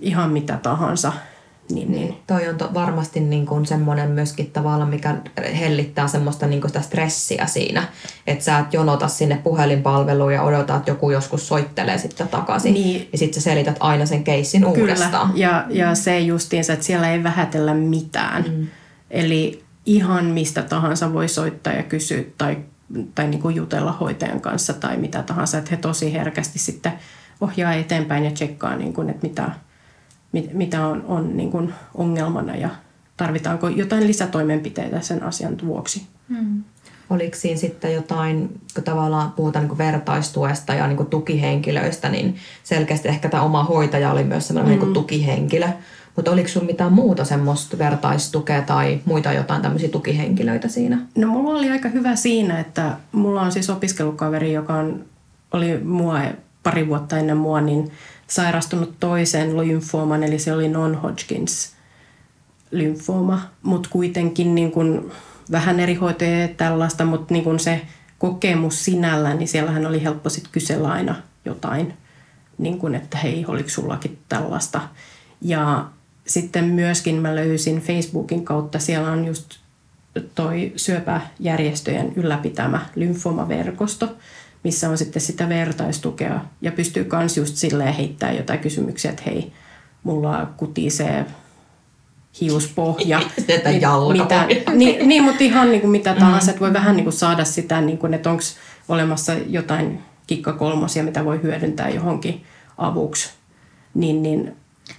ihan 0.00 0.30
mitä 0.30 0.56
tahansa– 0.62 1.12
niin, 1.70 1.92
niin. 1.92 2.14
Toi 2.26 2.48
on 2.48 2.58
to, 2.58 2.70
varmasti 2.74 3.20
niin 3.20 3.46
kuin 3.46 3.66
semmoinen 3.66 4.10
myöskin 4.10 4.50
tavalla, 4.50 4.86
mikä 4.86 5.16
hellittää 5.58 6.08
semmoista 6.08 6.46
niin 6.46 6.60
kuin 6.60 6.68
sitä 6.68 6.80
stressiä 6.80 7.46
siinä, 7.46 7.88
että 8.26 8.44
sä 8.44 8.58
et 8.58 8.74
jonota 8.74 9.08
sinne 9.08 9.40
puhelinpalveluun 9.44 10.34
ja 10.34 10.42
odotat, 10.42 10.76
että 10.76 10.90
joku 10.90 11.10
joskus 11.10 11.48
soittelee 11.48 11.98
sitten 11.98 12.28
takaisin. 12.28 12.74
Niin. 12.74 13.08
Ja 13.12 13.18
sitten 13.18 13.42
sä 13.42 13.50
selität 13.50 13.76
aina 13.80 14.06
sen 14.06 14.24
keissin 14.24 14.60
Kyllä. 14.60 14.78
uudestaan. 14.80 15.32
Ja, 15.34 15.64
ja 15.68 15.94
se 15.94 16.20
justiinsa, 16.20 16.72
että 16.72 16.86
siellä 16.86 17.10
ei 17.10 17.22
vähätellä 17.22 17.74
mitään. 17.74 18.44
Mm. 18.48 18.66
Eli 19.10 19.62
ihan 19.86 20.24
mistä 20.24 20.62
tahansa 20.62 21.12
voi 21.12 21.28
soittaa 21.28 21.72
ja 21.72 21.82
kysyä 21.82 22.22
tai, 22.38 22.56
tai 23.14 23.28
niin 23.28 23.42
kuin 23.42 23.56
jutella 23.56 23.92
hoitajan 23.92 24.40
kanssa 24.40 24.72
tai 24.72 24.96
mitä 24.96 25.22
tahansa. 25.22 25.58
Että 25.58 25.70
he 25.70 25.76
tosi 25.76 26.12
herkästi 26.12 26.58
sitten 26.58 26.92
ohjaa 27.40 27.74
eteenpäin 27.74 28.24
ja 28.24 28.30
tsekkaa, 28.30 28.76
niin 28.76 28.92
kuin, 28.92 29.10
että 29.10 29.26
mitä, 29.26 29.50
mitä 30.52 30.86
on, 30.86 31.04
on 31.08 31.36
niin 31.36 31.50
kuin 31.50 31.74
ongelmana 31.94 32.56
ja 32.56 32.68
tarvitaanko 33.16 33.68
jotain 33.68 34.06
lisätoimenpiteitä 34.06 35.00
sen 35.00 35.22
asian 35.22 35.56
vuoksi. 35.64 36.06
Hmm. 36.28 36.64
Oliko 37.10 37.36
siinä 37.36 37.60
sitten 37.60 37.94
jotain, 37.94 38.60
kun 38.74 38.84
tavallaan 38.84 39.32
puhutaan 39.32 39.68
niin 39.68 39.78
vertaistuesta 39.78 40.74
ja 40.74 40.86
niin 40.86 41.06
tukihenkilöistä, 41.06 42.08
niin 42.08 42.36
selkeästi 42.62 43.08
ehkä 43.08 43.28
tämä 43.28 43.42
oma 43.42 43.64
hoitaja 43.64 44.12
oli 44.12 44.24
myös 44.24 44.48
sellainen 44.48 44.78
mm. 44.78 44.84
niin 44.84 44.94
tukihenkilö. 44.94 45.68
Mutta 46.20 46.30
oliko 46.30 46.48
sinulla 46.48 46.66
mitään 46.72 46.92
muuta 46.92 47.24
semmoista 47.24 47.78
vertaistukea 47.78 48.62
tai 48.62 49.00
muita 49.04 49.32
jotain 49.32 49.62
tämmöisiä 49.62 49.88
tukihenkilöitä 49.88 50.68
siinä? 50.68 50.98
No 51.16 51.26
mulla 51.26 51.58
oli 51.58 51.70
aika 51.70 51.88
hyvä 51.88 52.16
siinä, 52.16 52.60
että 52.60 52.96
mulla 53.12 53.42
on 53.42 53.52
siis 53.52 53.70
opiskelukaveri, 53.70 54.52
joka 54.52 54.74
on, 54.74 55.04
oli 55.52 55.78
mua 55.84 56.20
pari 56.62 56.88
vuotta 56.88 57.18
ennen 57.18 57.36
mua, 57.36 57.60
niin 57.60 57.90
sairastunut 58.26 58.94
toiseen 59.00 59.56
lymfooman, 59.56 60.22
eli 60.22 60.38
se 60.38 60.52
oli 60.52 60.68
non-Hodgkins 60.68 61.72
lymfooma, 62.70 63.40
mutta 63.62 63.88
kuitenkin 63.92 64.54
niin 64.54 64.72
kun, 64.72 65.12
vähän 65.50 65.80
eri 65.80 65.94
hoitoja 65.94 66.40
ja 66.40 66.48
tällaista, 66.48 67.04
mutta 67.04 67.34
niin 67.34 67.44
kun 67.44 67.60
se 67.60 67.80
kokemus 68.18 68.84
sinällään, 68.84 69.38
niin 69.38 69.48
siellähän 69.48 69.86
oli 69.86 70.02
helppo 70.02 70.30
sitten 70.30 70.52
kysellä 70.52 70.88
aina 70.88 71.14
jotain, 71.44 71.94
niin 72.58 72.78
kun, 72.78 72.94
että 72.94 73.18
hei, 73.18 73.44
oliko 73.48 73.68
sullakin 73.68 74.18
tällaista. 74.28 74.80
Ja 75.40 75.86
sitten 76.30 76.64
myöskin 76.64 77.14
mä 77.14 77.36
löysin 77.36 77.80
Facebookin 77.80 78.44
kautta, 78.44 78.78
siellä 78.78 79.12
on 79.12 79.24
just 79.24 79.56
toi 80.34 80.72
syöpäjärjestöjen 80.76 82.12
ylläpitämä 82.16 82.86
lymfomaverkosto, 82.94 84.16
missä 84.64 84.88
on 84.88 84.98
sitten 84.98 85.22
sitä 85.22 85.48
vertaistukea 85.48 86.40
ja 86.62 86.72
pystyy 86.72 87.08
myös 87.12 87.36
just 87.36 87.56
silleen 87.56 87.94
heittämään 87.94 88.36
jotain 88.36 88.58
kysymyksiä, 88.58 89.10
että 89.10 89.22
hei, 89.26 89.52
mulla 90.02 90.50
kutisee 90.56 91.26
hiuspohja. 92.40 93.20
Että 93.48 93.70
mitä, 94.12 94.46
niin, 94.74 95.08
niin, 95.08 95.22
mutta 95.22 95.44
ihan 95.44 95.70
niin 95.70 95.80
kuin 95.80 95.90
mitä 95.90 96.14
tahansa, 96.14 96.46
mm. 96.46 96.50
että 96.50 96.60
voi 96.60 96.72
vähän 96.72 96.96
niin 96.96 97.04
kuin 97.04 97.14
saada 97.14 97.44
sitä, 97.44 97.80
niin 97.80 97.98
kuin, 97.98 98.14
että 98.14 98.30
onko 98.30 98.42
olemassa 98.88 99.32
jotain 99.32 100.02
kikkakolmosia, 100.26 101.02
mitä 101.02 101.24
voi 101.24 101.42
hyödyntää 101.42 101.88
johonkin 101.88 102.44
avuksi. 102.78 103.30
Niin, 103.94 104.22
niin 104.22 104.56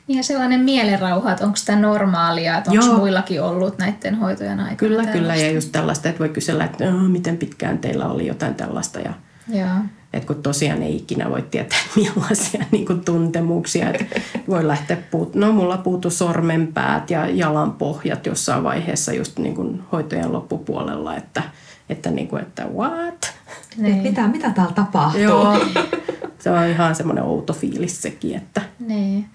ja 0.08 0.24
sellainen 0.24 0.60
mielenrauha, 0.60 1.32
että 1.32 1.46
onko 1.46 1.58
tämä 1.66 1.82
normaalia, 1.82 2.58
että 2.58 2.72
onko 2.72 2.94
muillakin 2.98 3.42
ollut 3.42 3.78
näiden 3.78 4.16
hoitojen 4.16 4.60
aikana 4.60 4.76
Kyllä, 4.76 4.96
tällaista. 4.96 5.20
kyllä. 5.20 5.36
Ja 5.36 5.52
just 5.52 5.72
tällaista, 5.72 6.10
että 6.10 6.20
voi 6.20 6.30
kysellä, 6.30 6.66
että 6.66 6.92
miten 6.92 7.38
pitkään 7.38 7.78
teillä 7.78 8.08
oli 8.08 8.28
jotain 8.28 8.56
tällaista. 8.56 9.00
Ja, 9.00 9.14
Joo. 9.48 9.68
Että 10.14 10.28
kun 10.28 10.44
tosiaan 10.44 10.84
ei 10.84 10.96
ikinä 10.96 11.30
voi 11.30 11.42
tietää 11.42 11.80
millaisia 11.96 12.66
niin 12.72 12.86
kuin 12.86 13.02
tuntemuksia. 13.02 13.90
Että 13.90 14.22
voi 14.50 14.68
lähteä 14.68 14.98
puut... 15.12 15.36
No 15.36 15.52
mulla 15.52 15.78
puutu 15.78 16.10
sormenpäät 16.10 17.10
ja 17.10 17.28
jalan 17.28 17.72
pohjat 17.74 18.26
jossain 18.26 18.64
vaiheessa 18.64 19.14
just 19.14 19.40
niin 19.40 19.56
kuin 19.56 19.84
hoitojen 19.92 20.34
loppupuolella. 20.34 21.16
Että, 21.16 21.44
että, 21.90 22.12
niin 22.12 22.28
kuin, 22.28 22.42
että 22.42 22.68
what? 22.68 23.34
Niin. 23.78 23.98
Mitä, 23.98 24.28
mitä 24.28 24.50
täällä 24.50 24.74
tapahtuu? 24.74 25.22
Joo. 25.22 25.58
Se 26.40 26.50
on 26.50 26.68
ihan 26.68 26.96
semmoinen 26.96 27.24
outo 27.24 27.54
fiilis 27.54 28.02
sekin. 28.02 28.38
Että... 28.38 28.62
Niin. 28.80 29.26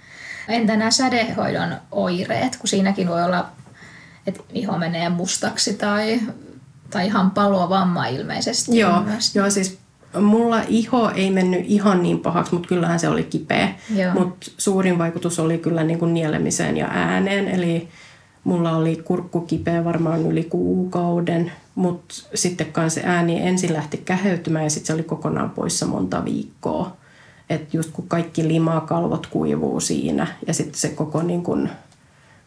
Entä 0.48 0.76
nämä 0.76 0.90
sädehoidon 0.90 1.76
oireet, 1.90 2.56
kun 2.56 2.68
siinäkin 2.68 3.08
voi 3.08 3.24
olla, 3.24 3.48
että 4.26 4.40
iho 4.52 4.78
menee 4.78 5.08
mustaksi 5.08 5.74
tai, 5.74 6.20
tai 6.90 7.06
ihan 7.06 7.32
vamma 7.68 8.06
ilmeisesti. 8.06 8.78
Joo, 8.78 9.02
joo, 9.34 9.50
siis 9.50 9.78
mulla 10.20 10.62
iho 10.68 11.10
ei 11.10 11.30
mennyt 11.30 11.64
ihan 11.64 12.02
niin 12.02 12.20
pahaksi, 12.20 12.52
mutta 12.52 12.68
kyllähän 12.68 13.00
se 13.00 13.08
oli 13.08 13.22
kipeä. 13.22 13.74
Mutta 14.14 14.50
suurin 14.58 14.98
vaikutus 14.98 15.38
oli 15.38 15.58
kyllä 15.58 15.84
niin 15.84 15.98
kuin 15.98 16.14
nielemiseen 16.14 16.76
ja 16.76 16.86
ääneen. 16.90 17.48
Eli 17.48 17.88
mulla 18.44 18.76
oli 18.76 18.96
kurkku 18.96 19.40
kipeä 19.40 19.84
varmaan 19.84 20.26
yli 20.26 20.44
kuukauden, 20.44 21.52
mutta 21.74 22.14
sitten 22.34 22.66
se 22.88 23.02
ääni 23.04 23.46
ensin 23.46 23.72
lähti 23.72 23.96
käheytymään 23.96 24.64
ja 24.64 24.70
sitten 24.70 24.86
se 24.86 24.92
oli 24.92 25.02
kokonaan 25.02 25.50
poissa 25.50 25.86
monta 25.86 26.24
viikkoa. 26.24 26.96
Että 27.50 27.76
just 27.76 27.90
kun 27.92 28.08
kaikki 28.08 28.48
limakalvot 28.48 29.26
kuivuu 29.26 29.80
siinä 29.80 30.26
ja 30.46 30.54
sitten 30.54 30.80
se 30.80 30.88
koko 30.88 31.22
niin 31.22 31.42
kuin 31.42 31.70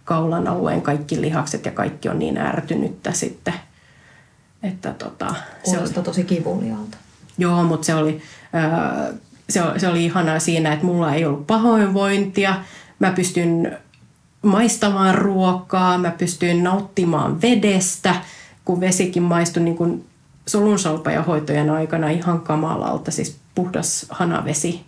kaulan 0.05 0.47
alueen 0.47 0.81
kaikki 0.81 1.21
lihakset 1.21 1.65
ja 1.65 1.71
kaikki 1.71 2.09
on 2.09 2.19
niin 2.19 2.37
ärtynyttä 2.37 3.13
sitten. 3.13 3.53
Että 4.63 4.93
tota, 4.93 5.35
se 5.63 5.79
oli 5.79 5.89
tosi 5.89 6.23
kivulialta. 6.23 6.97
Joo, 7.37 7.63
mutta 7.63 7.85
se 7.85 7.95
oli, 7.95 8.21
se, 9.49 9.61
se 9.77 9.87
oli 9.87 10.05
ihanaa 10.05 10.39
siinä, 10.39 10.73
että 10.73 10.85
mulla 10.85 11.13
ei 11.13 11.25
ollut 11.25 11.47
pahoinvointia. 11.47 12.55
Mä 12.99 13.11
pystyn 13.11 13.77
maistamaan 14.41 15.15
ruokaa, 15.15 15.97
mä 15.97 16.11
pystyin 16.11 16.63
nauttimaan 16.63 17.41
vedestä, 17.41 18.15
kun 18.65 18.79
vesikin 18.79 19.23
maistui 19.23 19.63
niin 19.63 19.77
kuin 19.77 20.05
hoitojen 21.27 21.69
aikana 21.69 22.09
ihan 22.09 22.41
kamalalta, 22.41 23.11
siis 23.11 23.37
puhdas 23.63 24.05
hanavesi. 24.09 24.81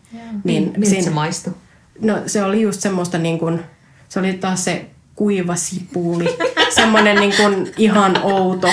Niin, 0.44 0.64
Miltä 0.78 0.90
siinä, 0.90 1.04
se 1.04 1.10
maistui? 1.10 1.54
No 2.02 2.18
se 2.28 2.44
oli 2.44 2.62
just 2.62 2.82
semmoista 2.82 3.18
niin 3.18 3.40
kuin, 3.40 3.60
se 4.10 4.20
oli 4.20 4.34
taas 4.34 4.66
se 4.66 4.86
kuiva 5.16 5.56
sipuli, 5.56 6.38
semmoinen 6.76 7.16
niin 7.16 7.34
kuin 7.38 7.74
ihan 7.78 8.24
outo. 8.24 8.70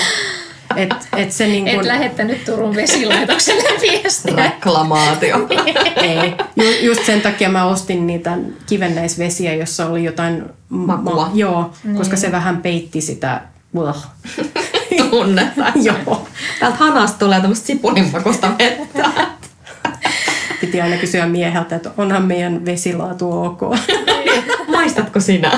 Et, 0.75 0.93
et, 1.17 1.31
se 1.31 1.47
niin 1.47 1.65
kun... 1.65 1.79
et 1.79 1.85
lähettänyt 1.85 2.45
Turun 2.45 2.75
vesilaitokselle 2.75 3.81
viestiä. 3.81 4.35
Reklamaatio. 4.35 5.47
Ei. 6.01 6.33
Ju, 6.55 6.63
just 6.81 7.05
sen 7.05 7.21
takia 7.21 7.49
mä 7.49 7.65
ostin 7.65 8.07
niitä 8.07 8.37
kivennäisvesiä, 8.65 9.55
jossa 9.55 9.85
oli 9.85 10.03
jotain... 10.03 10.43
Makua. 10.69 11.15
Ma- 11.15 11.31
joo, 11.33 11.71
niin. 11.83 11.95
koska 11.95 12.17
se 12.17 12.31
vähän 12.31 12.61
peitti 12.61 13.01
sitä... 13.01 13.41
Tunnetta. 15.09 15.65
joo. 15.75 16.27
Täältä 16.59 16.77
hanasta 16.77 17.19
tulee 17.19 17.39
tämmöistä 17.39 17.67
sipulinpakosta 17.67 18.51
vettä. 18.57 19.09
Piti 20.61 20.81
aina 20.81 20.97
kysyä 20.97 21.25
mieheltä, 21.25 21.75
että 21.75 21.91
onhan 21.97 22.25
meidän 22.25 22.65
vesilaatu 22.65 23.31
ok. 23.31 23.61
Maistatko 24.67 25.19
sinä? 25.19 25.51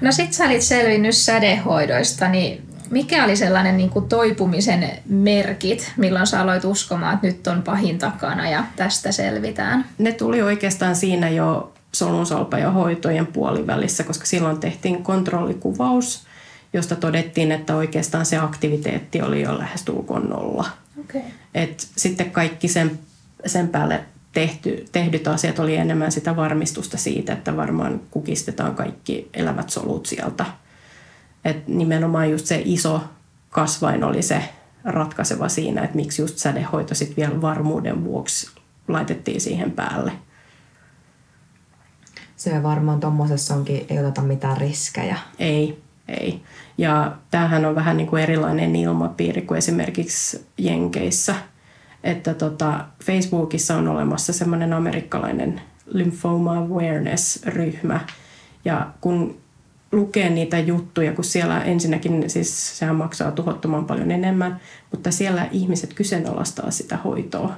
No 0.00 0.12
sit 0.12 0.32
sä 0.32 0.44
olit 0.44 0.62
selvinnyt 0.62 1.16
sädehoidoista, 1.16 2.28
niin 2.28 2.62
mikä 2.90 3.24
oli 3.24 3.36
sellainen 3.36 3.76
niin 3.76 3.90
kuin 3.90 4.08
toipumisen 4.08 4.90
merkit, 5.08 5.92
milloin 5.96 6.26
sä 6.26 6.40
aloit 6.40 6.64
uskomaan, 6.64 7.14
että 7.14 7.26
nyt 7.26 7.46
on 7.46 7.62
pahin 7.62 7.98
takana 7.98 8.48
ja 8.48 8.64
tästä 8.76 9.12
selvitään? 9.12 9.84
Ne 9.98 10.12
tuli 10.12 10.42
oikeastaan 10.42 10.96
siinä 10.96 11.28
jo 11.28 11.72
hoitojen 12.74 13.26
puolivälissä, 13.26 14.04
koska 14.04 14.26
silloin 14.26 14.60
tehtiin 14.60 15.02
kontrollikuvaus, 15.02 16.26
josta 16.72 16.96
todettiin, 16.96 17.52
että 17.52 17.76
oikeastaan 17.76 18.26
se 18.26 18.36
aktiviteetti 18.36 19.22
oli 19.22 19.42
jo 19.42 19.58
lähestulkoon 19.58 20.28
nolla. 20.28 20.66
Okay. 21.00 21.22
Et 21.54 21.88
sitten 21.96 22.30
kaikki 22.30 22.68
sen, 22.68 22.98
sen 23.46 23.68
päälle 23.68 24.04
tehty, 24.32 24.84
tehdyt 24.92 25.28
asiat 25.28 25.58
oli 25.58 25.76
enemmän 25.76 26.12
sitä 26.12 26.36
varmistusta 26.36 26.96
siitä, 26.96 27.32
että 27.32 27.56
varmaan 27.56 28.00
kukistetaan 28.10 28.74
kaikki 28.74 29.30
elävät 29.34 29.70
solut 29.70 30.06
sieltä. 30.06 30.46
Et 31.44 31.68
nimenomaan 31.68 32.30
just 32.30 32.46
se 32.46 32.62
iso 32.64 33.04
kasvain 33.50 34.04
oli 34.04 34.22
se 34.22 34.48
ratkaiseva 34.84 35.48
siinä, 35.48 35.82
että 35.82 35.96
miksi 35.96 36.22
just 36.22 36.38
sädehoito 36.38 36.94
sitten 36.94 37.16
vielä 37.16 37.40
varmuuden 37.40 38.04
vuoksi 38.04 38.50
laitettiin 38.88 39.40
siihen 39.40 39.70
päälle. 39.70 40.12
Se 42.36 42.62
varmaan 42.62 43.00
tuommoisessa 43.00 43.54
onkin, 43.54 43.86
ei 43.88 43.98
oteta 43.98 44.22
mitään 44.22 44.56
riskejä. 44.56 45.18
Ei, 45.38 45.82
ei. 46.08 46.42
Ja 46.78 47.16
tämähän 47.30 47.64
on 47.64 47.74
vähän 47.74 47.96
niin 47.96 48.06
kuin 48.06 48.22
erilainen 48.22 48.76
ilmapiiri 48.76 49.42
kuin 49.42 49.58
esimerkiksi 49.58 50.46
Jenkeissä– 50.58 51.34
että 52.04 52.34
tota, 52.34 52.84
Facebookissa 53.04 53.76
on 53.76 53.88
olemassa 53.88 54.32
semmoinen 54.32 54.72
amerikkalainen 54.72 55.60
Lymphoma 55.86 56.58
Awareness-ryhmä. 56.58 58.00
Ja 58.64 58.90
kun 59.00 59.40
lukee 59.92 60.30
niitä 60.30 60.58
juttuja, 60.58 61.12
kun 61.12 61.24
siellä 61.24 61.62
ensinnäkin, 61.62 62.30
siis 62.30 62.78
sehän 62.78 62.96
maksaa 62.96 63.32
tuhottoman 63.32 63.84
paljon 63.84 64.10
enemmän, 64.10 64.60
mutta 64.90 65.10
siellä 65.10 65.48
ihmiset 65.50 65.94
kyseenalaistaa 65.94 66.70
sitä 66.70 66.96
hoitoa. 66.96 67.54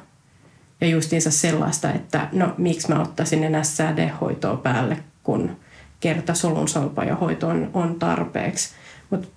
Ja 0.81 0.87
justiinsa 0.87 1.31
sellaista, 1.31 1.93
että 1.93 2.29
no 2.33 2.55
miksi 2.59 2.89
mä 2.89 3.03
ottaisin 3.03 3.45
enää 3.45 3.63
sädehoitoa 3.63 4.57
päälle, 4.57 4.97
kun 5.23 5.57
kerta 6.05 6.35
solunsalpa 6.35 7.05
ja 7.05 7.17
hoito 7.17 7.49
on, 7.49 7.71
on 7.75 7.95
tarpeeksi. 7.95 8.69
Mutta 9.11 9.29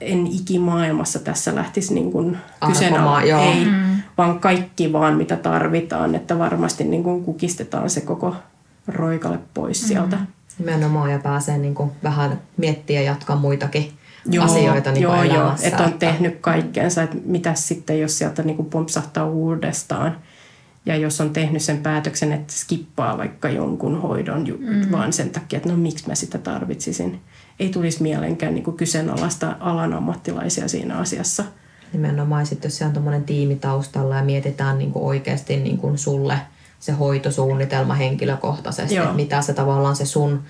en 0.00 0.26
ikimaailmassa 0.26 1.18
tässä 1.18 1.54
lähtisi 1.54 1.94
niin 1.94 2.12
kuin 2.12 2.38
kyseenalaistamaan. 2.66 3.46
Ei, 3.46 3.64
mm 3.64 3.90
vaan 4.20 4.40
kaikki 4.40 4.92
vaan 4.92 5.16
mitä 5.16 5.36
tarvitaan, 5.36 6.14
että 6.14 6.38
varmasti 6.38 6.84
niin 6.84 7.02
kuin 7.02 7.24
kukistetaan 7.24 7.90
se 7.90 8.00
koko 8.00 8.36
roikalle 8.88 9.38
pois 9.54 9.82
mm. 9.82 9.88
sieltä. 9.88 10.18
Nimenomaan 10.58 11.10
ja 11.10 11.18
pääsee 11.18 11.58
niin 11.58 11.74
kuin 11.74 11.90
vähän 12.02 12.40
miettiä 12.56 13.00
ja 13.00 13.06
jatkaa 13.06 13.36
muitakin 13.36 13.92
joo, 14.26 14.44
asioita 14.44 14.92
niin 14.92 15.02
joo, 15.02 15.22
joo, 15.22 15.52
että 15.62 15.84
on 15.84 15.92
tehnyt 15.92 16.38
kaikkeensa, 16.40 17.02
että 17.02 17.16
mitä 17.24 17.54
sitten 17.54 18.00
jos 18.00 18.18
sieltä 18.18 18.42
niin 18.42 18.56
kuin 18.56 18.70
pompsahtaa 18.70 19.26
uudestaan 19.26 20.16
ja 20.86 20.96
jos 20.96 21.20
on 21.20 21.32
tehnyt 21.32 21.62
sen 21.62 21.78
päätöksen, 21.78 22.32
että 22.32 22.52
skippaa 22.52 23.18
vaikka 23.18 23.48
jonkun 23.48 24.02
hoidon 24.02 24.46
mm. 24.58 24.90
vaan 24.92 25.12
sen 25.12 25.30
takia, 25.30 25.56
että 25.56 25.68
no 25.68 25.76
miksi 25.76 26.08
mä 26.08 26.14
sitä 26.14 26.38
tarvitsisin. 26.38 27.20
Ei 27.58 27.68
tulisi 27.68 28.02
mielenkään 28.02 28.54
niin 28.54 28.76
kyseenalaista 28.76 29.56
alan 29.60 29.94
ammattilaisia 29.94 30.68
siinä 30.68 30.96
asiassa– 30.96 31.44
Nimenomaan 31.92 32.46
sitten, 32.46 32.68
jos 32.68 32.78
se 32.78 32.84
on 32.84 32.92
tuommoinen 32.92 33.24
tiimi 33.24 33.56
taustalla 33.56 34.16
ja 34.16 34.24
mietitään 34.24 34.78
niin 34.78 34.92
kuin 34.92 35.04
oikeasti 35.04 35.56
niin 35.56 35.78
kuin 35.78 35.98
sulle 35.98 36.38
se 36.80 36.92
hoitosuunnitelma 36.92 37.94
henkilökohtaisesti, 37.94 38.94
Joo. 38.94 39.04
että 39.04 39.16
mitä 39.16 39.42
se 39.42 39.54
tavallaan 39.54 39.96
se 39.96 40.06
sun 40.06 40.42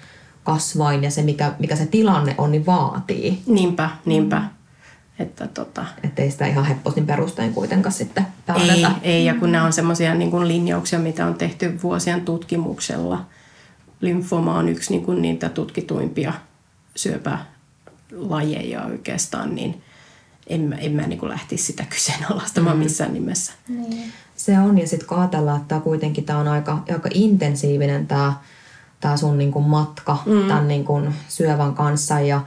kasvain 0.44 1.04
ja 1.04 1.10
se 1.10 1.22
mikä, 1.22 1.52
mikä 1.58 1.76
se 1.76 1.86
tilanne 1.86 2.34
on, 2.38 2.52
niin 2.52 2.66
vaatii. 2.66 3.42
Niinpä, 3.46 3.90
niinpä. 4.04 4.42
Että 5.20 5.46
tota, 5.46 5.86
Että 6.04 6.22
ei 6.22 6.30
sitä 6.30 6.46
ihan 6.46 6.64
hepposin 6.64 7.06
perustein 7.06 7.54
kuitenkaan 7.54 7.92
sitten 7.92 8.26
ei, 8.26 8.32
päätetä. 8.46 8.90
ei, 9.02 9.24
ja 9.24 9.34
kun 9.34 9.52
nämä 9.52 9.64
on 9.64 9.72
semmoisia 9.72 10.14
niin 10.14 10.48
linjauksia, 10.48 10.98
mitä 10.98 11.26
on 11.26 11.34
tehty 11.34 11.78
vuosien 11.82 12.20
tutkimuksella. 12.20 13.26
Lymfoma 14.00 14.58
on 14.58 14.68
yksi 14.68 14.90
niin 14.90 15.04
kuin 15.04 15.22
niitä 15.22 15.48
tutkituimpia 15.48 16.32
syöpälajeja 16.96 18.82
oikeastaan, 18.82 19.54
niin 19.54 19.82
en 20.46 20.60
mä, 20.60 20.74
en 20.74 20.92
mä 20.92 21.02
niin 21.02 21.18
kuin 21.18 21.30
lähtisi 21.30 21.64
sitä 21.64 21.84
kyseenalaistamaan 21.90 22.78
missään 22.78 23.14
nimessä. 23.14 23.52
Niin. 23.68 24.12
Se 24.36 24.58
on, 24.58 24.78
ja 24.78 24.88
sitten 24.88 25.08
kun 25.08 25.18
ajatellaan, 25.18 25.56
että 25.56 25.68
tää 25.68 25.80
kuitenkin 25.80 26.24
tämä 26.24 26.38
on 26.38 26.48
aika, 26.48 26.82
aika 26.92 27.08
intensiivinen 27.14 28.06
tämä 28.06 28.32
tää 29.00 29.16
sun 29.16 29.38
niinku 29.38 29.60
matka 29.60 30.18
mm. 30.26 30.48
tämän 30.48 30.68
niinku 30.68 31.02
syövän 31.28 31.74
kanssa. 31.74 32.20
Ja 32.20 32.40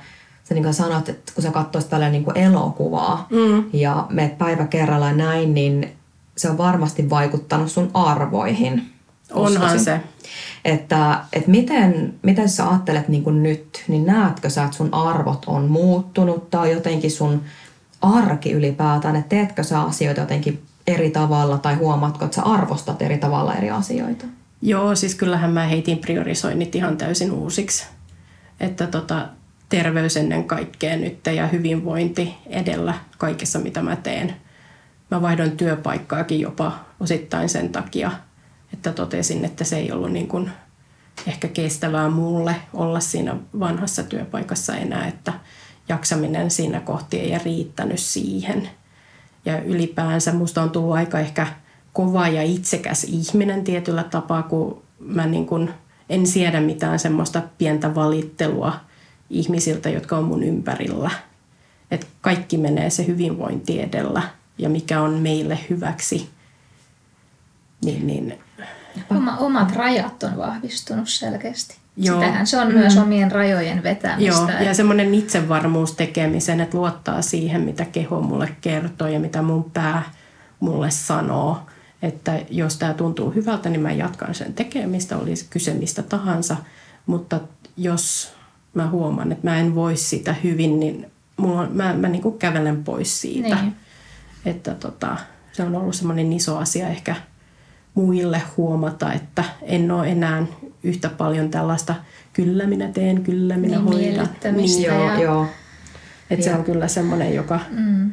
sä 0.43 0.53
niin 0.53 0.63
kuin 0.63 0.73
sanoit, 0.73 1.09
että 1.09 1.31
kun 1.35 1.43
sä 1.43 1.51
katsoisit 1.51 1.89
tällä 1.89 2.09
niinku 2.09 2.31
elokuvaa 2.35 3.27
mm. 3.29 3.63
ja 3.73 4.07
meet 4.09 4.37
päivä 4.37 4.67
kerrallaan 4.67 5.19
ja 5.19 5.25
näin, 5.25 5.53
niin 5.53 5.95
se 6.37 6.49
on 6.49 6.57
varmasti 6.57 7.09
vaikuttanut 7.09 7.71
sun 7.71 7.91
arvoihin. 7.93 8.89
Onhan 9.31 9.51
uskoisin. 9.53 9.79
se. 9.79 9.99
Että, 10.65 11.19
että 11.33 11.51
miten, 11.51 12.13
miten 12.21 12.49
sä 12.49 12.69
ajattelet 12.69 13.07
niin 13.07 13.23
kuin 13.23 13.43
nyt, 13.43 13.83
niin 13.87 14.05
näetkö 14.05 14.49
sä, 14.49 14.63
että 14.63 14.77
sun 14.77 14.93
arvot 14.93 15.45
on 15.47 15.71
muuttunut 15.71 16.49
tai 16.49 16.71
jotenkin 16.71 17.11
sun 17.11 17.41
arki 18.01 18.51
ylipäätään, 18.51 19.15
että 19.15 19.29
teetkö 19.29 19.63
sä 19.63 19.81
asioita 19.81 20.21
jotenkin 20.21 20.63
eri 20.87 21.09
tavalla 21.09 21.57
tai 21.57 21.75
huomaatko, 21.75 22.25
että 22.25 22.35
sä 22.35 22.41
arvostat 22.41 23.01
eri 23.01 23.17
tavalla 23.17 23.55
eri 23.55 23.69
asioita? 23.69 24.25
Joo, 24.61 24.95
siis 24.95 25.15
kyllähän 25.15 25.51
mä 25.51 25.67
heitin 25.67 25.97
priorisoinnit 25.97 26.75
ihan 26.75 26.97
täysin 26.97 27.31
uusiksi. 27.31 27.85
Että 28.59 28.87
tota, 28.87 29.27
terveys 29.73 30.17
ennen 30.17 30.43
kaikkea 30.43 30.97
nyt 30.97 31.27
ja 31.35 31.47
hyvinvointi 31.47 32.35
edellä 32.47 32.93
kaikessa, 33.17 33.59
mitä 33.59 33.81
mä 33.81 33.95
teen. 33.95 34.35
Mä 35.11 35.21
vaihdoin 35.21 35.57
työpaikkaakin 35.57 36.39
jopa 36.39 36.79
osittain 36.99 37.49
sen 37.49 37.69
takia, 37.69 38.11
että 38.73 38.91
totesin, 38.91 39.45
että 39.45 39.63
se 39.63 39.77
ei 39.77 39.91
ollut 39.91 40.11
niin 40.11 40.27
kuin 40.27 40.51
ehkä 41.27 41.47
kestävää 41.47 42.09
mulle 42.09 42.55
olla 42.73 42.99
siinä 42.99 43.35
vanhassa 43.59 44.03
työpaikassa 44.03 44.75
enää, 44.75 45.07
että 45.07 45.33
jaksaminen 45.89 46.51
siinä 46.51 46.79
kohti 46.79 47.19
ei 47.19 47.39
riittänyt 47.45 47.99
siihen. 47.99 48.69
Ja 49.45 49.61
ylipäänsä 49.61 50.33
musta 50.33 50.61
on 50.61 50.71
tullut 50.71 50.95
aika 50.95 51.19
ehkä 51.19 51.47
kova 51.93 52.27
ja 52.27 52.43
itsekäs 52.43 53.03
ihminen 53.03 53.63
tietyllä 53.63 54.03
tapaa, 54.03 54.43
kun 54.43 54.83
mä 54.99 55.25
niin 55.25 55.45
kuin 55.45 55.73
en 56.09 56.27
siedä 56.27 56.61
mitään 56.61 56.99
semmoista 56.99 57.41
pientä 57.57 57.95
valittelua 57.95 58.73
ihmisiltä, 59.33 59.89
jotka 59.89 60.17
on 60.17 60.23
mun 60.23 60.43
ympärillä. 60.43 61.11
Että 61.91 62.07
kaikki 62.21 62.57
menee 62.57 62.89
se 62.89 63.07
hyvinvointi 63.07 63.81
edellä 63.81 64.21
ja 64.57 64.69
mikä 64.69 65.01
on 65.01 65.13
meille 65.13 65.59
hyväksi. 65.69 66.29
Niin, 67.85 68.07
niin 68.07 68.39
Oma, 69.09 69.37
omat 69.37 69.75
rajat 69.75 70.23
on 70.23 70.37
vahvistunut 70.37 71.09
selkeästi. 71.09 71.77
Joo. 71.97 72.19
Sitähän 72.19 72.47
se 72.47 72.59
on 72.59 72.67
mm. 72.67 72.73
myös 72.73 72.97
omien 72.97 73.31
rajojen 73.31 73.83
vetämistä. 73.83 74.31
Joo, 74.31 74.49
että- 74.49 74.63
ja 74.63 74.73
semmoinen 74.73 75.13
itsevarmuus 75.13 75.91
tekemisen, 75.91 76.59
että 76.59 76.77
luottaa 76.77 77.21
siihen, 77.21 77.61
mitä 77.61 77.85
keho 77.85 78.21
mulle 78.21 78.55
kertoo 78.61 79.07
ja 79.07 79.19
mitä 79.19 79.41
mun 79.41 79.71
pää 79.71 80.03
mulle 80.59 80.91
sanoo. 80.91 81.59
Että 82.01 82.39
jos 82.49 82.77
tämä 82.77 82.93
tuntuu 82.93 83.31
hyvältä, 83.31 83.69
niin 83.69 83.81
mä 83.81 83.91
jatkan 83.91 84.35
sen 84.35 84.53
tekemistä, 84.53 85.17
olisi 85.17 85.47
kyse 85.49 85.73
mistä 85.73 86.03
tahansa. 86.03 86.55
Mutta 87.05 87.39
jos 87.77 88.33
mä 88.73 88.89
huomaan, 88.89 89.31
että 89.31 89.47
mä 89.47 89.59
en 89.59 89.75
voi 89.75 89.97
sitä 89.97 90.35
hyvin, 90.43 90.79
niin 90.79 91.05
mulla 91.37 91.61
on, 91.61 91.69
mä, 91.71 91.93
mä 91.93 92.07
niin 92.09 92.21
kuin 92.21 92.37
kävelen 92.37 92.83
pois 92.83 93.21
siitä. 93.21 93.55
Niin. 93.61 93.75
Että 94.45 94.73
tota, 94.73 95.17
se 95.51 95.63
on 95.63 95.75
ollut 95.75 95.95
semmoinen 95.95 96.33
iso 96.33 96.57
asia 96.57 96.87
ehkä 96.87 97.15
muille 97.93 98.41
huomata, 98.57 99.13
että 99.13 99.43
en 99.61 99.91
ole 99.91 100.09
enää 100.09 100.45
yhtä 100.83 101.09
paljon 101.09 101.49
tällaista 101.49 101.95
kyllä 102.33 102.67
minä 102.67 102.87
teen, 102.87 103.23
kyllä 103.23 103.57
minä 103.57 103.77
Niin, 103.77 103.87
hoidan. 103.87 104.29
Niin, 104.55 104.81
Ja- 104.81 104.93
Joo, 104.93 105.21
joo. 105.21 105.45
että 106.29 106.43
se 106.43 106.49
Joo. 106.49 106.59
on 106.59 106.65
kyllä 106.65 106.87
semmoinen, 106.87 107.35
joka... 107.35 107.59
Mm. 107.69 108.11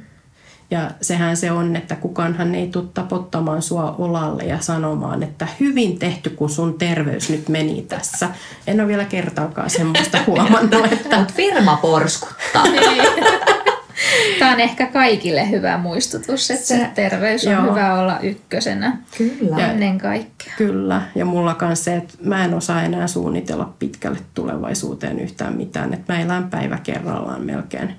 Ja 0.70 0.90
sehän 1.00 1.36
se 1.36 1.52
on, 1.52 1.76
että 1.76 1.96
kukaanhan 1.96 2.54
ei 2.54 2.68
tule 2.68 2.84
tapottamaan 2.94 3.62
sua 3.62 3.94
olalle 3.98 4.42
ja 4.42 4.60
sanomaan, 4.60 5.22
että 5.22 5.48
hyvin 5.60 5.98
tehty, 5.98 6.30
kun 6.30 6.50
sun 6.50 6.78
terveys 6.78 7.30
nyt 7.30 7.48
meni 7.48 7.82
tässä. 7.82 8.28
En 8.66 8.80
ole 8.80 8.88
vielä 8.88 9.04
kertaakaan 9.04 9.70
semmoista 9.70 10.18
huomannut, 10.26 10.92
että 10.92 11.18
Mutta 11.18 11.34
firma 11.34 11.76
porskuttaa. 11.76 12.64
Tämä 14.38 14.52
on 14.52 14.60
ehkä 14.60 14.86
kaikille 14.86 15.50
hyvä 15.50 15.78
muistutus, 15.78 16.50
että 16.50 16.66
se, 16.66 16.90
terveys 16.94 17.46
on 17.46 17.52
joo. 17.52 17.62
hyvä 17.62 18.00
olla 18.00 18.20
ykkösenä 18.20 18.96
Kyllä. 19.18 19.60
Ja- 19.60 19.72
ennen 19.72 19.98
kaikkea. 19.98 20.52
Kyllä, 20.56 21.02
ja 21.14 21.24
mulla 21.24 21.56
se, 21.74 21.96
että 21.96 22.14
mä 22.24 22.44
en 22.44 22.54
osaa 22.54 22.82
enää 22.82 23.06
suunnitella 23.06 23.74
pitkälle 23.78 24.18
tulevaisuuteen 24.34 25.20
yhtään 25.20 25.56
mitään. 25.56 25.94
Että 25.94 26.12
mä 26.12 26.20
elän 26.20 26.50
päivä 26.50 26.78
kerrallaan 26.82 27.42
melkein. 27.42 27.94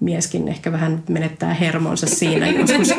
Mieskin 0.00 0.48
ehkä 0.48 0.72
vähän 0.72 1.02
menettää 1.08 1.54
hermonsa 1.54 2.06
siinä 2.06 2.46
joskus. 2.48 2.90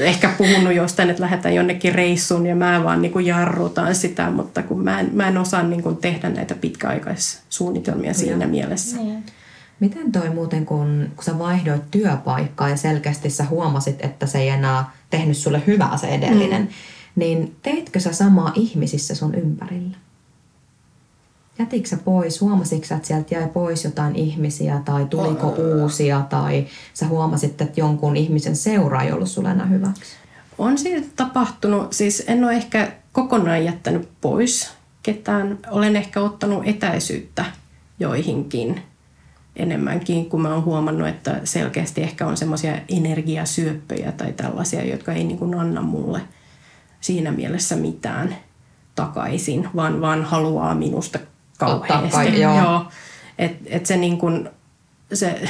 Ehkä 0.00 0.34
puhunut 0.38 0.74
jostain, 0.74 1.10
että 1.10 1.22
lähdetään 1.22 1.54
jonnekin 1.54 1.94
reissuun 1.94 2.46
ja 2.46 2.56
mä 2.56 2.84
vaan 2.84 3.02
niin 3.02 3.12
kuin 3.12 3.26
jarrutan 3.26 3.94
sitä, 3.94 4.30
mutta 4.30 4.62
kun 4.62 4.84
mä 4.84 5.00
en, 5.00 5.10
mä 5.12 5.28
en 5.28 5.38
osaa 5.38 5.62
niin 5.62 5.82
kuin 5.82 5.96
tehdä 5.96 6.28
näitä 6.28 6.54
pitkäaikaissuunnitelmia 6.54 8.14
siinä 8.14 8.46
mielessä. 8.46 8.96
Niin. 8.96 9.24
Miten 9.80 10.12
toi 10.12 10.30
muuten, 10.30 10.66
kun, 10.66 11.06
kun 11.16 11.24
sä 11.24 11.38
vaihdoit 11.38 11.90
työpaikkaa 11.90 12.68
ja 12.68 12.76
selkeästi 12.76 13.30
sä 13.30 13.44
huomasit, 13.44 14.04
että 14.04 14.26
se 14.26 14.38
ei 14.38 14.48
enää 14.48 14.90
tehnyt 15.10 15.36
sulle 15.36 15.62
hyvää 15.66 15.96
se 15.96 16.06
edellinen, 16.06 16.62
mm. 16.62 16.68
niin 17.16 17.56
teitkö 17.62 18.00
sä 18.00 18.12
samaa 18.12 18.52
ihmisissä 18.54 19.14
sun 19.14 19.34
ympärillä? 19.34 19.96
Jätitkö 21.58 21.88
sä 21.88 21.96
pois? 21.96 22.40
Huomasitko 22.40 22.86
sä, 22.86 22.94
että 22.94 23.08
sieltä 23.08 23.34
jäi 23.34 23.48
pois 23.48 23.84
jotain 23.84 24.16
ihmisiä 24.16 24.80
tai 24.84 25.06
tuliko 25.06 25.48
uusia 25.48 26.26
tai 26.30 26.66
sä 26.94 27.06
huomasit, 27.06 27.60
että 27.60 27.80
jonkun 27.80 28.16
ihmisen 28.16 28.56
seura 28.56 29.02
ei 29.02 29.12
ollut 29.12 29.28
sulle 29.28 29.50
enää 29.50 29.66
hyväksi? 29.66 30.12
On 30.58 30.78
siitä 30.78 31.06
tapahtunut, 31.16 31.92
siis 31.92 32.24
en 32.26 32.44
ole 32.44 32.52
ehkä 32.52 32.92
kokonaan 33.12 33.64
jättänyt 33.64 34.08
pois 34.20 34.70
ketään. 35.02 35.58
Olen 35.70 35.96
ehkä 35.96 36.20
ottanut 36.20 36.62
etäisyyttä 36.66 37.44
joihinkin 37.98 38.82
enemmänkin, 39.56 40.30
kun 40.30 40.42
mä 40.42 40.54
oon 40.54 40.64
huomannut, 40.64 41.08
että 41.08 41.40
selkeästi 41.44 42.02
ehkä 42.02 42.26
on 42.26 42.36
semmoisia 42.36 42.78
energiasyöppöjä 42.88 44.12
tai 44.12 44.32
tällaisia, 44.32 44.84
jotka 44.84 45.12
ei 45.12 45.24
niin 45.24 45.54
anna 45.54 45.82
mulle 45.82 46.20
siinä 47.00 47.32
mielessä 47.32 47.76
mitään 47.76 48.36
takaisin, 48.94 49.68
vaan, 49.76 50.00
vaan 50.00 50.24
haluaa 50.24 50.74
minusta 50.74 51.18
kauheasti. 51.58 52.10
kai- 52.10 52.40
joo. 52.40 52.58
joo. 52.58 52.86
Et, 53.38 53.56
et 53.66 53.86
se 53.86 53.96
niin 53.96 54.18
kuin, 54.18 54.48
se 55.12 55.48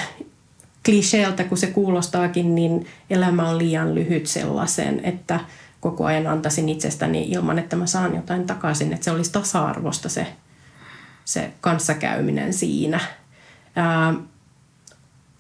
kliseeltä, 0.85 1.45
kun 1.45 1.59
se 1.59 1.67
kuulostaakin, 1.67 2.55
niin 2.55 2.87
elämä 3.11 3.49
on 3.49 3.59
liian 3.59 3.95
lyhyt 3.95 4.27
sellaisen, 4.27 5.01
että 5.05 5.41
koko 5.81 6.05
ajan 6.05 6.27
antaisin 6.27 6.69
itsestäni 6.69 7.23
ilman, 7.31 7.59
että 7.59 7.77
mä 7.77 7.87
saan 7.87 8.15
jotain 8.15 8.47
takaisin, 8.47 8.93
että 8.93 9.05
se 9.05 9.11
olisi 9.11 9.33
tasa-arvosta 9.33 10.09
se, 10.09 10.27
se 11.25 11.51
kanssakäyminen 11.61 12.53
siinä. 12.53 13.01
Ää, 13.77 14.15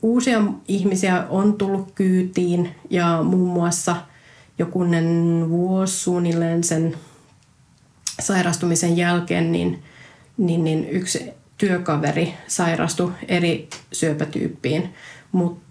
uusia 0.03 0.43
ihmisiä 0.69 1.25
on 1.29 1.55
tullut 1.55 1.93
kyytiin 1.95 2.75
ja 2.91 3.23
muun 3.23 3.49
muassa 3.49 3.97
jokunen 4.59 5.45
vuosi 5.49 5.97
suunnilleen 5.97 6.65
sen 6.65 6.95
sairastumisen 8.21 8.97
jälkeen, 8.97 9.53
niin, 9.53 9.83
niin, 10.37 10.65
niin 10.65 10.89
yksi 10.89 11.31
työkaveri 11.59 12.35
sairastui 12.47 13.13
eri 13.29 13.69
syöpätyyppiin, 13.93 14.95
mutta 15.33 15.65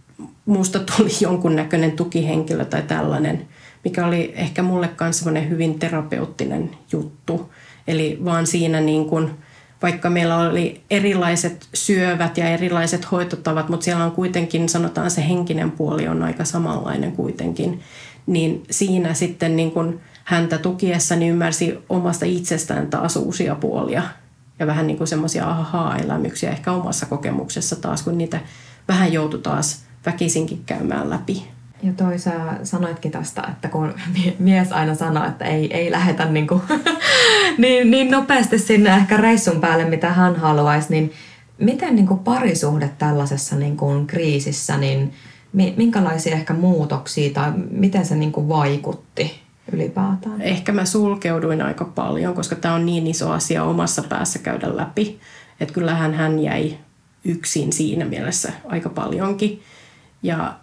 musta 0.45 0.80
tuli 0.80 1.09
jonkunnäköinen 1.22 1.91
tukihenkilö 1.91 2.66
tai 2.66 2.82
tällainen, 2.82 3.47
mikä 3.84 4.05
oli 4.05 4.34
ehkä 4.36 4.64
mulle 4.64 4.89
myös 4.99 5.18
semmoinen 5.18 5.49
hyvin 5.49 5.80
terapeuttinen 5.80 6.72
juttu. 6.91 7.51
Eli 7.88 8.20
vaan 8.26 8.47
siinä 8.47 8.82
niin 8.82 9.05
kun, 9.05 9.32
vaikka 9.82 10.09
meillä 10.09 10.38
oli 10.38 10.82
erilaiset 10.89 11.68
syövät 11.74 12.38
ja 12.38 12.49
erilaiset 12.49 13.11
hoitotavat, 13.11 13.70
mutta 13.70 13.84
siellä 13.84 14.05
on 14.05 14.11
kuitenkin, 14.11 14.70
sanotaan 14.70 15.11
se 15.11 15.28
henkinen 15.28 15.72
puoli 15.72 16.07
on 16.07 16.24
aika 16.24 16.45
samanlainen 16.45 17.11
kuitenkin, 17.11 17.80
niin 18.26 18.64
siinä 18.72 19.14
sitten 19.14 19.55
niin 19.55 19.72
kun 19.72 19.99
häntä 20.24 20.57
tukiessani 20.57 21.28
ymmärsi 21.28 21.78
omasta 21.89 22.26
itsestään 22.26 22.88
taas 22.88 23.16
uusia 23.16 23.55
puolia 23.55 24.03
ja 24.64 24.68
vähän 24.68 24.88
niin 24.88 24.97
kuin 24.97 25.07
semmoisia 25.07 25.49
ahaa-elämyksiä 25.49 26.51
ehkä 26.51 26.72
omassa 26.72 27.05
kokemuksessa 27.05 27.76
taas, 27.76 28.01
kun 28.01 28.18
niitä 28.18 28.39
vähän 28.88 29.14
joutui 29.14 29.39
taas 29.39 29.84
väkisinkin 30.05 30.64
käymään 30.66 31.09
läpi. 31.09 31.47
Ja 31.84 31.93
toi 31.93 32.20
sä 32.20 32.32
sanoitkin 32.64 33.11
tästä, 33.11 33.43
että 33.51 33.68
kun 33.68 33.93
mies 34.39 34.72
aina 34.72 34.95
sanoo, 34.95 35.26
että 35.28 35.45
ei, 35.45 35.74
ei 35.74 35.91
lähetä 35.91 36.26
niin, 36.26 36.47
kuin, 36.47 36.61
niin, 37.57 37.91
niin 37.91 38.11
nopeasti 38.11 38.59
sinne 38.59 38.95
ehkä 38.95 39.18
reissun 39.18 39.61
päälle, 39.61 39.86
mitä 39.86 40.09
hän 40.14 40.36
haluaisi, 40.36 40.88
niin 40.89 41.14
miten 41.57 41.95
niin 41.95 42.07
kuin 42.07 42.20
parisuhde 42.20 42.89
tällaisessa 42.97 43.55
niin 43.55 43.78
kuin 43.78 44.07
kriisissä, 44.07 44.78
niin 44.78 45.14
minkälaisia 45.53 46.36
ehkä 46.36 46.53
muutoksia 46.53 47.34
tai 47.34 47.51
miten 47.72 48.05
se 48.05 48.16
niin 48.16 48.32
kuin 48.32 48.49
vaikutti 48.49 49.43
ylipäätään? 49.74 50.41
Ehkä 50.41 50.71
mä 50.71 50.86
sulkeuduin 50.86 51.61
aika 51.61 51.86
paljon, 51.86 52.34
koska 52.34 52.55
tämä 52.55 52.74
on 52.74 52.86
niin 52.86 53.07
iso 53.07 53.32
asia 53.32 53.63
omassa 53.63 54.03
päässä 54.03 54.39
käydä 54.39 54.78
läpi. 54.78 55.19
Että 55.59 55.74
kyllähän 55.74 56.13
hän 56.13 56.39
jäi 56.39 56.78
yksin 57.26 57.74
siinä 57.74 58.05
mielessä 58.05 58.53
aika 58.65 58.89
paljonkin. 58.89 59.61
Ja 60.24 60.53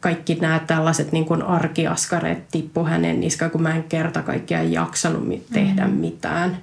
kaikki 0.00 0.34
nämä 0.34 0.58
tällaiset 0.58 1.12
niin 1.12 1.24
kuin 1.24 1.42
arkiaskareet 1.42 2.48
tippu 2.50 2.84
hänen 2.84 3.20
niskaan, 3.20 3.50
kun 3.50 3.62
mä 3.62 3.74
en 3.74 3.84
kerta 3.84 4.22
kaikkiaan 4.22 4.72
jaksanut 4.72 5.28
tehdä 5.52 5.86
mm. 5.86 5.92
mitään. 5.92 6.62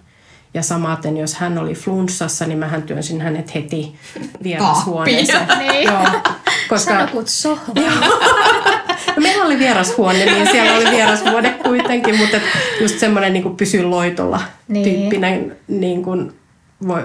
Ja 0.53 0.63
samaten, 0.63 1.17
jos 1.17 1.35
hän 1.35 1.57
oli 1.57 1.73
flunssassa, 1.73 2.45
niin 2.45 2.57
mähän 2.57 2.83
työnsin 2.83 3.21
hänet 3.21 3.55
heti 3.55 3.95
vierashuoneeseen. 4.43 5.47
niin. 5.59 5.83
Joo, 5.83 6.05
koska... 6.69 6.91
Sanokut 6.91 7.27
no, 9.15 9.21
meillä 9.21 9.45
oli 9.45 9.59
vierashuone, 9.59 10.25
niin 10.25 10.47
siellä 10.51 10.77
oli 10.77 10.91
vierashuone 10.91 11.59
kuitenkin, 11.63 12.17
mutta 12.17 12.37
just 12.81 12.99
semmoinen 12.99 13.33
niin 13.33 13.55
pysy 13.55 13.83
loitolla 13.83 14.41
niin. 14.67 14.83
tyyppinen, 14.83 15.57
niin 15.67 16.03
kuin, 16.03 16.33
voi, 16.87 17.01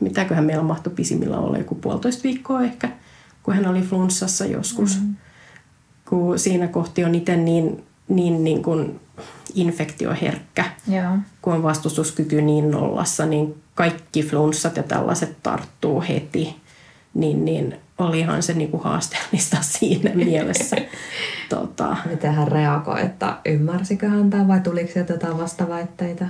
mitäköhän 0.00 0.44
meillä 0.44 0.62
mahtui 0.62 0.92
pisimmillä 0.96 1.38
olla, 1.38 1.58
joku 1.58 1.74
puolitoista 1.74 2.22
viikkoa 2.22 2.62
ehkä, 2.62 2.88
kun 3.42 3.54
hän 3.54 3.66
oli 3.66 3.80
flunssassa 3.80 4.44
joskus. 4.44 5.00
Mm 5.00 5.14
kun 6.08 6.38
siinä 6.38 6.68
kohti 6.68 7.04
on 7.04 7.14
itse 7.14 7.36
niin, 7.36 7.84
niin, 8.08 8.44
niin 8.44 8.62
kuin 8.62 9.00
infektioherkkä, 9.54 10.64
Joo. 10.88 11.18
kun 11.42 11.52
on 11.52 11.62
vastustuskyky 11.62 12.42
niin 12.42 12.70
nollassa, 12.70 13.26
niin 13.26 13.62
kaikki 13.74 14.22
flunssat 14.22 14.76
ja 14.76 14.82
tällaiset 14.82 15.36
tarttuu 15.42 16.04
heti, 16.08 16.56
niin, 17.14 17.44
niin 17.44 17.76
olihan 17.98 18.42
se 18.42 18.54
niin 18.54 18.70
kuin 18.70 18.82
haasteellista 18.82 19.56
siinä 19.78 20.10
mielessä. 20.14 20.76
tota. 21.48 21.96
Miten 22.10 22.34
hän 22.34 22.48
reagoi, 22.48 23.02
että 23.02 23.36
ymmärsikö 23.44 24.08
hän 24.08 24.30
tämän 24.30 24.48
vai 24.48 24.60
tuliko 24.60 24.92
sieltä 24.92 25.12
jotain 25.12 25.38
vastaväitteitä? 25.38 26.28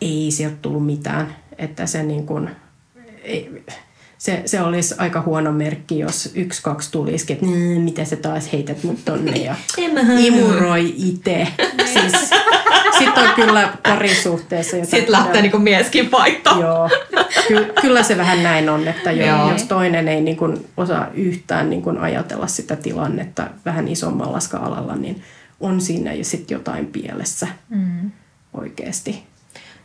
Ei 0.00 0.30
sieltä 0.30 0.56
tullut 0.62 0.86
mitään, 0.86 1.36
että 1.58 1.86
se 1.86 2.02
niin 2.02 2.26
kuin, 2.26 2.50
ei, 3.22 3.64
se, 4.18 4.42
se 4.46 4.60
olisi 4.60 4.94
aika 4.98 5.20
huono 5.20 5.52
merkki, 5.52 5.98
jos 5.98 6.30
yksi, 6.34 6.62
kaksi 6.62 6.92
tulisikin, 6.92 7.34
että 7.34 7.46
mmm, 7.46 7.80
miten 7.80 8.06
se 8.06 8.16
taas 8.16 8.52
heität 8.52 8.82
mut 8.82 9.04
tonne 9.04 9.36
ja 9.36 9.54
imuroi 10.26 10.94
itse. 10.96 11.48
Siis, 11.92 12.30
Sitten 12.98 13.28
on 13.28 13.34
kyllä 13.34 13.72
parisuhteessa. 13.82 14.76
Sitten 14.76 15.12
lähtee 15.12 15.42
niin 15.42 15.62
mieskin 15.62 16.10
vaihtoon. 16.10 16.60
Joo, 16.60 16.90
Ky- 17.48 17.72
kyllä 17.80 18.02
se 18.02 18.16
vähän 18.16 18.42
näin 18.42 18.68
on, 18.68 18.88
että 18.88 19.12
jo, 19.12 19.50
jos 19.52 19.62
toinen 19.62 20.08
ei 20.08 20.20
niin 20.20 20.36
kuin 20.36 20.66
osaa 20.76 21.08
yhtään 21.14 21.70
niin 21.70 21.82
kuin 21.82 21.98
ajatella 21.98 22.46
sitä 22.46 22.76
tilannetta 22.76 23.46
vähän 23.64 23.88
isommalla 23.88 24.40
skaalalla, 24.40 24.96
niin 24.96 25.22
on 25.60 25.80
siinä 25.80 26.12
jo 26.12 26.24
sitten 26.24 26.54
jotain 26.54 26.86
pielessä 26.86 27.48
mm. 27.68 28.10
oikeasti. 28.54 29.22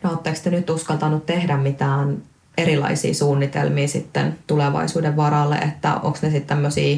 No 0.02 0.10
oletteko 0.10 0.38
te 0.44 0.50
nyt 0.50 0.70
uskaltanut 0.70 1.26
tehdä 1.26 1.56
mitään 1.56 2.22
erilaisia 2.58 3.14
suunnitelmia 3.14 3.88
sitten 3.88 4.38
tulevaisuuden 4.46 5.16
varalle, 5.16 5.56
että 5.56 5.94
onko 5.94 6.18
ne 6.22 6.30
sitten 6.30 6.48
tämmöisiä 6.48 6.96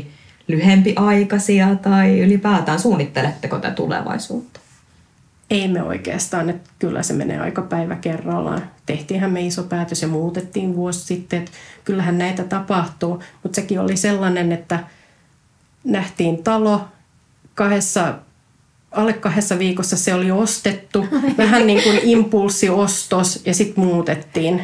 lyhempiaikaisia 0.49 1.75
tai 1.75 2.21
ylipäätään 2.21 2.81
suunnitteletteko 2.81 3.59
te 3.59 3.71
tulevaisuutta? 3.71 4.61
Ei 5.51 5.69
me 5.69 5.83
oikeastaan, 5.83 6.51
että 6.51 6.71
kyllä 6.79 7.03
se 7.03 7.15
menee 7.15 7.39
aika 7.41 7.63
päivä 7.63 7.97
kerrallaan. 7.97 8.71
Tehtiinhän 8.87 9.33
me 9.33 9.41
iso 9.41 9.63
päätös 9.63 10.03
ja 10.03 10.09
muutettiin 10.09 10.77
vuosi 10.77 11.01
sitten, 11.01 11.39
että 11.39 11.51
kyllähän 11.85 12.19
näitä 12.19 12.45
tapahtuu, 12.45 13.23
mutta 13.43 13.57
sekin 13.57 13.81
oli 13.81 13.97
sellainen, 13.97 14.53
että 14.53 14.79
nähtiin 15.85 16.45
talo 16.45 16.85
kahdessa 17.55 18.15
alle 18.91 19.13
kahdessa 19.13 19.59
viikossa 19.59 19.97
se 19.97 20.15
oli 20.15 20.31
ostettu, 20.31 21.07
vähän 21.39 21.67
niin 21.67 21.83
kuin 21.83 21.99
impulssiostos 22.03 23.43
ja 23.47 23.55
sitten 23.55 23.85
muutettiin 23.85 24.63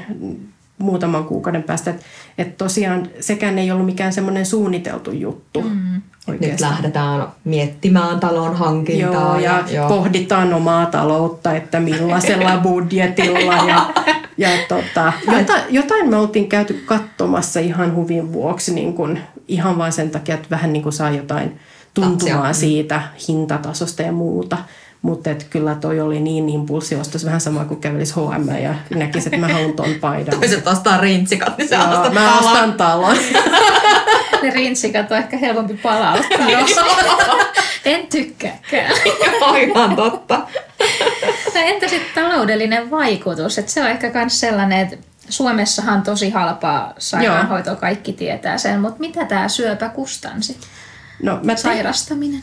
muutaman 0.81 1.25
kuukauden 1.25 1.63
päästä. 1.63 1.91
Että 1.91 2.05
et 2.39 2.57
tosiaan 2.57 3.09
sekään 3.21 3.59
ei 3.59 3.71
ollut 3.71 3.87
mikään 3.87 4.13
semmoinen 4.13 4.47
suunniteltu 4.47 5.11
juttu. 5.11 5.63
Mm. 5.63 6.03
Nyt 6.41 6.61
lähdetään 6.61 7.29
miettimään 7.45 8.21
talon 8.21 8.57
hankintaa. 8.57 9.11
Joo, 9.13 9.39
ja, 9.39 9.65
ja 9.71 9.83
jo. 9.83 9.89
pohditaan 9.89 10.55
omaa 10.55 10.87
taloutta, 10.87 11.55
että 11.55 11.81
millaisella 11.81 12.59
budjetilla. 12.69 13.55
Ja, 13.55 13.91
ja 14.39 14.49
tota, 14.69 15.13
jotain, 15.39 15.63
jotain 15.71 16.11
me 16.11 16.17
oltiin 16.17 16.49
käyty 16.49 16.83
katsomassa 16.87 17.61
ihan 17.61 17.95
huvin 17.95 18.33
vuoksi, 18.33 18.75
niin 18.75 18.95
kun, 18.95 19.19
ihan 19.49 19.79
vain 19.79 19.93
sen 19.93 20.11
takia, 20.11 20.35
että 20.35 20.51
vähän 20.51 20.73
niin 20.73 20.83
kuin 20.83 20.93
saa 20.93 21.11
jotain 21.11 21.59
tuntumaa 21.95 22.53
siitä 22.53 23.03
hintatasosta 23.29 24.03
ja 24.03 24.13
muuta. 24.13 24.59
Mutta 25.03 25.31
kyllä 25.51 25.75
toi 25.75 26.01
oli 26.01 26.21
niin 26.21 26.49
impulsiostos, 26.49 27.25
vähän 27.25 27.41
sama 27.41 27.65
kuin 27.65 27.81
kävelisi 27.81 28.15
H&M 28.15 28.63
ja 28.63 28.75
näkisi, 28.95 29.29
että 29.29 29.47
mä 29.47 29.53
haluan 29.53 29.73
ton 29.73 29.95
paidan. 30.01 30.35
Toiset 30.41 30.67
ostaa 30.67 30.99
rintsikat, 30.99 31.59
niin 31.59 31.69
sä 31.69 31.77
Joo, 31.77 31.91
ostat 31.91 32.15
mä 32.15 32.21
talon. 32.21 32.45
ostan 32.45 32.73
talon. 32.73 33.17
ne 34.43 34.51
rintsikat 34.51 35.13
on 35.13 35.19
ehkä 35.19 35.37
helpompi 35.37 35.75
palauttaa. 35.75 36.47
en 37.85 38.07
tykkääkään. 38.07 38.95
Aivan 39.53 39.97
totta. 39.97 40.47
no 41.55 41.61
entä 41.61 41.89
sitten 41.89 42.25
taloudellinen 42.25 42.91
vaikutus? 42.91 43.59
Et 43.59 43.69
se 43.69 43.83
on 43.83 43.91
ehkä 43.91 44.11
myös 44.15 44.41
sellainen, 44.41 44.79
että 44.81 44.97
Suomessahan 45.29 45.95
on 45.95 46.03
tosi 46.03 46.31
halpaa 46.31 46.95
sairaanhoito, 46.99 47.77
kaikki 47.77 48.13
tietää 48.13 48.59
sen, 48.59 48.81
mutta 48.81 49.01
mitä 49.01 49.25
tämä 49.25 49.49
syöpä 49.49 49.89
kustansi? 49.89 50.59
No, 51.23 51.41
mä 51.43 51.55
te... 51.55 51.61
Sairastaminen 51.61 52.43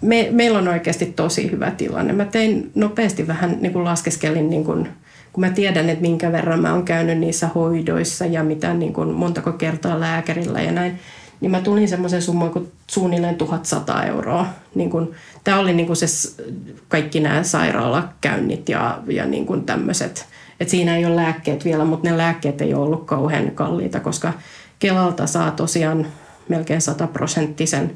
me, 0.00 0.28
meillä 0.30 0.58
on 0.58 0.68
oikeasti 0.68 1.06
tosi 1.06 1.50
hyvä 1.50 1.70
tilanne. 1.70 2.12
Mä 2.12 2.24
tein 2.24 2.70
nopeasti 2.74 3.26
vähän, 3.26 3.58
niin 3.60 3.72
kuin 3.72 3.84
laskeskelin, 3.84 4.50
niin 4.50 4.64
kuin, 4.64 4.88
kun 5.32 5.40
mä 5.40 5.50
tiedän, 5.50 5.88
että 5.88 6.02
minkä 6.02 6.32
verran 6.32 6.60
mä 6.60 6.72
oon 6.72 6.84
käynyt 6.84 7.18
niissä 7.18 7.48
hoidoissa 7.54 8.26
ja 8.26 8.44
mitä 8.44 8.74
niin 8.74 8.92
kuin, 8.92 9.08
montako 9.08 9.52
kertaa 9.52 10.00
lääkärillä 10.00 10.60
ja 10.60 10.72
näin, 10.72 10.98
niin 11.40 11.50
mä 11.50 11.60
tulin 11.60 11.88
semmoisen 11.88 12.22
summan 12.22 12.50
kuin 12.50 12.72
suunnilleen 12.86 13.36
1100 13.36 14.04
euroa. 14.04 14.46
Niin 14.74 14.90
kuin, 14.90 15.10
tämä 15.44 15.58
oli 15.58 15.72
niin 15.72 15.86
kuin 15.86 15.96
se, 15.96 16.06
kaikki 16.88 17.20
nämä 17.20 17.42
sairaalakäynnit 17.42 18.68
ja, 18.68 19.00
ja 19.08 19.26
niin 19.26 19.46
kuin 19.46 19.64
tämmöiset. 19.64 20.26
Et 20.60 20.68
siinä 20.68 20.96
ei 20.96 21.06
ole 21.06 21.16
lääkkeet 21.16 21.64
vielä, 21.64 21.84
mutta 21.84 22.10
ne 22.10 22.18
lääkkeet 22.18 22.60
ei 22.60 22.74
ole 22.74 22.84
ollut 22.84 23.04
kauhean 23.04 23.50
kalliita, 23.50 24.00
koska 24.00 24.32
Kelalta 24.78 25.26
saa 25.26 25.50
tosiaan 25.50 26.06
melkein 26.48 26.80
sataprosenttisen 26.80 27.90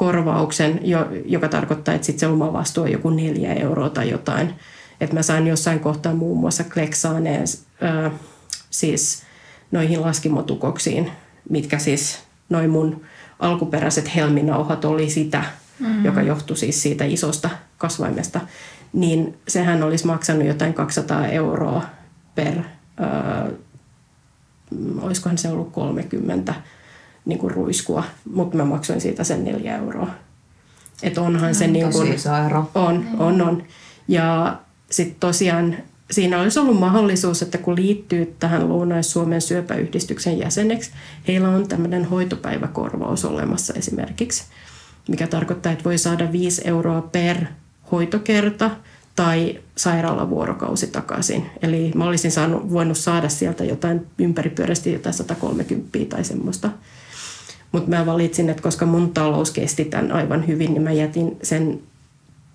korvauksen, 0.00 0.80
joka 1.24 1.48
tarkoittaa, 1.48 1.94
että 1.94 2.06
sitten 2.06 2.20
se 2.20 2.26
oma 2.26 2.52
vastuu 2.52 2.84
on 2.84 2.92
joku 2.92 3.10
neljä 3.10 3.54
euroa 3.54 3.90
tai 3.90 4.10
jotain. 4.10 4.54
Että 5.00 5.16
mä 5.16 5.22
sain 5.22 5.46
jossain 5.46 5.80
kohtaa 5.80 6.14
muun 6.14 6.40
muassa 6.40 6.64
kleksaaneen 6.64 7.44
äh, 7.82 8.12
siis 8.70 9.22
noihin 9.70 10.02
laskimotukoksiin, 10.02 11.10
mitkä 11.50 11.78
siis 11.78 12.22
noin 12.48 12.70
mun 12.70 13.02
alkuperäiset 13.38 14.14
helminauhat 14.14 14.84
oli 14.84 15.10
sitä, 15.10 15.44
mm. 15.78 16.04
joka 16.04 16.22
johtui 16.22 16.56
siis 16.56 16.82
siitä 16.82 17.04
isosta 17.04 17.50
kasvaimesta, 17.78 18.40
niin 18.92 19.38
sehän 19.48 19.82
olisi 19.82 20.06
maksanut 20.06 20.46
jotain 20.46 20.74
200 20.74 21.26
euroa 21.26 21.82
per, 22.34 22.58
äh, 22.58 23.52
olisikohan 25.00 25.38
se 25.38 25.48
ollut 25.48 25.72
30 25.72 26.54
niin 27.24 27.38
kuin 27.38 27.50
ruiskua, 27.50 28.04
mutta 28.32 28.56
mä 28.56 28.64
maksoin 28.64 29.00
siitä 29.00 29.24
sen 29.24 29.44
neljä 29.44 29.76
euroa. 29.76 30.10
Että 31.02 31.22
onhan 31.22 31.48
no, 31.48 31.54
se 31.54 31.66
niin 31.66 31.92
kuin, 31.92 32.16
on, 32.74 33.06
on, 33.18 33.42
on. 33.42 33.62
Ja 34.08 34.56
sitten 34.90 35.20
tosiaan 35.20 35.76
siinä 36.10 36.40
olisi 36.40 36.58
ollut 36.58 36.80
mahdollisuus, 36.80 37.42
että 37.42 37.58
kun 37.58 37.76
liittyy 37.76 38.34
tähän 38.38 38.68
Lounais-Suomen 38.68 39.40
syöpäyhdistyksen 39.40 40.38
jäseneksi, 40.38 40.90
heillä 41.28 41.48
on 41.48 41.68
tämmöinen 41.68 42.04
hoitopäiväkorvaus 42.04 43.24
olemassa 43.24 43.74
esimerkiksi, 43.74 44.44
mikä 45.08 45.26
tarkoittaa, 45.26 45.72
että 45.72 45.84
voi 45.84 45.98
saada 45.98 46.32
5 46.32 46.62
euroa 46.64 47.02
per 47.02 47.36
hoitokerta 47.92 48.70
tai 49.16 49.60
sairaalavuorokausi 49.76 50.86
takaisin. 50.86 51.46
Eli 51.62 51.92
mä 51.94 52.04
olisin 52.04 52.30
saanut, 52.30 52.70
voinut 52.70 52.98
saada 52.98 53.28
sieltä 53.28 53.64
jotain 53.64 54.06
ympäripyörästi 54.18 54.92
jotain 54.92 55.14
130 55.14 55.98
tai 56.08 56.24
semmoista. 56.24 56.70
Mutta 57.72 57.90
mä 57.90 58.06
valitsin, 58.06 58.50
että 58.50 58.62
koska 58.62 58.86
mun 58.86 59.10
talous 59.14 59.50
kesti 59.50 59.84
tämän 59.84 60.12
aivan 60.12 60.46
hyvin, 60.46 60.72
niin 60.72 60.82
mä 60.82 60.92
jätin 60.92 61.36
sen, 61.42 61.80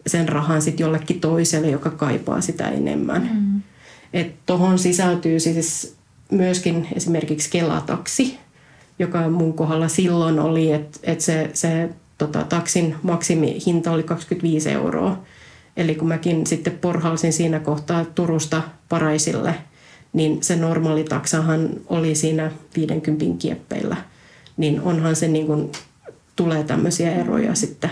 sen 0.07 0.29
rahan 0.29 0.61
sitten 0.61 0.83
jollekin 0.83 1.19
toiselle, 1.19 1.69
joka 1.69 1.89
kaipaa 1.89 2.41
sitä 2.41 2.69
enemmän. 2.69 3.29
Mm. 3.33 3.61
Että 4.13 4.37
tohon 4.45 4.79
sisältyy 4.79 5.39
siis 5.39 5.95
myöskin 6.31 6.87
esimerkiksi 6.95 7.49
Kelataksi, 7.49 8.37
joka 8.99 9.29
mun 9.29 9.53
kohdalla 9.53 9.87
silloin 9.87 10.39
oli, 10.39 10.71
että, 10.71 10.99
että 11.03 11.23
se, 11.23 11.49
se 11.53 11.89
tota, 12.17 12.43
taksin 12.43 12.95
maksimihinta 13.03 13.91
oli 13.91 14.03
25 14.03 14.71
euroa. 14.71 15.23
Eli 15.77 15.95
kun 15.95 16.07
mäkin 16.07 16.47
sitten 16.47 16.77
porhalsin 16.81 17.33
siinä 17.33 17.59
kohtaa 17.59 18.05
Turusta 18.05 18.61
Paraisille, 18.89 19.55
niin 20.13 20.43
se 20.43 20.55
normaali 20.55 21.03
taksahan 21.03 21.69
oli 21.87 22.15
siinä 22.15 22.51
50 22.75 23.41
kieppeillä. 23.41 23.97
Niin 24.57 24.81
onhan 24.81 25.15
se 25.15 25.27
niin 25.27 25.47
kuin, 25.47 25.71
tulee 26.35 26.63
tämmöisiä 26.63 27.11
eroja 27.11 27.55
sitten. 27.55 27.89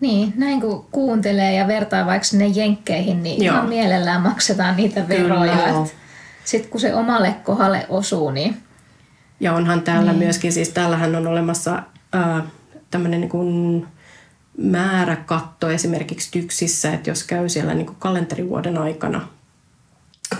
Niin, 0.00 0.32
näin 0.36 0.60
kun 0.60 0.86
kuuntelee 0.90 1.54
ja 1.54 1.66
vertaa 1.66 2.06
vaikka 2.06 2.24
sinne 2.24 2.46
jenkkeihin, 2.46 3.22
niin 3.22 3.44
Joo. 3.44 3.54
ihan 3.54 3.68
mielellään 3.68 4.20
maksetaan 4.20 4.76
niitä 4.76 5.08
veroja. 5.08 5.86
Sitten 6.44 6.70
kun 6.70 6.80
se 6.80 6.94
omalle 6.94 7.34
kohdalle 7.44 7.86
osuu, 7.88 8.30
niin 8.30 8.56
Ja 9.40 9.52
onhan 9.54 9.82
täällä 9.82 10.12
niin. 10.12 10.22
myöskin, 10.24 10.52
siis 10.52 10.68
täällähän 10.68 11.16
on 11.16 11.26
olemassa 11.26 11.82
ää, 12.12 12.42
tämmöinen 12.90 13.20
niin 13.20 13.30
kuin 13.30 13.86
määräkatto 14.58 15.70
esimerkiksi 15.70 16.28
tyksissä, 16.30 16.92
että 16.92 17.10
jos 17.10 17.24
käy 17.24 17.48
siellä 17.48 17.74
niin 17.74 17.86
kuin 17.86 17.96
kalenterivuoden 17.98 18.78
aikana, 18.78 19.28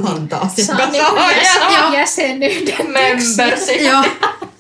Kantaa 0.03 0.51
saa 0.67 0.91
niinku 0.91 1.17
jäs- 1.17 1.95
jäsenyyden. 1.95 2.87
Membership. 2.93 3.81
Joo. 3.81 4.05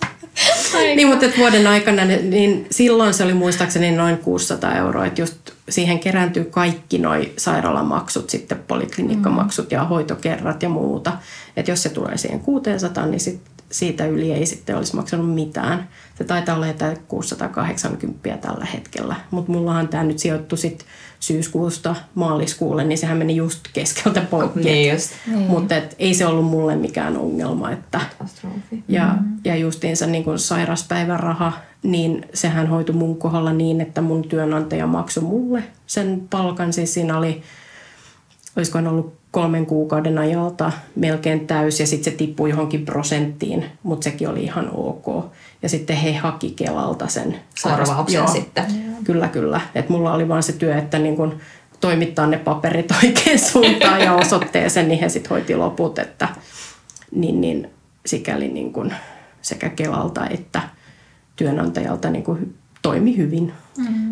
niin, 0.97 1.09
mutta 1.09 1.27
et 1.27 1.39
vuoden 1.39 1.67
aikana, 1.67 2.05
niin- 2.05 2.31
niin 2.31 2.67
silloin 2.71 3.15
se 3.15 3.25
oli 3.25 3.35
muistaakseni 3.35 3.91
noin 3.91 4.19
600 4.19 4.75
euroa, 4.77 5.07
että 5.07 5.23
just 5.23 5.35
siihen 5.69 5.99
kerääntyy 5.99 6.45
kaikki 6.45 6.99
noi 6.99 7.33
sairaalamaksut, 7.37 8.31
sitten 8.31 8.59
poliklinikkamaksut 8.69 9.73
ja 9.73 9.85
hoitokerrat 9.85 10.63
ja 10.63 10.69
muuta. 10.69 11.13
Että 11.57 11.71
jos 11.71 11.83
se 11.83 11.89
tulee 11.89 12.17
siihen 12.19 12.41
600, 12.41 13.07
niin 13.07 13.21
sit 13.21 13.41
siitä 13.75 14.07
yli 14.07 14.33
ei 14.33 14.47
sitten 14.47 14.77
olisi 14.77 14.97
maksanut 14.97 15.35
mitään. 15.35 15.89
Se 16.19 16.25
taitaa 16.25 16.57
olla 16.57 16.67
jotain 16.67 16.97
680 17.09 18.37
tällä 18.37 18.65
hetkellä, 18.65 19.17
mutta 19.31 19.53
mullahan 19.53 19.89
tämä 19.89 20.05
nyt 20.05 20.19
sijoittui 20.19 20.59
sit 20.59 20.85
syyskuusta 21.21 21.97
maaliskuulle, 22.15 22.85
niin 22.85 22.99
sehän 22.99 23.19
meni 23.19 23.37
just 23.37 23.61
keskeltä 23.73 24.21
poikki. 24.31 24.61
Niin 24.61 24.93
just. 24.93 25.11
Niin. 25.27 25.51
Mutta 25.51 25.75
ei 25.99 26.15
se 26.15 26.27
ollut 26.27 26.45
mulle 26.45 26.77
mikään 26.77 27.17
ongelma, 27.17 27.71
että 27.71 28.01
Katastrofi. 28.19 28.85
ja, 28.89 29.15
mm. 29.21 29.39
ja 29.45 29.57
justiinsa 29.57 30.07
niin 30.07 30.25
kuin 30.25 30.39
sairaspäiväraha, 30.39 31.53
niin 31.83 32.27
sehän 32.35 32.67
hoitui 32.67 32.95
mun 32.95 33.19
kohdalla 33.19 33.53
niin, 33.53 33.81
että 33.81 34.01
mun 34.01 34.29
työnantaja 34.29 34.87
maksoi 34.87 35.25
mulle 35.25 35.63
sen 35.87 36.27
palkan. 36.31 36.73
Siis 36.73 36.95
siinä 36.95 37.19
oli, 37.19 37.43
olisikohan 38.57 38.89
ollut 38.89 39.24
kolmen 39.35 39.67
kuukauden 39.67 40.19
ajalta 40.19 40.73
melkein 40.97 41.47
täys 41.47 41.81
ja 41.81 41.87
sitten 41.87 42.13
se 42.13 42.19
tippui 42.19 42.51
johonkin 42.51 42.85
prosenttiin, 42.85 43.65
mutta 43.83 44.05
sekin 44.05 44.29
oli 44.29 44.43
ihan 44.43 44.71
ok. 44.75 45.07
Ja 45.63 45.69
sitten 45.69 45.97
he 45.97 46.13
haki 46.13 46.51
Kelalta 46.51 47.09
sen 47.09 47.41
Korvauksen 47.63 48.19
Joo. 48.19 48.29
sitten. 48.29 48.65
Kyllä, 49.05 49.29
kyllä. 49.29 49.61
Et 49.75 49.89
mulla 49.89 50.15
oli 50.15 50.29
vaan 50.29 50.43
se 50.43 50.53
työ, 50.53 50.79
että 50.79 50.99
niin 50.99 51.17
kun 51.17 51.39
toimittaa 51.81 52.27
ne 52.27 52.39
paperit 52.39 52.91
oikein 53.05 53.39
suuntaan 53.39 54.01
ja 54.01 54.15
osoitteeseen, 54.15 54.89
niin 54.89 55.01
he 55.01 55.09
sitten 55.09 55.31
hoiti 55.31 55.57
loput. 55.57 55.99
Että, 55.99 56.29
niin, 57.15 57.41
niin 57.41 57.71
sikäli 58.07 58.49
niin 58.49 58.73
kun 58.73 58.93
sekä 59.43 59.69
Kelalta 59.69 60.29
että 60.29 60.63
työnantajalta 61.37 62.11
niin 62.11 62.25
kun 62.25 62.55
toimi 62.85 63.17
hyvin. 63.17 63.53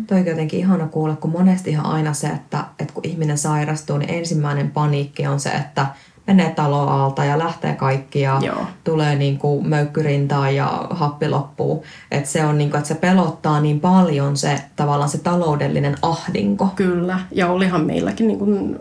Toi 0.07 0.19
on 0.19 0.25
jotenkin 0.25 0.59
ihana 0.59 0.87
kuulla, 0.87 1.15
kun 1.15 1.31
monesti 1.31 1.69
ihan 1.69 1.85
aina 1.85 2.13
se, 2.13 2.27
että, 2.27 2.65
että 2.79 2.93
kun 2.93 3.05
ihminen 3.05 3.37
sairastuu, 3.37 3.97
niin 3.97 4.09
ensimmäinen 4.09 4.71
paniikki 4.71 5.27
on 5.27 5.39
se, 5.39 5.49
että 5.49 5.87
menee 6.27 6.49
talo 6.49 6.87
alta 6.87 7.25
ja 7.25 7.39
lähtee 7.39 7.75
kaikki 7.75 8.21
ja 8.21 8.39
Joo. 8.41 8.65
tulee 8.83 9.15
niin 9.15 9.37
kuin 9.37 9.67
möykkyrintaa 9.67 10.49
ja 10.49 10.87
happi 10.89 11.29
loppuu. 11.29 11.83
Että 12.11 12.29
se 12.29 12.45
on 12.45 12.57
niin 12.57 12.69
kuin, 12.69 12.77
että 12.77 12.87
se 12.87 12.95
pelottaa 12.95 13.61
niin 13.61 13.79
paljon 13.79 14.37
se 14.37 14.61
tavallaan 14.75 15.09
se 15.09 15.17
taloudellinen 15.17 15.95
ahdinko. 16.01 16.69
Kyllä, 16.75 17.19
ja 17.31 17.51
olihan 17.51 17.85
meilläkin 17.85 18.27
niin 18.27 18.39
kun, 18.39 18.79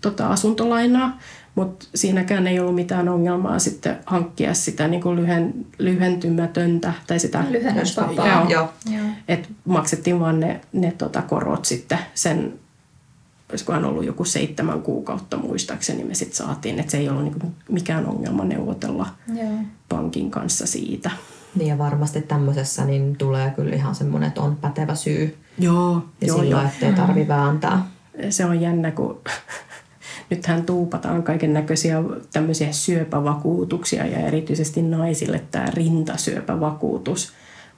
tota, 0.00 0.26
asuntolainaa, 0.26 1.18
mutta 1.58 1.86
siinäkään 1.94 2.46
ei 2.46 2.60
ollut 2.60 2.74
mitään 2.74 3.08
ongelmaa 3.08 3.58
sitten 3.58 3.96
hankkia 4.06 4.54
sitä 4.54 4.88
niin 4.88 5.02
kun 5.02 5.16
lyhen, 5.16 5.66
lyhentymätöntä 5.78 6.92
tai 7.06 7.18
sitä 7.18 7.44
Lyhennysvapaa. 7.50 8.26
Joo. 8.28 8.48
Joo. 8.48 8.72
Joo. 8.90 9.06
Et 9.28 9.48
maksettiin 9.64 10.20
vaan 10.20 10.40
ne, 10.40 10.60
ne 10.72 10.92
tota 10.98 11.22
korot 11.22 11.64
sitten 11.64 11.98
sen, 12.14 12.54
olisikohan 13.50 13.84
ollut 13.84 14.04
joku 14.04 14.24
seitsemän 14.24 14.82
kuukautta 14.82 15.36
muistaakseni 15.36 16.04
me 16.04 16.14
sitten 16.14 16.36
saatiin, 16.36 16.78
että 16.78 16.90
se 16.90 16.98
ei 16.98 17.08
ollut 17.08 17.24
niinku 17.24 17.52
mikään 17.68 18.06
ongelma 18.06 18.44
neuvotella 18.44 19.06
Joo. 19.34 19.58
pankin 19.88 20.30
kanssa 20.30 20.66
siitä. 20.66 21.10
Niin 21.54 21.68
ja 21.68 21.78
varmasti 21.78 22.22
tämmöisessä 22.22 22.84
niin 22.84 23.16
tulee 23.16 23.50
kyllä 23.50 23.76
ihan 23.76 23.94
semmoinen, 23.94 24.28
että 24.28 24.40
on 24.40 24.56
pätevä 24.56 24.94
syy. 24.94 25.38
Joo, 25.58 26.04
Ja 26.20 26.26
joo, 26.26 26.38
sillä, 26.38 26.50
joo. 26.50 26.68
ettei 26.68 26.92
tarvi 26.92 27.28
vääntää. 27.28 27.86
Se 28.30 28.44
on 28.44 28.60
jännä, 28.60 28.90
kun 28.90 29.20
nythän 30.30 30.62
tuupataan 30.62 31.22
kaiken 31.22 31.52
näköisiä 31.52 31.96
tämmöisiä 32.32 32.72
syöpävakuutuksia 32.72 34.06
ja 34.06 34.18
erityisesti 34.18 34.82
naisille 34.82 35.42
tämä 35.50 35.66
rintasyöpävakuutus. 35.66 37.32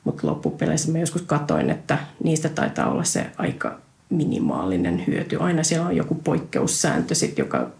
Mutta 0.05 0.27
loppupeleissä 0.27 0.93
mä 0.93 0.99
joskus 0.99 1.23
katoin, 1.23 1.71
että 1.71 1.99
niistä 2.25 2.49
taitaa 2.49 2.91
olla 2.91 3.05
se 3.05 3.27
aika 3.37 3.79
minimaalinen 4.11 5.05
hyöty. 5.07 5.37
Aina 5.41 5.63
siellä 5.63 5.87
on 5.87 5.97
joku 5.97 6.15
poikkeussääntö, 6.15 7.15
sit, 7.15 7.39
joka 7.39 7.71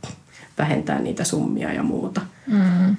vähentää 0.59 0.99
niitä 0.99 1.25
summia 1.25 1.73
ja 1.73 1.83
muuta. 1.83 2.21
Mm. 2.47 2.97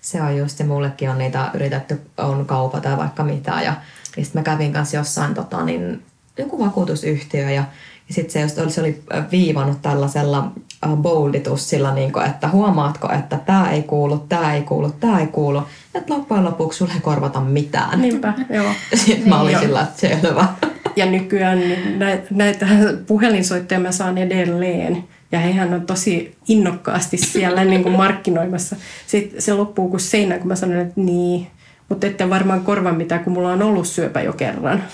Se 0.00 0.22
on 0.22 0.36
just 0.36 0.58
se, 0.58 0.64
mullekin 0.64 1.10
on 1.10 1.18
niitä 1.18 1.50
yritetty, 1.54 2.00
on 2.16 2.46
kaupata 2.46 2.88
ja 2.88 2.96
vaikka 2.96 3.24
mitä. 3.24 3.50
Ja, 3.50 3.74
ja 4.16 4.24
sitten 4.24 4.40
mä 4.40 4.42
kävin 4.42 4.72
kanssa 4.72 4.96
jossain 4.96 5.34
tota, 5.34 5.64
niin, 5.64 6.02
joku 6.38 6.58
vakuutusyhtiö 6.58 7.50
ja, 7.50 7.64
ja 8.08 8.14
sitten 8.14 8.48
se, 8.48 8.70
se 8.70 8.80
oli 8.80 9.02
viivannut 9.30 9.82
tällaisella 9.82 10.52
äh, 10.84 10.96
bolditussilla, 10.96 11.94
niin 11.94 12.12
kuin, 12.12 12.26
että 12.26 12.48
huomaatko, 12.48 13.12
että 13.12 13.38
tämä 13.46 13.70
ei 13.70 13.82
kuulu, 13.82 14.18
tämä 14.18 14.54
ei 14.54 14.62
kuulu, 14.62 14.90
tämä 15.00 15.20
ei 15.20 15.26
kuulu. 15.26 15.62
Että 15.94 16.14
loppujen 16.14 16.44
lopuksi 16.44 16.76
sulle 16.76 16.92
ei 16.92 17.00
korvata 17.00 17.40
mitään. 17.40 18.02
Niinpä, 18.02 18.34
joo. 18.54 18.72
Sitten 18.94 19.28
mä 19.28 19.40
olin 19.40 19.52
Joo. 19.52 19.62
sillä, 19.62 19.80
että 19.80 20.00
selvä. 20.00 20.46
Ja 20.96 21.06
nykyään 21.06 21.58
niin 21.58 21.98
näitä, 22.30 22.66
puhelinsoittajia 23.06 23.80
mä 23.80 23.92
saan 23.92 24.18
edelleen. 24.18 25.04
Ja 25.32 25.38
hehän 25.38 25.74
on 25.74 25.86
tosi 25.86 26.36
innokkaasti 26.48 27.16
siellä 27.16 27.64
niin 27.70 27.82
kuin 27.82 27.96
markkinoimassa. 27.96 28.76
Sitten 29.06 29.42
se 29.42 29.54
loppuu 29.54 29.88
kuin 29.88 30.00
seinä, 30.00 30.38
kun 30.38 30.48
mä 30.48 30.56
sanon, 30.56 30.76
että 30.76 31.00
niin. 31.00 31.46
Mutta 31.88 32.06
ette 32.06 32.30
varmaan 32.30 32.60
korva 32.60 32.92
mitään, 32.92 33.24
kun 33.24 33.32
mulla 33.32 33.52
on 33.52 33.62
ollut 33.62 33.86
syöpä 33.86 34.20
jo 34.20 34.32
kerran. 34.32 34.84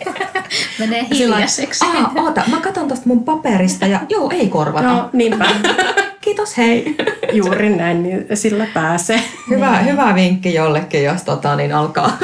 Menee 0.78 1.02
Sillä- 1.02 1.14
hiljaiseksi. 1.36 1.84
Aa, 1.84 2.12
oota, 2.16 2.42
mä 2.50 2.60
katson 2.60 2.88
tosta 2.88 3.06
mun 3.06 3.24
paperista 3.24 3.86
ja 3.86 4.00
joo, 4.08 4.30
ei 4.30 4.48
korvata. 4.48 4.86
No 4.86 5.10
niinpä, 5.12 5.46
Kiitos, 6.20 6.56
hei. 6.56 6.96
juuri 7.32 7.68
näin, 7.76 8.02
niin 8.02 8.26
sillä 8.34 8.66
pääsee. 8.74 9.22
Hyvä, 9.50 9.78
hyvä 9.78 10.14
vinkki 10.14 10.54
jollekin, 10.54 11.04
jos 11.04 11.22
tota, 11.22 11.56
niin 11.56 11.74
alkaa 11.74 12.18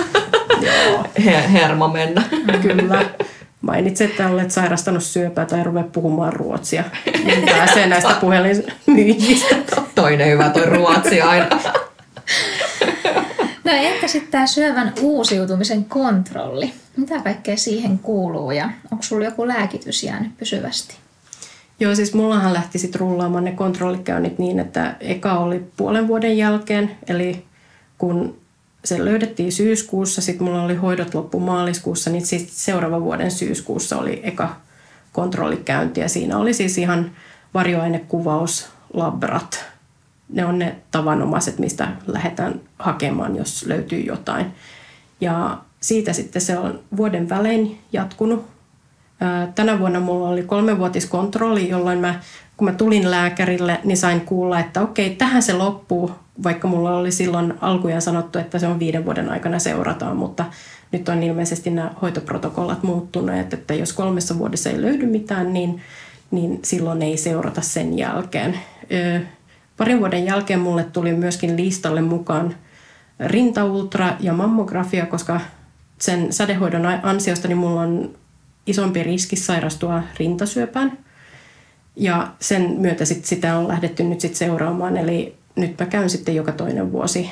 he, 1.25 1.45
hermo 1.53 1.89
mennä. 1.89 2.23
Kyllä. 2.63 3.05
Mainitse, 3.61 4.05
että 4.05 4.29
olet 4.29 4.51
sairastanut 4.51 5.03
syöpää 5.03 5.45
tai 5.45 5.65
ruvea 5.65 5.85
puhumaan 5.93 6.33
ruotsia. 6.33 6.85
Niin 7.25 7.49
pääsee 7.49 7.87
näistä 7.87 8.15
puhelinmyyjistä. 8.21 9.57
Toinen 9.95 10.29
hyvä, 10.31 10.49
toi 10.51 10.67
ruotsi 10.67 11.21
aina. 11.21 11.47
No 13.69 13.75
entä 13.75 14.09
sitten 14.09 14.31
tämä 14.31 14.47
syövän 14.47 14.93
uusiutumisen 15.01 15.85
kontrolli? 15.85 16.73
Mitä 16.97 17.21
kaikkea 17.21 17.57
siihen 17.57 17.99
kuuluu 17.99 18.51
ja 18.51 18.71
onko 18.93 19.03
sulla 19.03 19.25
joku 19.25 19.49
lääkitys 19.49 20.03
jäänyt 20.03 20.39
pysyvästi? 20.39 20.97
Joo, 21.81 21.95
siis 21.95 22.15
mullahan 22.15 22.53
lähti 22.53 22.79
sitten 22.79 23.01
rullaamaan 23.01 23.45
ne 23.45 23.53
kontrollikäynnit 23.53 24.39
niin, 24.39 24.59
että 24.59 24.97
eka 25.01 25.39
oli 25.39 25.65
puolen 25.77 26.09
vuoden 26.09 26.39
jälkeen, 26.39 26.91
eli 27.09 27.45
kun 27.99 28.39
se 28.85 29.05
löydettiin 29.05 29.53
syyskuussa, 29.53 30.23
sitten 30.23 30.47
mulla 30.47 30.63
oli 30.63 30.75
hoidot 30.75 31.15
loppu 31.15 31.41
maaliskuussa, 31.41 32.11
niin 32.11 32.27
sitten 32.27 32.55
seuraavan 32.55 33.05
vuoden 33.05 33.31
syyskuussa 33.31 33.99
oli 33.99 34.21
eka 34.23 34.57
kontrollikäynti 35.13 36.01
ja 36.01 36.09
siinä 36.09 36.39
oli 36.39 36.55
siis 36.55 36.79
ihan 36.79 37.11
varjoainekuvaus, 37.55 38.69
labrat. 38.93 39.65
Ne 40.33 40.45
on 40.45 40.59
ne 40.59 40.77
tavanomaiset, 40.91 41.59
mistä 41.59 41.89
lähdetään 42.07 42.61
hakemaan, 42.79 43.37
jos 43.37 43.67
löytyy 43.67 44.01
jotain. 44.01 44.47
Ja 45.21 45.59
siitä 45.81 46.13
sitten 46.13 46.43
se 46.43 46.59
on 46.59 46.81
vuoden 46.97 47.29
välein 47.29 47.79
jatkunut 47.93 48.47
Tänä 49.55 49.79
vuonna 49.79 50.01
mulla 50.01 50.29
oli 50.29 50.43
kolmenvuotiskontrolli, 50.43 51.69
jolloin 51.69 51.99
mä, 51.99 52.21
kun 52.57 52.65
mä 52.65 52.73
tulin 52.73 53.11
lääkärille, 53.11 53.81
niin 53.85 53.97
sain 53.97 54.21
kuulla, 54.21 54.61
että 54.61 54.81
okei, 54.83 55.11
tähän 55.11 55.43
se 55.43 55.53
loppuu, 55.53 56.11
vaikka 56.43 56.69
mulla 56.69 56.97
oli 56.97 57.13
silloin 57.13 57.55
alkujaan 57.61 58.03
sanottu, 58.03 58.39
että 58.39 58.59
se 58.59 58.67
on 58.67 58.79
viiden 58.79 59.05
vuoden 59.05 59.31
aikana 59.31 59.59
seurataan, 59.59 60.17
mutta 60.17 60.45
nyt 60.93 61.09
on 61.09 61.23
ilmeisesti 61.23 61.71
nämä 61.71 61.91
hoitoprotokollat 62.03 62.83
muuttuneet, 62.83 63.53
että 63.53 63.75
jos 63.75 63.93
kolmessa 63.93 64.39
vuodessa 64.39 64.71
ei 64.71 64.83
löydy 64.83 65.07
mitään, 65.07 65.53
niin, 65.53 65.81
niin 66.31 66.59
silloin 66.65 67.03
ei 67.03 67.17
seurata 67.17 67.61
sen 67.61 67.99
jälkeen. 67.99 68.59
Parin 69.79 69.99
vuoden 69.99 70.25
jälkeen 70.25 70.61
mulle 70.61 70.85
tuli 70.85 71.13
myöskin 71.13 71.57
listalle 71.57 72.01
mukaan 72.01 72.55
rintaultra 73.21 74.17
ja 74.21 74.33
mammografia, 74.33 75.07
koska 75.07 75.41
sen 75.99 76.33
sädehoidon 76.33 76.87
ansiosta 77.03 77.49
niin 77.49 77.59
mulla 77.59 77.81
on 77.81 78.11
isompi 78.67 79.03
riski 79.03 79.37
sairastua 79.37 80.03
rintasyöpään. 80.19 80.99
Ja 81.97 82.33
sen 82.41 82.75
myötä 82.79 83.05
sit 83.05 83.25
sitä 83.25 83.59
on 83.59 83.69
lähdetty 83.69 84.03
nyt 84.03 84.21
sit 84.21 84.35
seuraamaan, 84.35 84.97
eli 84.97 85.37
nyt 85.57 85.79
mä 85.79 85.87
käyn 85.87 86.11
sitten 86.11 86.37
joka 86.37 86.53
toinen 86.53 86.93
vuosi. 86.93 87.31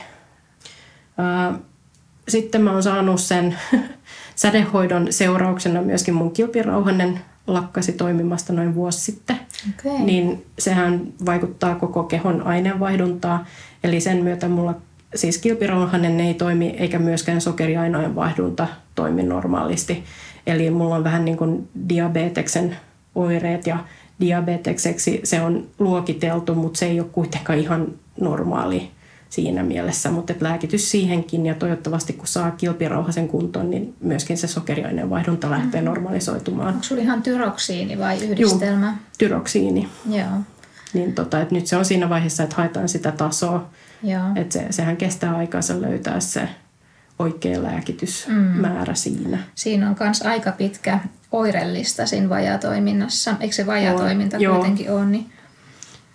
Sitten 2.29 2.63
mä 2.63 2.73
oon 2.73 2.83
saanut 2.83 3.21
sen 3.21 3.59
sädehoidon 4.35 5.13
seurauksena 5.13 5.83
myöskin 5.83 6.15
mun 6.15 6.33
kilpirauhanen 6.33 7.21
lakkasi 7.47 7.93
toimimasta 7.93 8.53
noin 8.53 8.75
vuosi 8.75 9.01
sitten. 9.01 9.37
Okay. 9.79 9.99
Niin 9.99 10.47
sehän 10.59 11.01
vaikuttaa 11.27 11.75
koko 11.75 12.03
kehon 12.03 12.43
aineenvaihduntaa. 12.43 13.47
Eli 13.85 14.01
sen 14.01 14.25
myötä 14.25 14.49
mulla 14.49 14.75
siis 15.15 15.39
kilpirauhanen 15.39 16.21
ei 16.21 16.35
toimi 16.35 16.67
eikä 16.67 16.99
myöskään 16.99 17.41
sokeriainojen 17.41 18.15
vaihdunta 18.15 18.69
toimi 18.95 19.23
normaalisti. 19.23 20.05
Eli 20.47 20.71
mulla 20.71 20.97
on 20.97 21.05
vähän 21.05 21.25
niin 21.25 21.37
kuin 21.37 21.69
diabeteksen 21.89 22.77
oireet 23.15 23.67
ja 23.67 23.79
diabetekseksi 24.21 25.21
se 25.25 25.43
on 25.43 25.67
luokiteltu, 25.79 26.55
mutta 26.55 26.79
se 26.79 26.87
ei 26.87 27.01
ole 27.01 27.09
kuitenkaan 27.13 27.59
ihan 27.59 27.87
normaali 28.21 28.91
siinä 29.31 29.63
mielessä, 29.63 30.11
mutta 30.11 30.33
että 30.33 30.45
lääkitys 30.45 30.91
siihenkin 30.91 31.47
ja 31.47 31.55
toivottavasti 31.55 32.13
kun 32.13 32.27
saa 32.27 32.51
kilpirauhasen 32.51 33.29
kuntoon, 33.29 33.71
niin 33.71 33.95
myöskin 34.01 34.39
se 34.39 34.47
sokeriaineen 34.47 35.11
vaihdunta 35.11 35.51
lähtee 35.51 35.81
mm-hmm. 35.81 35.95
normalisoitumaan. 35.95 36.69
Onko 36.69 36.83
sulla 36.83 37.03
ihan 37.03 37.23
tyroksiini 37.23 37.99
vai 37.99 38.25
yhdistelmä? 38.25 38.87
Joo, 38.87 38.97
tyroksiini. 39.19 39.89
Joo. 40.11 40.41
Niin 40.95 41.13
tota, 41.13 41.41
että 41.41 41.55
nyt 41.55 41.67
se 41.67 41.77
on 41.77 41.85
siinä 41.85 42.09
vaiheessa, 42.09 42.43
että 42.43 42.57
haetaan 42.57 42.89
sitä 42.89 43.13
tasoa. 43.13 43.69
Joo. 44.03 44.23
Että 44.35 44.53
se, 44.53 44.67
sehän 44.71 44.97
kestää 44.97 45.37
aikansa 45.37 45.81
löytää 45.81 46.21
se 46.21 46.49
oikea 47.19 47.63
lääkitysmäärä 47.63 48.93
mm. 48.93 48.97
siinä. 48.97 49.39
Siinä 49.55 49.91
on 49.91 49.97
myös 50.01 50.23
aika 50.23 50.53
pitkä 50.53 50.99
oirellista 51.33 52.07
siinä 52.07 52.29
vajatoiminnassa. 52.29 53.35
Eikö 53.41 53.55
se 53.55 53.67
vajatoiminta 53.67 54.37
on, 54.37 54.57
kuitenkin 54.57 54.91
ole? 54.91 55.07
Niin... 55.07 55.31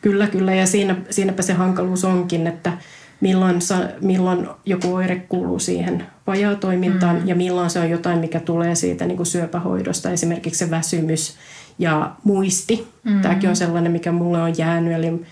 Kyllä, 0.01 0.27
kyllä. 0.27 0.53
Ja 0.53 0.67
siinä, 0.67 0.95
siinäpä 1.09 1.41
se 1.41 1.53
hankaluus 1.53 2.05
onkin, 2.05 2.47
että 2.47 2.77
milloin, 3.21 3.61
sa, 3.61 3.75
milloin 4.01 4.47
joku 4.65 4.93
oire 4.93 5.15
kuuluu 5.29 5.59
siihen 5.59 6.05
vajaatoimintaan 6.27 7.15
mm. 7.15 7.27
ja 7.27 7.35
milloin 7.35 7.69
se 7.69 7.79
on 7.79 7.89
jotain, 7.89 8.19
mikä 8.19 8.39
tulee 8.39 8.75
siitä 8.75 9.05
niin 9.05 9.17
kuin 9.17 9.27
syöpähoidosta, 9.27 10.11
esimerkiksi 10.11 10.59
se 10.59 10.71
väsymys 10.71 11.35
ja 11.79 12.11
muisti. 12.23 12.87
Mm. 13.03 13.21
Tämäkin 13.21 13.49
on 13.49 13.55
sellainen, 13.55 13.91
mikä 13.91 14.11
mulle 14.11 14.41
on 14.41 14.57
jäänyt, 14.57 14.93
eli 14.93 15.25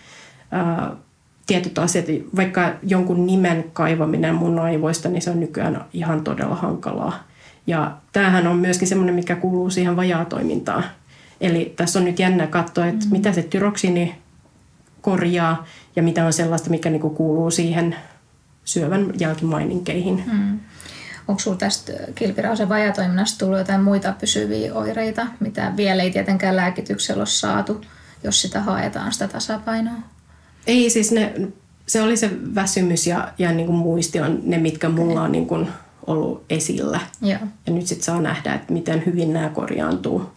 ää, 0.51 0.91
tietyt 1.47 1.79
asiat, 1.79 2.05
vaikka 2.35 2.73
jonkun 2.83 3.27
nimen 3.27 3.65
kaivaminen 3.73 4.35
mun 4.35 4.59
aivoista, 4.59 5.09
niin 5.09 5.21
se 5.21 5.29
on 5.29 5.39
nykyään 5.39 5.85
ihan 5.93 6.23
todella 6.23 6.55
hankalaa. 6.55 7.23
Ja 7.67 7.97
tämähän 8.13 8.47
on 8.47 8.57
myöskin 8.57 8.87
semmoinen, 8.87 9.15
mikä 9.15 9.35
kuuluu 9.35 9.69
siihen 9.69 9.95
vajaatoimintaan. 9.95 10.83
Eli 11.41 11.73
tässä 11.75 11.99
on 11.99 12.05
nyt 12.05 12.19
jännä 12.19 12.47
katsoa, 12.47 12.85
että 12.85 13.05
mm. 13.05 13.11
mitä 13.11 13.31
se 13.31 13.43
tyroksini 13.43 14.15
korjaa 15.01 15.65
ja 15.99 16.03
mitä 16.03 16.25
on 16.25 16.33
sellaista, 16.33 16.69
mikä 16.69 16.89
niinku 16.89 17.09
kuuluu 17.09 17.51
siihen 17.51 17.95
syövän 18.65 19.13
jälkimaininkeihin. 19.19 20.23
Mm. 20.31 20.59
Onko 21.27 21.39
sinulla 21.39 21.59
tästä 21.59 21.93
kilpirauhasen 22.15 22.69
vajatoiminnasta 22.69 23.39
tullut 23.39 23.57
jotain 23.57 23.81
muita 23.81 24.13
pysyviä 24.19 24.73
oireita, 24.73 25.27
mitä 25.39 25.73
vielä 25.77 26.03
ei 26.03 26.11
tietenkään 26.11 26.55
lääkityksellä 26.55 27.21
ole 27.21 27.27
saatu, 27.27 27.81
jos 28.23 28.41
sitä 28.41 28.61
haetaan, 28.61 29.13
sitä 29.13 29.27
tasapainoa? 29.27 29.95
Ei, 30.67 30.89
siis 30.89 31.11
ne, 31.11 31.33
se 31.87 32.01
oli 32.01 32.17
se 32.17 32.31
väsymys 32.55 33.07
ja, 33.07 33.33
ja 33.37 33.51
niin 33.51 33.67
kuin 33.67 33.77
muisti 33.77 34.19
on 34.19 34.39
ne, 34.43 34.57
mitkä 34.57 34.89
mulla 34.89 35.21
on 35.21 35.31
niin 35.31 35.47
kuin 35.47 35.67
ollut 36.07 36.45
esillä. 36.49 36.99
Joo. 37.21 37.39
Ja 37.67 37.73
nyt 37.73 37.87
sitten 37.87 38.05
saa 38.05 38.21
nähdä, 38.21 38.53
että 38.53 38.73
miten 38.73 39.03
hyvin 39.05 39.33
nämä 39.33 39.49
korjaantuu. 39.49 40.31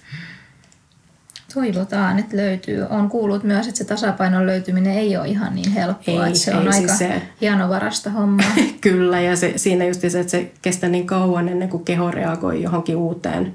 Toivotaan, 1.55 2.19
että 2.19 2.37
löytyy. 2.37 2.87
On 2.91 3.09
kuullut 3.09 3.45
myös, 3.45 3.69
että 3.69 3.79
se 3.79 3.85
tasapainon 3.85 4.47
löytyminen 4.47 4.95
ei 4.95 5.17
ole 5.17 5.29
ihan 5.29 5.55
niin 5.55 5.73
helppoa. 5.73 6.25
Ei, 6.25 6.27
että 6.27 6.39
se 6.39 6.51
ei, 6.51 6.57
on 6.57 6.73
siis 6.73 6.77
aika 6.77 6.95
se... 6.95 7.23
hienovarasta 7.41 8.11
hommaa. 8.11 8.47
Kyllä, 8.81 9.21
ja 9.21 9.37
se, 9.37 9.53
siinä 9.57 9.85
just 9.85 10.01
se, 10.01 10.21
että 10.21 10.31
se 10.31 10.53
kestää 10.63 10.91
niin 10.91 11.07
kauan 11.07 11.49
ennen 11.49 11.69
kuin 11.69 11.85
keho 11.85 12.11
reagoi 12.11 12.63
johonkin 12.63 12.97
uuteen 12.97 13.53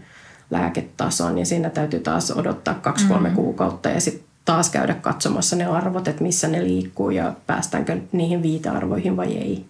lääketasoon, 0.52 1.36
niin 1.36 1.46
siinä 1.46 1.70
täytyy 1.70 2.00
taas 2.00 2.32
odottaa 2.32 2.74
kaksi-kolme 2.74 3.30
mm. 3.30 3.36
kuukautta 3.36 3.90
ja 3.90 4.02
sitten 4.02 4.28
taas 4.46 4.70
käydä 4.70 4.94
katsomassa 4.94 5.56
ne 5.56 5.66
arvot, 5.66 6.08
että 6.08 6.24
missä 6.24 6.48
ne 6.48 6.64
liikkuu 6.64 7.10
ja 7.10 7.34
päästäänkö 7.48 7.98
niihin 8.12 8.44
viitearvoihin 8.44 9.18
vai 9.18 9.38
ei. 9.38 9.66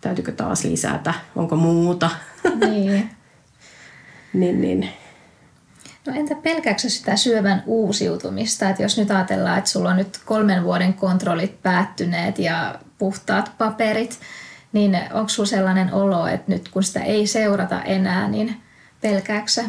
Täytyykö 0.00 0.32
taas 0.32 0.64
lisätä, 0.64 1.14
onko 1.36 1.56
muuta. 1.56 2.10
Niin. 2.60 3.10
niin, 4.32 4.60
niin. 4.60 4.88
No 6.06 6.12
entä 6.14 6.34
pelkääksä 6.34 6.90
sitä 6.90 7.16
syövän 7.16 7.62
uusiutumista, 7.66 8.68
että 8.68 8.82
jos 8.82 8.98
nyt 8.98 9.10
ajatellaan, 9.10 9.58
että 9.58 9.70
sulla 9.70 9.90
on 9.90 9.96
nyt 9.96 10.20
kolmen 10.24 10.64
vuoden 10.64 10.94
kontrollit 10.94 11.62
päättyneet 11.62 12.38
ja 12.38 12.78
puhtaat 12.98 13.52
paperit, 13.58 14.18
niin 14.72 14.98
onko 15.12 15.28
sulla 15.28 15.48
sellainen 15.48 15.94
olo, 15.94 16.26
että 16.26 16.52
nyt 16.52 16.68
kun 16.68 16.82
sitä 16.82 17.00
ei 17.00 17.26
seurata 17.26 17.82
enää, 17.82 18.28
niin 18.28 18.56
pelkääksä? 19.00 19.64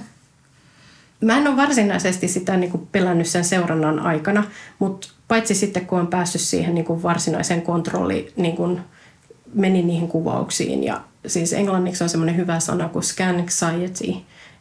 Mä 1.21 1.38
en 1.38 1.47
ole 1.47 1.57
varsinaisesti 1.57 2.27
sitä 2.27 2.57
niin 2.57 2.71
kuin 2.71 2.88
pelännyt 2.91 3.27
sen 3.27 3.45
seurannan 3.45 3.99
aikana, 3.99 4.43
mutta 4.79 5.07
paitsi 5.27 5.55
sitten 5.55 5.86
kun 5.86 5.99
on 5.99 6.07
päässyt 6.07 6.41
siihen 6.41 6.75
niin 6.75 6.86
kuin 6.86 7.03
varsinaiseen 7.03 7.61
kontrolli, 7.61 8.33
niin 8.36 8.55
kuin 8.55 8.81
menin 9.53 9.88
niihin 9.88 10.07
kuvauksiin. 10.07 10.83
Ja 10.83 11.01
siis 11.27 11.53
englanniksi 11.53 12.03
on 12.03 12.09
semmoinen 12.09 12.38
hyvä 12.38 12.59
sana 12.59 12.89
kuin 12.89 13.03
scan 13.03 13.36
anxiety, 13.36 14.13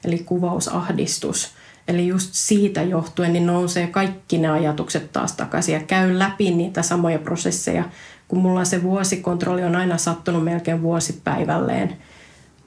eli 0.05 0.18
kuvausahdistus. 0.18 1.55
Eli 1.89 2.07
just 2.07 2.30
siitä 2.32 2.82
johtuen 2.82 3.32
niin 3.32 3.47
nousee 3.47 3.87
kaikki 3.87 4.39
ne 4.39 4.49
ajatukset 4.49 5.12
taas 5.12 5.32
takaisin 5.32 5.72
ja 5.72 5.80
käy 5.80 6.18
läpi 6.18 6.51
niitä 6.51 6.82
samoja 6.82 7.18
prosesseja. 7.18 7.85
Kun 8.28 8.39
mulla 8.39 8.64
se 8.64 8.82
vuosikontrolli 8.82 9.64
on 9.64 9.76
aina 9.76 9.99
sattunut 9.99 10.45
melkein 10.45 10.82
vuosipäivälleen 10.82 11.97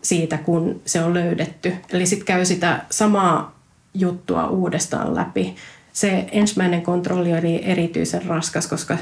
siitä, 0.01 0.37
kun 0.37 0.81
se 0.85 1.03
on 1.03 1.13
löydetty. 1.13 1.73
Eli 1.89 2.05
sitten 2.05 2.25
käy 2.25 2.45
sitä 2.45 2.85
samaa 2.89 3.59
juttua 3.93 4.47
uudestaan 4.47 5.15
läpi. 5.15 5.55
Se 5.93 6.27
ensimmäinen 6.31 6.81
kontrolli 6.81 7.33
oli 7.33 7.61
erityisen 7.63 8.25
raskas, 8.25 8.67
koska 8.67 8.97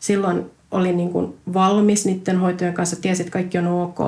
silloin 0.00 0.50
oli 0.70 0.92
niin 0.92 1.10
kuin 1.10 1.34
valmis 1.54 2.06
niiden 2.06 2.38
hoitojen 2.38 2.74
kanssa, 2.74 2.96
tiesi, 2.96 3.22
että 3.22 3.32
kaikki 3.32 3.58
on 3.58 3.66
ok, 3.66 3.98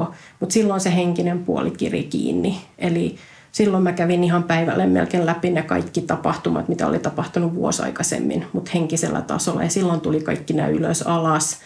mutta 0.40 0.53
silloin 0.53 0.80
se 0.80 0.94
henkinen 0.94 1.44
puoli 1.44 1.70
kiri 1.70 2.03
kiinni. 2.03 2.61
Eli 2.78 3.16
silloin 3.53 3.82
mä 3.82 3.92
kävin 3.92 4.24
ihan 4.24 4.42
päivälle 4.42 4.86
melkein 4.86 5.26
läpi 5.26 5.51
ne 5.51 5.62
kaikki 5.62 6.01
tapahtumat, 6.01 6.68
mitä 6.68 6.86
oli 6.86 6.98
tapahtunut 6.98 7.55
vuosi 7.55 7.82
aikaisemmin, 7.82 8.46
mutta 8.53 8.70
henkisellä 8.74 9.22
tasolla. 9.22 9.62
Ja 9.62 9.70
silloin 9.70 10.01
tuli 10.01 10.20
kaikki 10.20 10.53
nämä 10.53 10.68
ylös 10.68 11.03
alas. 11.03 11.61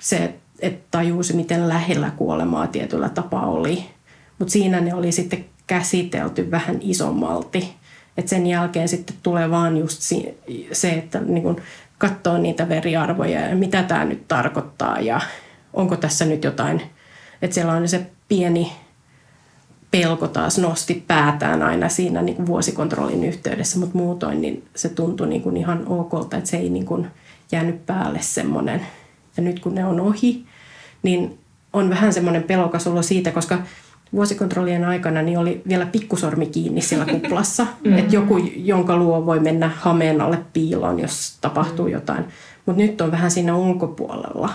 se, 0.00 0.34
että 0.60 0.86
tajusi, 0.90 1.36
miten 1.36 1.68
lähellä 1.68 2.10
kuolemaa 2.16 2.66
tietyllä 2.66 3.08
tapaa 3.08 3.46
oli. 3.46 3.84
Mutta 4.38 4.52
siinä 4.52 4.80
ne 4.80 4.94
oli 4.94 5.12
sitten 5.12 5.44
käsitelty 5.66 6.50
vähän 6.50 6.78
isommalti. 6.80 7.74
Et 8.16 8.28
sen 8.28 8.46
jälkeen 8.46 8.88
sitten 8.88 9.16
tulee 9.22 9.50
vaan 9.50 9.76
just 9.76 10.02
se, 10.72 10.90
että 10.90 11.20
niin 11.20 11.42
kun 11.42 11.60
katsoo 11.98 12.38
niitä 12.38 12.68
veriarvoja 12.68 13.40
ja 13.40 13.56
mitä 13.56 13.82
tämä 13.82 14.04
nyt 14.04 14.28
tarkoittaa 14.28 15.00
ja 15.00 15.20
onko 15.72 15.96
tässä 15.96 16.24
nyt 16.24 16.44
jotain. 16.44 16.82
Että 17.42 17.54
siellä 17.54 17.72
on 17.72 17.88
se 17.88 18.06
pieni 18.28 18.72
pelko 19.90 20.28
taas 20.28 20.58
nosti 20.58 21.04
päätään 21.06 21.62
aina 21.62 21.88
siinä 21.88 22.22
niin 22.22 22.36
kuin 22.36 22.46
vuosikontrollin 22.46 23.24
yhteydessä, 23.24 23.78
mutta 23.78 23.98
muutoin 23.98 24.40
niin 24.40 24.64
se 24.74 24.88
tuntui 24.88 25.28
niin 25.28 25.42
kuin 25.42 25.56
ihan 25.56 25.84
okolta, 25.86 26.36
että 26.36 26.50
se 26.50 26.56
ei 26.56 26.70
niin 26.70 26.86
kuin 26.86 27.06
jäänyt 27.52 27.86
päälle 27.86 28.18
semmoinen. 28.22 28.86
Ja 29.36 29.42
nyt 29.42 29.60
kun 29.60 29.74
ne 29.74 29.84
on 29.84 30.00
ohi, 30.00 30.44
niin 31.02 31.38
on 31.72 31.90
vähän 31.90 32.12
semmoinen 32.12 32.42
pelokas 32.42 32.86
olo 32.86 33.02
siitä, 33.02 33.30
koska 33.30 33.58
vuosikontrollien 34.12 34.84
aikana 34.84 35.22
niin 35.22 35.38
oli 35.38 35.62
vielä 35.68 35.86
pikkusormi 35.86 36.46
kiinni 36.46 36.80
siellä 36.80 37.06
kuplassa. 37.14 37.66
mm. 37.84 37.98
Että 37.98 38.14
joku, 38.14 38.36
jonka 38.56 38.96
luo 38.96 39.26
voi 39.26 39.40
mennä 39.40 39.70
hameen 39.78 40.20
alle 40.20 40.38
piiloon, 40.52 41.00
jos 41.00 41.38
tapahtuu 41.40 41.86
mm. 41.86 41.92
jotain. 41.92 42.24
Mutta 42.66 42.82
nyt 42.82 43.00
on 43.00 43.10
vähän 43.10 43.30
siinä 43.30 43.56
ulkopuolella. 43.56 44.50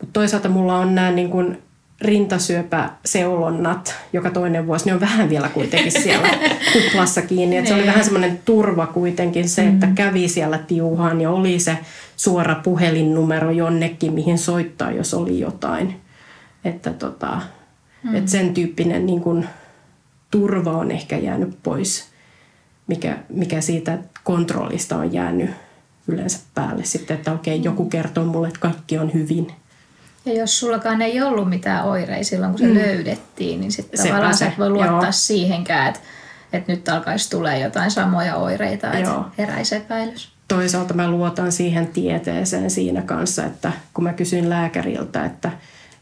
Mut 0.00 0.12
toisaalta 0.12 0.48
mulla 0.48 0.78
on 0.78 0.94
nämä 0.94 1.10
niin 1.10 1.30
kuin 1.30 1.58
rintasyöpäseulonnat 2.00 3.94
joka 4.12 4.30
toinen 4.30 4.66
vuosi, 4.66 4.86
ne 4.86 4.94
on 4.94 5.00
vähän 5.00 5.30
vielä 5.30 5.48
kuitenkin 5.48 5.92
siellä 6.02 6.28
kuplassa 6.72 7.22
kiinni. 7.22 7.56
Et 7.56 7.66
se 7.66 7.74
oli 7.74 7.82
niin. 7.82 7.90
vähän 7.90 8.04
semmoinen 8.04 8.40
turva 8.44 8.86
kuitenkin 8.86 9.48
se, 9.48 9.68
että 9.68 9.86
mm. 9.86 9.94
kävi 9.94 10.28
siellä 10.28 10.58
tiuhaan 10.58 11.20
ja 11.20 11.30
oli 11.30 11.58
se 11.58 11.78
suora 12.16 12.54
puhelinnumero 12.54 13.50
jonnekin, 13.50 14.12
mihin 14.12 14.38
soittaa, 14.38 14.90
jos 14.90 15.14
oli 15.14 15.40
jotain. 15.40 16.00
Että 16.64 16.92
tota, 16.92 17.40
mm. 18.02 18.14
et 18.14 18.28
sen 18.28 18.54
tyyppinen 18.54 19.06
niin 19.06 19.20
kun, 19.20 19.44
turva 20.30 20.72
on 20.72 20.90
ehkä 20.90 21.16
jäänyt 21.16 21.58
pois, 21.62 22.08
mikä, 22.86 23.18
mikä 23.28 23.60
siitä 23.60 23.98
kontrollista 24.24 24.96
on 24.96 25.12
jäänyt 25.12 25.50
yleensä 26.08 26.38
päälle 26.54 26.84
sitten, 26.84 27.16
että 27.16 27.32
okei, 27.32 27.64
joku 27.64 27.88
kertoo 27.88 28.24
mulle, 28.24 28.48
että 28.48 28.60
kaikki 28.60 28.98
on 28.98 29.14
hyvin– 29.14 29.46
Ja 30.26 30.32
jos 30.32 30.60
sullakaan 30.60 31.02
ei 31.02 31.22
ollut 31.22 31.48
mitään 31.48 31.84
oireita 31.84 32.24
silloin, 32.24 32.52
kun 32.52 32.58
se 32.58 32.66
mm. 32.66 32.74
löydettiin, 32.74 33.60
niin 33.60 33.72
sitten 33.72 34.00
tavallaan 34.06 34.34
se, 34.34 34.38
sä 34.38 34.46
et 34.46 34.58
voi 34.58 34.70
luottaa 34.70 35.02
joo. 35.02 35.12
siihenkään, 35.12 35.88
että, 35.88 36.00
että 36.52 36.72
nyt 36.72 36.88
alkaisi 36.88 37.30
tulee 37.30 37.60
jotain 37.60 37.90
samoja 37.90 38.36
oireita, 38.36 38.92
että 38.92 39.10
Joo. 39.10 39.24
heräisi 39.38 39.76
epäilys. 39.76 40.32
toisaalta 40.48 40.94
mä 40.94 41.10
luotan 41.10 41.52
siihen 41.52 41.86
tieteeseen 41.86 42.70
siinä 42.70 43.02
kanssa, 43.02 43.44
että 43.44 43.72
kun 43.94 44.04
mä 44.04 44.12
kysyin 44.12 44.50
lääkäriltä, 44.50 45.24
että, 45.24 45.50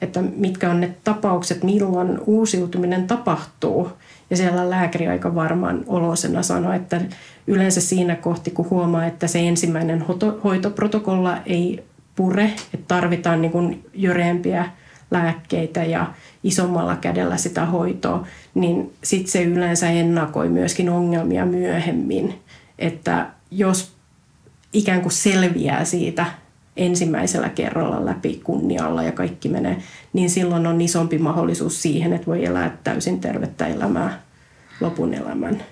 että 0.00 0.22
mitkä 0.22 0.70
on 0.70 0.80
ne 0.80 0.94
tapaukset, 1.04 1.64
milloin 1.64 2.18
uusiutuminen 2.26 3.06
tapahtuu. 3.06 3.92
Ja 4.30 4.36
siellä 4.36 4.70
lääkäri 4.70 5.08
aika 5.08 5.34
varmaan 5.34 5.84
olosena 5.86 6.42
sanoi, 6.42 6.76
että 6.76 7.00
yleensä 7.46 7.80
siinä 7.80 8.16
kohti, 8.16 8.50
kun 8.50 8.70
huomaa, 8.70 9.06
että 9.06 9.26
se 9.26 9.48
ensimmäinen 9.48 10.02
hoito- 10.08 10.40
hoitoprotokolla 10.44 11.38
ei 11.46 11.84
pure, 12.16 12.44
että 12.44 12.86
tarvitaan 12.88 13.42
niin 13.42 13.52
kuin 13.52 13.84
jöreempiä 13.94 14.70
lääkkeitä 15.10 15.84
ja 15.84 16.12
isommalla 16.44 16.96
kädellä 16.96 17.36
sitä 17.36 17.66
hoitoa, 17.66 18.26
niin 18.54 18.94
sitten 19.04 19.32
se 19.32 19.42
yleensä 19.42 19.90
ennakoi 19.90 20.48
myöskin 20.48 20.90
ongelmia 20.90 21.46
myöhemmin. 21.46 22.40
Että 22.78 23.30
jos 23.50 23.92
ikään 24.72 25.00
kuin 25.00 25.12
selviää 25.12 25.84
siitä 25.84 26.26
ensimmäisellä 26.76 27.48
kerralla 27.48 28.04
läpi 28.04 28.40
kunnialla 28.44 29.02
ja 29.02 29.12
kaikki 29.12 29.48
menee, 29.48 29.82
niin 30.12 30.30
silloin 30.30 30.66
on 30.66 30.80
isompi 30.80 31.18
mahdollisuus 31.18 31.82
siihen, 31.82 32.12
että 32.12 32.26
voi 32.26 32.44
elää 32.44 32.76
täysin 32.84 33.20
tervettä 33.20 33.66
elämää 33.66 34.20
lopun 34.80 35.14
elämän. 35.14 35.62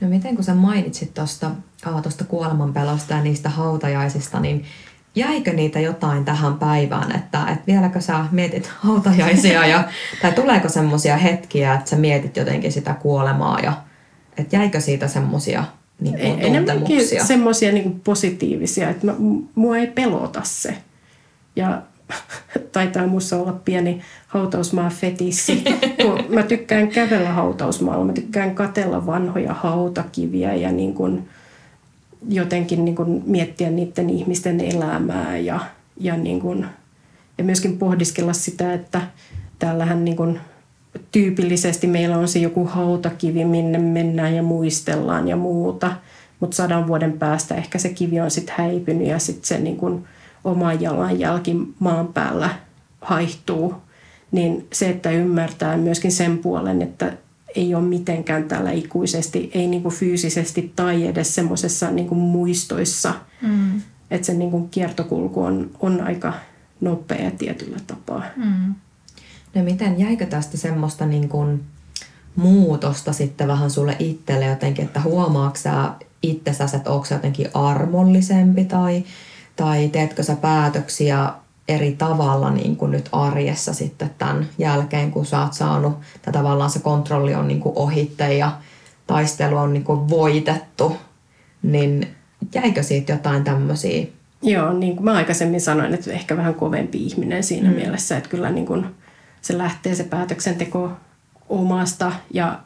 No 0.00 0.08
miten 0.08 0.34
kun 0.34 0.44
sä 0.44 0.54
mainitsit 0.54 1.14
tuosta 1.14 1.50
tuosta 2.02 2.24
kuolemanpelosta 2.24 3.14
ja 3.14 3.22
niistä 3.22 3.48
hautajaisista, 3.48 4.40
niin 4.40 4.64
jäikö 5.14 5.52
niitä 5.52 5.80
jotain 5.80 6.24
tähän 6.24 6.54
päivään, 6.54 7.16
että, 7.16 7.46
että 7.48 7.66
vieläkö 7.66 8.00
sä 8.00 8.24
mietit 8.30 8.66
hautajaisia 8.78 9.66
ja, 9.66 9.84
tai 10.22 10.32
tuleeko 10.32 10.68
semmoisia 10.68 11.16
hetkiä, 11.16 11.74
että 11.74 11.90
sä 11.90 11.96
mietit 11.96 12.36
jotenkin 12.36 12.72
sitä 12.72 12.94
kuolemaa 12.94 13.60
ja 13.60 13.72
että 14.36 14.56
jäikö 14.56 14.80
siitä 14.80 15.08
semmoisia 15.08 15.64
niin 16.00 16.18
Enemmänkin 16.18 17.00
semmoisia 17.26 17.72
niin 17.72 18.00
positiivisia, 18.00 18.90
että 18.90 19.06
mä, 19.06 19.14
mua 19.54 19.76
ei 19.76 19.86
pelota 19.86 20.40
se. 20.44 20.76
Ja 21.56 21.82
taitaa 22.72 23.06
musta 23.06 23.36
olla 23.36 23.52
pieni 23.52 24.00
hautausmaa 24.26 24.90
fetissi, 24.90 25.64
kun 26.02 26.24
mä 26.28 26.42
tykkään 26.42 26.88
kävellä 26.88 27.32
hautausmaalla, 27.32 28.04
mä 28.04 28.12
tykkään 28.12 28.54
katella 28.54 29.06
vanhoja 29.06 29.54
hautakiviä 29.54 30.54
ja 30.54 30.72
niin 30.72 30.94
kuin 30.94 31.28
jotenkin 32.28 32.84
niin 32.84 32.94
kuin 32.94 33.22
miettiä 33.26 33.70
niiden 33.70 34.10
ihmisten 34.10 34.60
elämää 34.60 35.36
ja, 35.36 35.60
ja, 36.00 36.16
niin 36.16 36.40
kuin, 36.40 36.66
ja 37.38 37.44
myöskin 37.44 37.78
pohdiskella 37.78 38.32
sitä, 38.32 38.72
että 38.72 39.00
täällähän 39.58 40.04
niin 40.04 40.16
kuin 40.16 40.40
tyypillisesti 41.12 41.86
meillä 41.86 42.18
on 42.18 42.28
se 42.28 42.38
joku 42.38 42.64
hautakivi, 42.64 43.44
minne 43.44 43.78
mennään 43.78 44.34
ja 44.34 44.42
muistellaan 44.42 45.28
ja 45.28 45.36
muuta, 45.36 45.92
mutta 46.40 46.56
sadan 46.56 46.86
vuoden 46.86 47.12
päästä 47.12 47.54
ehkä 47.54 47.78
se 47.78 47.88
kivi 47.88 48.20
on 48.20 48.30
sitten 48.30 48.54
häipynyt 48.58 49.08
ja 49.08 49.18
sitten 49.18 49.44
se 49.44 49.58
niin 49.58 49.76
kuin 49.76 50.04
oma 50.44 50.72
jalanjälki 50.72 51.56
maan 51.78 52.06
päällä 52.06 52.50
haihtuu, 53.00 53.74
niin 54.32 54.66
se, 54.72 54.88
että 54.88 55.10
ymmärtää 55.10 55.76
myöskin 55.76 56.12
sen 56.12 56.38
puolen, 56.38 56.82
että 56.82 57.12
ei 57.54 57.74
ole 57.74 57.84
mitenkään 57.84 58.44
täällä 58.44 58.70
ikuisesti, 58.70 59.50
ei 59.54 59.66
niin 59.66 59.82
kuin 59.82 59.94
fyysisesti 59.94 60.72
tai 60.76 61.06
edes 61.06 61.34
semmoisessa 61.34 61.90
niin 61.90 62.16
muistoissa, 62.16 63.14
mm. 63.42 63.80
että 64.10 64.26
se 64.26 64.34
niin 64.34 64.50
kuin 64.50 64.68
kiertokulku 64.68 65.42
on, 65.42 65.70
on 65.80 66.00
aika 66.00 66.32
nopea 66.80 67.30
tietyllä 67.30 67.76
tapaa. 67.86 68.22
Mm. 68.36 68.74
No 69.54 69.62
miten, 69.62 69.98
jäikö 69.98 70.26
tästä 70.26 70.56
semmoista 70.56 71.06
niin 71.06 71.28
kuin 71.28 71.60
muutosta 72.36 73.12
sitten 73.12 73.48
vähän 73.48 73.70
sulle 73.70 73.96
itselle 73.98 74.44
jotenkin, 74.46 74.84
että 74.84 75.00
huomaatko 75.00 75.58
sä 75.58 75.92
itsessäsi, 76.22 76.76
että 76.76 76.90
onko 76.90 77.06
jotenkin 77.10 77.48
armollisempi 77.54 78.64
tai, 78.64 79.04
tai 79.56 79.88
teetkö 79.88 80.22
sä 80.22 80.36
päätöksiä 80.36 81.32
eri 81.68 81.92
tavalla 81.92 82.50
niin 82.50 82.76
kuin 82.76 82.90
nyt 82.90 83.08
arjessa 83.12 83.74
sitten 83.74 84.10
tämän 84.18 84.48
jälkeen, 84.58 85.10
kun 85.10 85.26
sä 85.26 85.42
oot 85.42 85.52
saanut, 85.52 85.92
että 86.16 86.32
tavallaan 86.32 86.70
se 86.70 86.78
kontrolli 86.78 87.34
on 87.34 87.48
niin 87.48 87.60
kuin 87.60 87.72
ohitte 87.76 88.34
ja 88.34 88.52
taistelu 89.06 89.56
on 89.56 89.72
niin 89.72 89.84
kuin 89.84 90.08
voitettu, 90.08 90.96
niin 91.62 92.08
jäikö 92.54 92.82
siitä 92.82 93.12
jotain 93.12 93.44
tämmöisiä? 93.44 94.06
Joo, 94.42 94.72
niin 94.72 94.96
kuin 94.96 95.04
mä 95.04 95.12
aikaisemmin 95.12 95.60
sanoin, 95.60 95.94
että 95.94 96.12
ehkä 96.12 96.36
vähän 96.36 96.54
kovempi 96.54 97.04
ihminen 97.04 97.44
siinä 97.44 97.68
mm. 97.68 97.74
mielessä, 97.74 98.16
että 98.16 98.28
kyllä 98.28 98.50
niin 98.50 98.66
kuin 98.66 98.86
se 99.40 99.58
lähtee 99.58 99.94
se 99.94 100.04
päätöksenteko 100.04 100.90
omasta 101.48 102.12
ja 102.30 102.58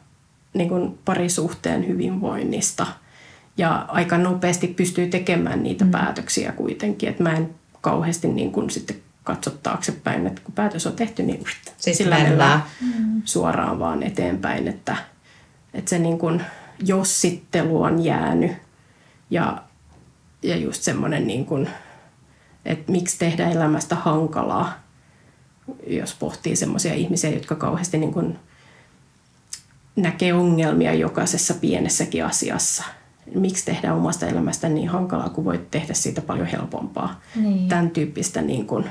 niin 0.53 0.69
kuin 0.69 0.99
parisuhteen 1.05 1.87
hyvinvoinnista. 1.87 2.87
Ja 3.57 3.85
aika 3.87 4.17
nopeasti 4.17 4.67
pystyy 4.67 5.07
tekemään 5.07 5.63
niitä 5.63 5.85
mm. 5.85 5.91
päätöksiä 5.91 6.51
kuitenkin, 6.51 7.09
että 7.09 7.23
mä 7.23 7.33
en 7.33 7.49
kauheasti 7.81 8.27
niin 8.27 8.51
kuin 8.51 8.69
sitten 8.69 8.95
katso 9.23 9.49
taaksepäin, 9.49 10.27
että 10.27 10.41
kun 10.41 10.53
päätös 10.53 10.87
on 10.87 10.93
tehty, 10.93 11.23
niin 11.23 11.43
Sitten 11.77 11.95
sillä 11.95 12.15
mennään. 12.15 12.37
mennään 12.37 12.61
suoraan 13.25 13.79
vaan 13.79 14.03
eteenpäin, 14.03 14.67
että, 14.67 14.97
että 15.73 15.89
se 15.89 15.99
niin 15.99 16.17
kuin 16.17 16.41
jossittelu 16.85 17.81
on 17.81 18.03
jäänyt 18.03 18.51
ja, 19.29 19.63
ja 20.43 20.55
just 20.55 20.83
semmoinen 20.83 21.27
niin 21.27 21.45
kuin, 21.45 21.69
että 22.65 22.91
miksi 22.91 23.19
tehdä 23.19 23.49
elämästä 23.49 23.95
hankalaa, 23.95 24.73
jos 25.87 26.13
pohtii 26.13 26.55
semmoisia 26.55 26.93
ihmisiä, 26.93 27.29
jotka 27.29 27.55
kauheasti 27.55 27.97
niin 27.97 28.13
kuin 28.13 28.39
näkee 29.95 30.33
ongelmia 30.33 30.93
jokaisessa 30.93 31.53
pienessäkin 31.53 32.25
asiassa. 32.25 32.83
Miksi 33.35 33.65
tehdä 33.65 33.93
omasta 33.93 34.27
elämästä 34.27 34.69
niin 34.69 34.89
hankalaa, 34.89 35.29
kun 35.29 35.45
voit 35.45 35.71
tehdä 35.71 35.93
siitä 35.93 36.21
paljon 36.21 36.47
helpompaa. 36.47 37.21
Niin. 37.35 37.67
Tämän 37.69 37.89
tyyppistä 37.89 38.41
niin 38.41 38.67
kuin, 38.67 38.85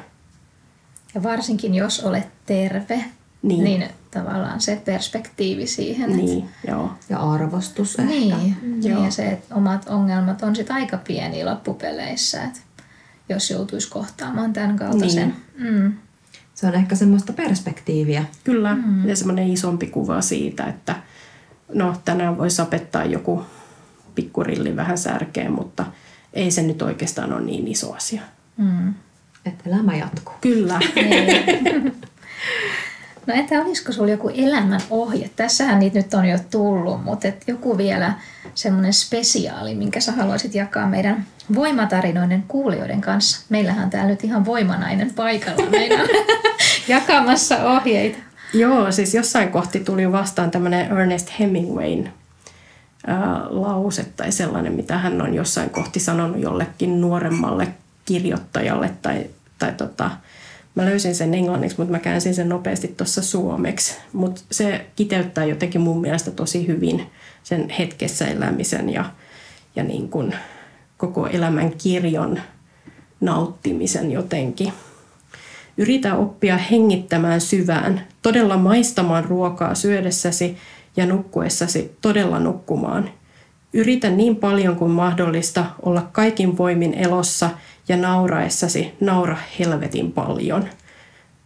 Ja 1.15 1.23
varsinkin 1.23 1.75
jos 1.75 2.01
olet 2.05 2.29
terve, 2.47 3.05
Niin. 3.43 3.65
niin, 3.65 3.85
tavallaan 4.11 4.61
se 4.61 4.83
perspektiivi 4.85 5.67
siihen. 5.67 6.11
että- 6.11 6.23
niin, 6.23 6.49
joo. 6.69 6.91
Ja 7.09 7.19
arvostus 7.19 7.97
ehkä. 7.99 8.15
Niin, 8.15 8.57
Joo. 8.83 8.95
niin 8.97 9.05
ja 9.05 9.11
se, 9.11 9.29
että 9.29 9.55
omat 9.55 9.89
ongelmat 9.89 10.43
on 10.43 10.57
sitten 10.57 10.77
aika 10.77 10.97
pieniä 10.97 11.47
loppupeleissä, 11.47 12.45
että 12.45 12.61
jos 13.29 13.51
joutuisi 13.51 13.91
kohtaamaan 13.91 14.53
tämän 14.53 14.77
kaltaisen. 14.77 15.35
Niin. 15.59 15.73
Mm. 15.75 15.93
Se 16.55 16.67
on 16.67 16.75
ehkä 16.75 16.95
semmoista 16.97 17.33
perspektiiviä. 17.33 18.25
Kyllä, 18.45 18.75
mm. 18.75 19.09
ja 19.09 19.17
semmoinen 19.17 19.49
isompi 19.49 19.87
kuva 19.87 20.21
siitä, 20.21 20.65
että 20.65 20.97
no 21.75 21.97
tänään 22.05 22.39
voi 22.39 22.51
sapettaa 22.51 23.05
joku 23.05 23.43
pikkurilli 24.17 24.77
vähän 24.77 24.99
särkeen, 24.99 25.53
mutta 25.53 25.87
ei 26.33 26.51
se 26.51 26.63
nyt 26.63 26.83
oikeastaan 26.83 27.33
ole 27.33 27.43
niin 27.43 27.69
iso 27.69 27.93
asia. 27.93 28.23
Mm. 28.57 28.95
Että 29.47 29.71
elämä 29.71 29.97
jatkuu. 29.97 30.35
Kyllä. 30.41 30.81
No 33.27 33.35
entä 33.35 33.61
olisiko 33.61 33.93
sulla 33.93 34.11
joku 34.11 34.31
elämän 34.35 34.81
ohje? 34.91 35.31
Tässähän 35.37 35.79
niitä 35.79 35.99
nyt 35.99 36.15
on 36.15 36.27
jo 36.27 36.39
tullut, 36.51 37.05
mutta 37.05 37.29
et 37.29 37.45
joku 37.47 37.79
vielä 37.79 38.13
semmoinen 38.55 38.93
spesiaali, 38.93 39.75
minkä 39.75 40.01
sä 40.01 40.13
haluaisit 40.13 40.55
jakaa 40.55 40.87
meidän 40.87 41.27
voimatarinoiden 41.55 42.45
kuulijoiden 42.49 43.01
kanssa. 43.01 43.47
Meillähän 43.49 43.85
on 43.85 43.91
täällä 43.91 44.11
nyt 44.11 44.25
ihan 44.25 44.45
voimanainen 44.45 45.15
paikalla 45.15 45.71
meidän 45.79 46.09
jakamassa 46.89 47.57
ohjeita. 47.65 48.19
Joo, 48.55 48.93
siis 48.93 49.15
jossain 49.15 49.49
kohti 49.49 49.81
tuli 49.81 50.13
vastaan 50.13 50.51
tämmöinen 50.51 50.93
Ernest 50.93 51.29
Hemingwayn 51.41 52.13
lause 53.49 54.07
tai 54.17 54.33
sellainen, 54.33 54.73
mitä 54.73 54.99
hän 54.99 55.23
on 55.23 55.35
jossain 55.35 55.71
kohti 55.71 56.01
sanonut 56.01 56.43
jollekin 56.43 57.01
nuoremmalle 57.01 57.69
kirjoittajalle 58.05 58.91
tai, 59.03 59.27
tai 59.59 59.73
tota, 59.73 60.11
mä 60.75 60.85
löysin 60.85 61.15
sen 61.15 61.35
englanniksi, 61.35 61.79
mutta 61.79 61.93
mä 61.93 61.99
käänsin 61.99 62.35
sen 62.35 62.49
nopeasti 62.49 62.89
tuossa 62.89 63.23
suomeksi. 63.23 63.97
Mutta 64.13 64.41
se 64.51 64.87
kiteyttää 64.97 65.45
jotenkin 65.45 65.81
mun 65.81 66.01
mielestä 66.01 66.31
tosi 66.31 66.67
hyvin 66.67 67.07
sen 67.43 67.69
hetkessä 67.69 68.27
elämisen 68.27 68.91
ja, 68.91 69.05
ja 69.77 69.83
niin 69.83 70.09
kuin 70.09 70.35
koko 70.97 71.27
elämän 71.27 71.71
kirjon 71.71 72.41
nauttimisen 73.21 74.13
jotenkin. 74.13 74.73
Yritä 75.77 76.15
oppia 76.15 76.57
hengittämään 76.57 77.41
syvään, 77.41 78.07
todella 78.23 78.57
maistamaan 78.57 79.25
ruokaa 79.25 79.75
syödessäsi 79.75 80.57
ja 80.97 81.07
nukkuessasi 81.07 81.97
todella 82.01 82.39
nukkumaan. 82.39 83.11
Yritä 83.73 84.11
niin 84.11 84.37
paljon 84.37 84.77
kuin 84.77 84.91
mahdollista 84.91 85.67
olla 85.83 86.09
kaikin 86.13 86.59
voimin 86.59 86.95
elossa 86.95 87.51
ja 87.89 87.97
nauraessasi 87.97 88.93
naura 89.01 89.37
helvetin 89.59 90.13
paljon. 90.13 90.69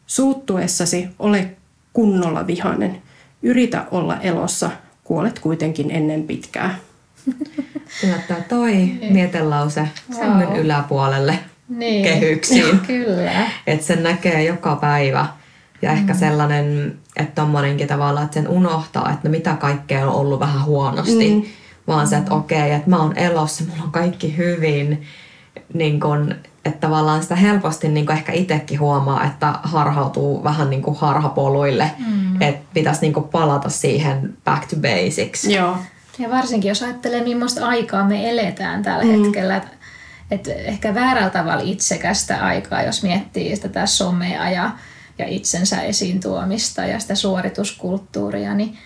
Suuttuessasi 0.06 1.08
ole 1.18 1.50
kunnolla 1.92 2.46
vihainen. 2.46 3.02
Yritä 3.42 3.84
olla 3.90 4.16
elossa, 4.20 4.70
kuolet 5.04 5.38
kuitenkin 5.38 5.90
ennen 5.90 6.22
pitkää. 6.22 6.78
Laittaa 8.10 8.36
toi 8.48 8.92
mietelause 9.10 9.88
sängyn 10.16 10.48
Wow. 10.48 10.58
yläpuolelle. 10.58 11.38
Niin. 11.68 12.04
kehyksiin. 12.04 12.80
Kyllä. 12.80 13.46
Että 13.66 13.86
sen 13.86 14.02
näkee 14.02 14.44
joka 14.44 14.76
päivä. 14.76 15.26
Ja 15.82 15.92
ehkä 15.92 16.14
sellainen, 16.14 16.98
että 17.16 17.42
tommonenkin 17.42 17.88
tavalla, 17.88 18.22
että 18.22 18.34
sen 18.34 18.48
unohtaa, 18.48 19.10
että 19.10 19.28
no 19.28 19.30
mitä 19.30 19.54
kaikkea 19.54 20.06
on 20.06 20.14
ollut 20.14 20.40
vähän 20.40 20.64
huonosti. 20.64 21.30
Mm. 21.30 21.42
Vaan 21.86 22.06
se, 22.06 22.16
että 22.16 22.34
okei, 22.34 22.72
että 22.72 22.90
mä 22.90 23.02
oon 23.02 23.16
elossa, 23.16 23.64
mulla 23.64 23.84
on 23.84 23.92
kaikki 23.92 24.36
hyvin. 24.36 25.02
Niin 25.74 26.00
kun, 26.00 26.34
että 26.64 26.80
tavallaan 26.80 27.22
sitä 27.22 27.36
helposti 27.36 27.88
niin 27.88 28.06
kun 28.06 28.14
ehkä 28.14 28.32
itsekin 28.32 28.80
huomaa, 28.80 29.24
että 29.24 29.54
harhautuu 29.62 30.44
vähän 30.44 30.70
niin 30.70 30.82
kuin 30.82 30.96
harhapoluille. 30.96 31.90
Mm. 32.06 32.42
Että 32.42 32.66
pitäisi 32.74 33.00
niin 33.00 33.24
palata 33.30 33.68
siihen 33.68 34.36
back 34.44 34.66
to 34.68 34.76
basics. 34.76 35.44
Joo. 35.44 35.76
Ja 36.18 36.30
varsinkin 36.30 36.68
jos 36.68 36.82
ajattelee, 36.82 37.24
millaista 37.24 37.66
aikaa 37.66 38.04
me 38.04 38.30
eletään 38.30 38.82
tällä 38.82 39.04
mm. 39.04 39.22
hetkellä. 39.22 39.56
Että 39.56 39.70
et 40.30 40.48
ehkä 40.48 40.94
väärällä 40.94 41.30
tavalla 41.30 41.62
itsekästä 41.62 42.44
aikaa, 42.44 42.82
jos 42.82 43.02
miettii 43.02 43.56
tätä 43.56 43.86
somea 43.86 44.50
ja, 44.50 44.70
ja 45.20 45.28
itsensä 45.28 45.82
esiin 45.82 46.20
tuomista 46.20 46.84
ja 46.84 46.98
sitä 46.98 47.14
suorituskulttuuria, 47.14 48.54
niin, 48.54 48.78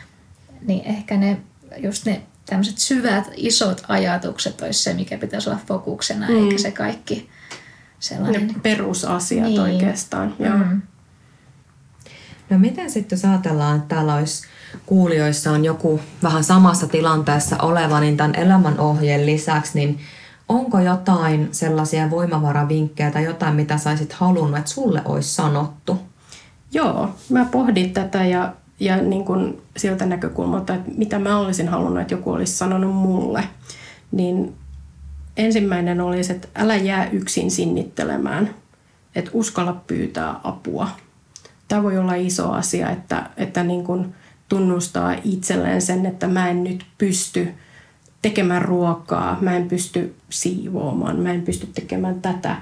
niin 0.67 0.85
ehkä 0.85 1.17
ne, 1.17 1.37
just 1.77 2.07
ne 2.07 2.23
tämmöiset 2.47 2.79
syvät, 2.79 3.31
isot 3.37 3.83
ajatukset 3.89 4.61
olisi 4.61 4.83
se, 4.83 4.95
mikä 4.95 5.19
pitäisi 5.19 5.51
olla 5.51 5.61
fokuksena, 5.67 6.29
mm. 6.29 6.45
eikä 6.45 6.59
se 6.59 6.71
kaikki 6.71 7.29
sellainen... 8.01 8.47
Ne 8.47 8.55
perusasiat 8.63 9.47
niin. 9.47 9.61
oikeastaan. 9.61 10.35
Joo. 10.39 10.57
Mm. 10.57 10.83
No 12.51 12.59
miten 12.59 12.91
sitten 12.91 13.17
jos 13.17 13.25
ajatellaan, 13.25 13.77
että 13.77 13.95
täällä 13.95 14.15
olisi 14.15 14.47
kuulijoissa 14.87 15.51
on 15.51 15.65
joku 15.65 16.01
vähän 16.23 16.45
samassa 16.45 16.87
tilanteessa 16.87 17.57
oleva, 17.59 18.01
niin 18.01 18.17
tämän 18.17 18.35
elämänohjeen 18.35 19.27
lisäksi, 19.27 19.79
niin 19.79 20.01
onko 20.49 20.79
jotain 20.81 21.49
sellaisia 21.53 22.11
voimavaravinkkejä 22.11 23.11
tai 23.11 23.25
jotain, 23.25 23.55
mitä 23.55 23.79
saisit 23.79 24.13
halunnut, 24.13 24.59
että 24.59 24.71
sulle 24.71 25.03
olisi 25.05 25.35
sanottu? 25.35 25.99
Joo, 26.75 27.11
mä 27.31 27.45
pohdin 27.45 27.93
tätä 27.93 28.25
ja, 28.25 28.55
ja 28.81 28.97
niin 28.97 29.25
kuin 29.25 29.63
siltä 29.77 30.07
näkökulmalta, 30.07 30.75
että 30.75 30.91
mitä 30.97 31.19
mä 31.19 31.39
olisin 31.39 31.69
halunnut, 31.69 32.01
että 32.01 32.15
joku 32.15 32.31
olisi 32.31 32.53
sanonut 32.53 32.95
mulle. 32.95 33.45
Niin 34.13 34.55
ensimmäinen 35.37 36.01
olisi, 36.01 36.33
että 36.33 36.49
älä 36.55 36.77
jää 36.77 37.09
yksin 37.11 37.51
sinnittelemään, 37.51 38.55
että 39.15 39.31
uskalla 39.35 39.83
pyytää 39.87 40.41
apua. 40.45 40.89
Tämä 41.69 41.83
voi 41.83 41.99
olla 41.99 42.15
iso 42.15 42.51
asia, 42.51 42.91
että, 42.91 43.31
että 43.37 43.65
niin 43.65 43.85
kuin 43.85 44.15
tunnustaa 44.49 45.15
itselleen 45.25 45.83
sen, 45.83 46.07
että 46.07 46.29
mä 46.29 46.49
en 46.49 46.65
nyt 46.65 46.87
pysty– 46.99 47.49
tekemään 48.25 48.63
ruokaa, 48.63 49.39
mä 49.41 49.57
en 49.57 49.69
pysty 49.69 50.15
siivoamaan, 50.31 51.21
mä 51.21 51.33
en 51.33 51.43
pysty 51.43 51.67
tekemään 51.67 52.23
tätä. 52.23 52.57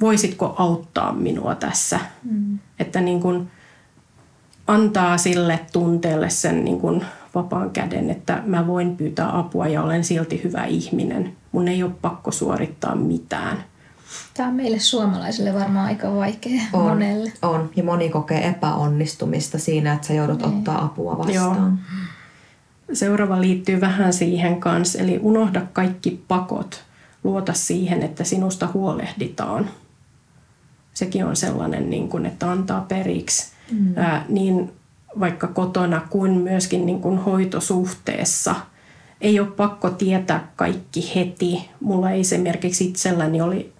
Voisitko 0.00 0.54
auttaa 0.58 1.12
minua 1.12 1.54
tässä? 1.54 2.00
Mm. 2.24 2.58
Että 2.78 3.00
niin 3.00 3.20
kuin 3.20 3.50
antaa 4.66 5.18
sille 5.18 5.60
tunteelle 5.72 6.30
sen 6.30 6.64
niin 6.64 6.80
kuin 6.80 7.04
vapaan 7.34 7.70
käden, 7.70 8.10
että 8.10 8.42
mä 8.46 8.66
voin 8.66 8.96
pyytää 8.96 9.38
apua 9.38 9.68
ja 9.68 9.82
olen 9.82 10.04
silti 10.04 10.40
hyvä 10.44 10.64
ihminen. 10.64 11.36
Mun 11.52 11.68
ei 11.68 11.82
ole 11.82 11.92
pakko 12.02 12.30
suorittaa 12.30 12.94
mitään. 12.94 13.64
Tämä 14.34 14.48
on 14.48 14.54
meille 14.54 14.78
suomalaisille 14.78 15.54
varmaan 15.54 15.86
aika 15.86 16.14
vaikea 16.14 16.62
on, 16.72 16.82
monelle. 16.82 17.32
On, 17.42 17.70
ja 17.76 17.84
moni 17.84 18.08
kokee 18.08 18.48
epäonnistumista 18.48 19.58
siinä, 19.58 19.92
että 19.92 20.06
sä 20.06 20.14
joudut 20.14 20.38
niin. 20.38 20.48
ottaa 20.54 20.84
apua 20.84 21.18
vastaan. 21.18 21.34
Joo. 21.34 21.96
Seuraava 22.92 23.40
liittyy 23.40 23.80
vähän 23.80 24.12
siihen 24.12 24.60
kanssa, 24.60 24.98
eli 24.98 25.18
unohda 25.22 25.62
kaikki 25.72 26.24
pakot. 26.28 26.84
Luota 27.24 27.52
siihen, 27.52 28.02
että 28.02 28.24
sinusta 28.24 28.68
huolehditaan. 28.74 29.70
Sekin 30.96 31.24
on 31.24 31.36
sellainen, 31.36 31.90
niin 31.90 32.08
kuin, 32.08 32.26
että 32.26 32.50
antaa 32.50 32.80
periksi 32.88 33.52
mm. 33.72 33.92
ää, 33.96 34.24
niin 34.28 34.72
vaikka 35.20 35.46
kotona 35.46 36.00
kuin 36.10 36.30
myöskin 36.32 36.86
niin 36.86 37.00
kuin 37.00 37.18
hoitosuhteessa. 37.18 38.54
Ei 39.20 39.40
ole 39.40 39.48
pakko 39.48 39.90
tietää 39.90 40.52
kaikki 40.56 41.12
heti. 41.14 41.70
Mulla 41.80 42.10
ei 42.10 42.20
esimerkiksi 42.20 42.84
itselläni 42.84 43.40
oli 43.40 43.72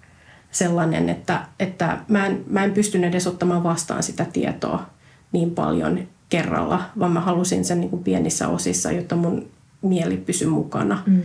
sellainen, 0.51 1.09
että, 1.09 1.45
että 1.59 1.97
mä, 2.07 2.25
en, 2.25 2.43
mä 2.47 2.63
en 2.63 2.71
pystynyt 2.71 3.09
edes 3.09 3.27
ottamaan 3.27 3.63
vastaan 3.63 4.03
sitä 4.03 4.25
tietoa 4.25 4.85
niin 5.31 5.51
paljon 5.51 5.99
kerralla, 6.29 6.81
vaan 6.99 7.11
mä 7.11 7.19
halusin 7.19 7.65
sen 7.65 7.79
niin 7.79 7.89
kuin 7.89 8.03
pienissä 8.03 8.47
osissa, 8.47 8.91
jotta 8.91 9.15
mun 9.15 9.47
mieli 9.81 10.17
pysyi 10.17 10.47
mukana. 10.47 11.03
Mm. 11.05 11.21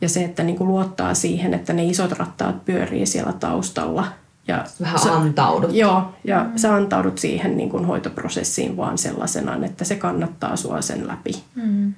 Ja 0.00 0.08
se, 0.08 0.24
että 0.24 0.42
niin 0.42 0.56
kuin 0.56 0.68
luottaa 0.68 1.14
siihen, 1.14 1.54
että 1.54 1.72
ne 1.72 1.84
isot 1.84 2.12
rattaat 2.12 2.64
pyörii 2.64 3.06
siellä 3.06 3.32
taustalla. 3.32 4.06
Ja 4.48 4.64
Vähän 4.80 4.98
sä, 4.98 5.16
antaudut. 5.16 5.74
Joo, 5.74 6.14
ja 6.24 6.44
mm. 6.44 6.58
sä 6.58 6.74
antaudut 6.74 7.18
siihen 7.18 7.56
niin 7.56 7.70
kuin 7.70 7.84
hoitoprosessiin 7.84 8.76
vaan 8.76 8.98
sellaisenaan, 8.98 9.64
että 9.64 9.84
se 9.84 9.96
kannattaa 9.96 10.56
sua 10.56 10.82
sen 10.82 11.08
läpi. 11.08 11.42
Mm. 11.54 11.94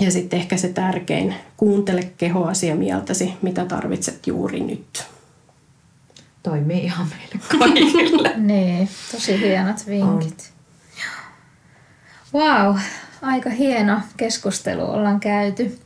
Ja 0.00 0.10
sitten 0.10 0.40
ehkä 0.40 0.56
se 0.56 0.68
tärkein, 0.68 1.34
kuuntele 1.56 2.12
kehoasi 2.16 2.66
ja 2.66 2.76
mieltäsi, 2.76 3.34
mitä 3.42 3.64
tarvitset 3.64 4.26
juuri 4.26 4.60
nyt 4.60 5.06
toimii 6.42 6.84
ihan 6.84 7.06
meille 7.06 7.44
kaikille. 7.58 8.32
niin, 8.36 8.88
tosi 9.12 9.40
hienot 9.40 9.86
vinkit. 9.86 10.52
Wow, 12.34 12.76
aika 13.22 13.50
hieno 13.50 14.00
keskustelu 14.16 14.90
ollaan 14.90 15.20
käyty. 15.20 15.78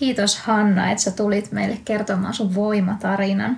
Kiitos 0.00 0.38
Hanna, 0.38 0.90
että 0.90 1.04
sä 1.04 1.10
tulit 1.10 1.52
meille 1.52 1.80
kertomaan 1.84 2.34
sun 2.34 2.54
voimatarinan. 2.54 3.56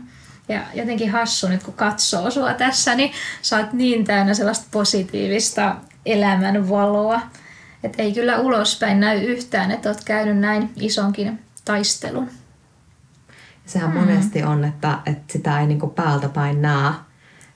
Ja 0.49 0.61
jotenkin 0.74 1.11
hassu 1.11 1.49
nyt 1.49 1.62
kun 1.62 1.74
katsoo 1.74 2.30
sua 2.30 2.55
tässä, 2.55 2.95
niin 2.95 3.12
sä 3.43 3.57
oot 3.57 3.72
niin 3.72 4.05
täynnä 4.05 4.34
sellaista 4.34 4.66
positiivista 4.70 5.76
elämän 6.07 6.68
valoa. 6.68 7.20
Että 7.84 8.03
ei 8.03 8.12
kyllä 8.12 8.38
ulospäin 8.38 9.01
näy 9.01 9.18
yhtään, 9.18 9.70
että 9.70 9.88
oot 9.88 10.05
käynyt 10.05 10.38
näin 10.38 10.70
isonkin 10.76 11.40
taistelun. 11.64 12.30
Sehän 13.66 13.90
mm. 13.90 14.01
monesti 14.01 14.43
on, 14.43 14.64
että, 14.64 14.99
että 15.07 15.32
sitä 15.32 15.61
ei 15.61 15.66
niinku 15.66 15.86
päältä 15.86 16.28
päin 16.28 16.62
näe, 16.62 16.93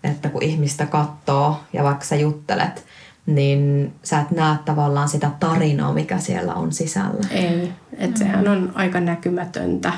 että 0.04 0.28
kun 0.28 0.42
ihmistä 0.42 0.86
katsoo 0.86 1.60
ja 1.72 1.84
vaikka 1.84 2.04
sä 2.04 2.16
juttelet, 2.16 2.85
niin 3.26 3.92
sä 4.02 4.20
et 4.20 4.30
näe 4.30 4.58
tavallaan 4.64 5.08
sitä 5.08 5.30
tarinaa, 5.40 5.92
mikä 5.92 6.18
siellä 6.18 6.54
on 6.54 6.72
sisällä. 6.72 7.28
Ei, 7.30 7.72
että 7.92 8.06
mm. 8.06 8.16
sehän 8.16 8.48
on 8.48 8.72
aika 8.74 9.00
näkymätöntä. 9.00 9.92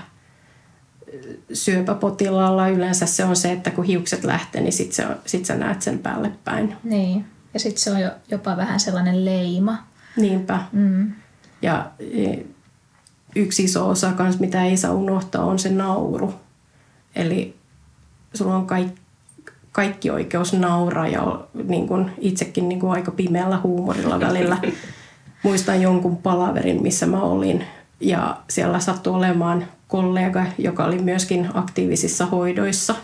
Syöpäpotilaalla 1.53 2.69
yleensä 2.69 3.07
se 3.07 3.25
on 3.25 3.37
se, 3.37 3.53
että 3.53 3.71
kun 3.71 3.85
hiukset 3.85 4.25
lähtee, 4.25 4.61
niin 4.61 4.73
sit, 4.73 4.93
se 4.93 5.07
on, 5.07 5.17
sit 5.27 5.45
sä 5.45 5.57
näet 5.57 5.83
sen 5.83 5.99
päälle 5.99 6.33
päin. 6.45 6.77
Niin, 6.85 7.25
ja 7.55 7.61
sitten 7.61 7.83
se 7.83 7.91
on 7.91 8.01
jo, 8.01 8.11
jopa 8.31 8.57
vähän 8.57 8.81
sellainen 8.81 9.25
leima. 9.25 9.79
Niinpä. 10.17 10.59
Mm. 10.73 11.13
Ja 11.63 11.91
e, 12.01 12.39
yksi 13.37 13.65
iso 13.65 13.89
osa 13.89 14.13
kans, 14.13 14.41
mitä 14.41 14.65
ei 14.65 14.77
saa 14.77 14.93
unohtaa, 14.93 15.45
on 15.45 15.59
se 15.59 15.71
nauru. 15.71 16.35
Eli 17.15 17.57
sulla 18.35 18.57
on 18.57 18.67
kaikki, 18.67 19.01
kaikki 19.79 20.11
oikeus 20.11 20.53
nauraa 20.53 21.09
ja 21.09 21.41
niin 21.65 21.89
kun 21.89 22.11
itsekin 22.19 22.69
niin 22.69 22.81
kun 22.81 22.91
aika 22.91 23.11
pimeällä 23.11 23.61
huumorilla 23.63 24.21
välillä. 24.21 24.59
Muistan 25.43 25.83
jonkun 25.83 26.17
palaverin, 26.17 26.83
missä 26.83 27.07
mä 27.07 27.23
olin 27.23 27.65
ja 28.01 28.37
siellä 28.51 28.81
sattui 28.81 29.15
olemaan 29.15 29.65
kollega, 29.89 30.47
joka 30.59 30.85
oli 30.85 30.99
myöskin 30.99 31.49
aktiivisissa 31.55 32.27
hoidoissa. 32.27 32.95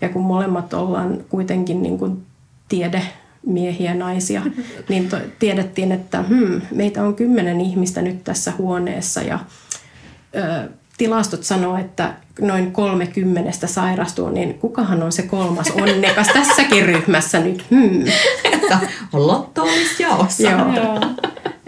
Ja 0.00 0.08
kun 0.08 0.22
molemmat 0.22 0.74
ollaan 0.74 1.24
kuitenkin 1.28 1.82
niin 1.82 1.98
kuin 1.98 2.22
tiede 2.68 3.02
miehiä 3.46 3.94
naisia, 3.94 4.42
niin 4.88 5.08
to, 5.08 5.16
tiedettiin, 5.38 5.92
että 5.92 6.22
hmm, 6.22 6.60
meitä 6.70 7.02
on 7.02 7.14
kymmenen 7.14 7.60
ihmistä 7.60 8.02
nyt 8.02 8.24
tässä 8.24 8.52
huoneessa 8.58 9.22
ja 9.22 9.38
tilastot 10.98 11.44
sanoo, 11.44 11.78
että 11.78 12.14
noin 12.40 12.72
30 12.72 13.66
sairastuu, 13.66 14.28
niin 14.28 14.54
kukahan 14.54 15.02
on 15.02 15.12
se 15.12 15.22
kolmas 15.22 15.70
onnekas 15.70 16.28
tässäkin 16.28 16.86
ryhmässä 16.86 17.38
nyt? 17.38 17.66
Hmm. 17.70 18.04
Että 18.52 18.78
lotto 19.12 19.62
olisi 19.62 20.02
jaossa. 20.02 20.42
Joo. 20.42 21.00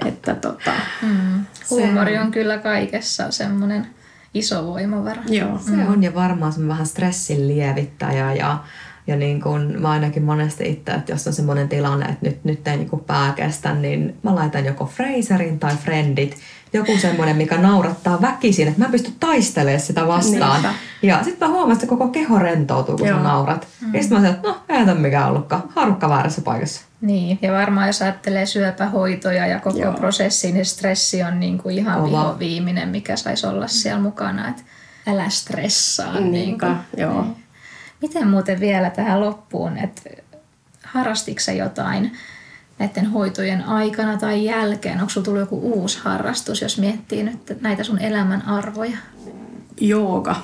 että 0.06 0.34
tota, 0.34 0.72
hmm. 1.00 1.44
Huumori 1.70 2.18
on 2.18 2.30
kyllä 2.30 2.58
kaikessa 2.58 3.30
semmoinen 3.30 3.86
iso 4.34 4.66
voimavara. 4.66 5.22
Joo. 5.28 5.58
Se 5.58 5.88
on 5.88 6.02
ja 6.02 6.14
varmaan 6.14 6.52
se 6.52 6.68
vähän 6.68 6.86
stressin 6.86 7.48
lievittäjä 7.48 8.34
ja 8.34 8.58
ja 9.06 9.16
niin 9.16 9.40
kun 9.40 9.74
mä 9.78 9.90
ainakin 9.90 10.22
monesti 10.22 10.68
itse, 10.70 10.92
että 10.92 11.12
jos 11.12 11.26
on 11.26 11.32
semmoinen 11.32 11.68
tilanne, 11.68 12.06
että 12.06 12.26
nyt, 12.26 12.44
nyt 12.44 12.68
ei 12.68 12.76
niin 12.76 13.00
pää 13.06 13.32
kestä, 13.36 13.74
niin 13.74 14.16
mä 14.22 14.34
laitan 14.34 14.64
joko 14.64 14.86
Fraserin 14.86 15.58
tai 15.58 15.76
Friendit 15.76 16.36
joku 16.76 16.98
semmoinen, 16.98 17.36
mikä 17.36 17.58
naurattaa 17.58 18.22
väkisin, 18.22 18.68
että 18.68 18.80
mä 18.80 18.88
pystyn 18.88 19.14
taistelemaan 19.20 19.80
sitä 19.80 20.06
vastaan. 20.06 20.62
Niinpä. 20.62 20.78
Ja 21.02 21.24
sitten 21.24 21.48
mä 21.48 21.54
huomasin, 21.54 21.72
että 21.72 21.86
koko 21.86 22.08
keho 22.08 22.38
rentoutuu, 22.38 22.96
kun 22.96 23.06
Joo. 23.06 23.18
sä 23.18 23.22
naurat. 23.24 23.66
Mm. 23.80 23.94
Ja 23.94 24.02
sitten 24.02 24.18
mä 24.18 24.22
sanoin, 24.22 24.36
että 24.36 24.48
no, 24.48 24.60
ei 24.68 24.86
tämä 24.86 25.00
mikään 25.00 25.30
ollutkaan. 25.30 25.62
Harukka 25.74 26.08
väärässä 26.08 26.42
paikassa. 26.42 26.80
Niin, 27.00 27.38
ja 27.42 27.52
varmaan 27.52 27.86
jos 27.86 28.02
ajattelee 28.02 28.46
syöpähoitoja 28.46 29.46
ja 29.46 29.60
koko 29.60 29.78
Joo. 29.78 29.92
prosessi, 29.92 30.52
niin 30.52 30.66
stressi 30.66 31.22
on 31.22 31.40
niin 31.40 31.58
kuin 31.58 31.78
ihan 31.78 32.04
viho 32.04 32.36
viimeinen, 32.38 32.88
mikä 32.88 33.16
saisi 33.16 33.46
olla 33.46 33.68
siellä 33.68 34.00
mukana. 34.00 34.48
Et 34.48 34.64
älä 35.06 35.28
stressaa. 35.28 36.20
Niinpä, 36.20 36.30
niin 36.32 36.58
kuin. 36.58 36.76
joo. 36.96 37.26
Miten 38.02 38.28
muuten 38.28 38.60
vielä 38.60 38.90
tähän 38.90 39.20
loppuun, 39.20 39.78
että 39.78 40.02
harrastitko 40.84 41.52
jotain 41.52 42.12
näiden 42.78 43.06
hoitojen 43.06 43.64
aikana 43.64 44.18
tai 44.18 44.44
jälkeen? 44.44 45.00
Onko 45.00 45.10
sinulla 45.10 45.24
tullut 45.24 45.40
joku 45.40 45.58
uusi 45.58 45.98
harrastus, 46.02 46.62
jos 46.62 46.78
miettii 46.78 47.22
nyt 47.22 47.56
näitä 47.60 47.84
sun 47.84 47.98
elämän 47.98 48.48
arvoja? 48.48 48.96
Jooga. 49.80 50.36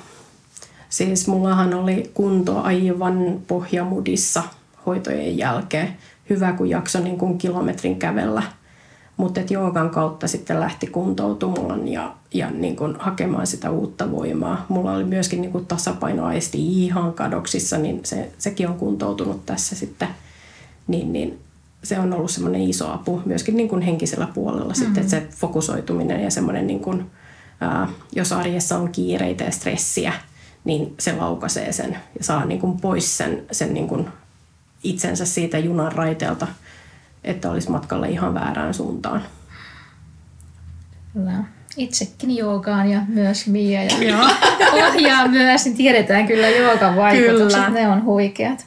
Siis 0.89 1.29
mullahan 1.29 1.75
oli 1.75 2.11
kunto 2.15 2.63
aivan 2.63 3.41
pohjamudissa 3.47 4.43
hoitojen 4.87 5.39
jälkeen. 5.39 5.97
Hyvä, 6.31 6.53
kun 6.53 6.71
jakso 6.71 7.01
niin 7.01 7.19
kuin 7.19 7.39
kilometrin 7.39 7.99
kävellä. 7.99 8.43
Mutta 9.17 9.41
joogan 9.51 9.91
kautta 9.91 10.29
sitten 10.29 10.61
lähti 10.61 10.87
kuntoutumaan 10.87 11.89
ja, 11.89 12.15
ja 12.35 12.51
niin 12.51 12.77
kuin 12.77 12.97
hakemaan 12.99 13.47
sitä 13.47 13.71
uutta 13.71 14.11
voimaa. 14.11 14.67
Mulla 14.69 14.93
oli 14.93 15.05
myöskin 15.05 15.41
niin 15.41 15.53
kuin 15.53 15.67
tasapainoaisti 15.67 16.85
ihan 16.85 17.13
kadoksissa, 17.13 17.79
niin 17.79 18.01
se, 18.05 18.33
sekin 18.39 18.69
on 18.69 18.79
kuntoutunut 18.79 19.47
tässä 19.47 19.77
sitten. 19.77 20.09
Niin, 20.87 21.13
niin 21.13 21.39
se 21.83 21.99
on 21.99 22.13
ollut 22.13 22.31
semmoinen 22.31 22.63
iso 22.63 22.93
apu 22.93 23.23
myöskin 23.25 23.57
niin 23.57 23.69
kuin 23.69 23.83
henkisellä 23.83 24.27
puolella 24.35 24.65
mm-hmm. 24.65 24.85
sitten, 24.85 25.03
että 25.03 25.11
se 25.11 25.27
fokusoituminen 25.37 26.25
ja 26.25 26.31
semmoinen, 26.31 26.67
niin 26.67 26.81
kuin, 26.81 27.11
ää, 27.61 27.89
jos 28.13 28.33
arjessa 28.33 28.79
on 28.79 28.93
kiireitä 28.93 29.45
ja 29.45 29.51
stressiä, 29.51 30.13
niin 30.65 30.95
se 30.99 31.13
laukaisee 31.13 31.73
sen 31.73 31.97
ja 32.19 32.25
saa 32.25 32.45
niin 32.45 32.61
kuin 32.61 32.81
pois 32.81 33.19
sen, 33.19 33.43
sen 33.53 33.75
niin 33.75 33.89
kuin 33.89 34.09
itsensä 34.83 35.25
siitä 35.25 35.59
junan 35.59 35.93
raiteelta, 35.93 36.47
että 37.25 37.51
olisi 37.51 37.71
matkalla 37.71 38.07
ihan 38.07 38.35
väärään 38.35 38.75
suuntaan. 38.75 39.23
Kyllä. 41.13 41.45
Itsekin 41.77 42.37
joogaan 42.37 42.91
ja 42.91 43.03
myös 43.09 43.47
Mia 43.47 43.85
ja 43.85 44.19
ohjaa 44.89 45.29
myös, 45.29 45.65
niin 45.65 45.77
tiedetään 45.77 46.27
kyllä 46.27 46.49
joogan 46.49 46.97
vaikutukset, 46.97 47.65
kyllä. 47.65 47.81
ne 47.81 47.89
on 47.89 48.05
huikeat. 48.05 48.67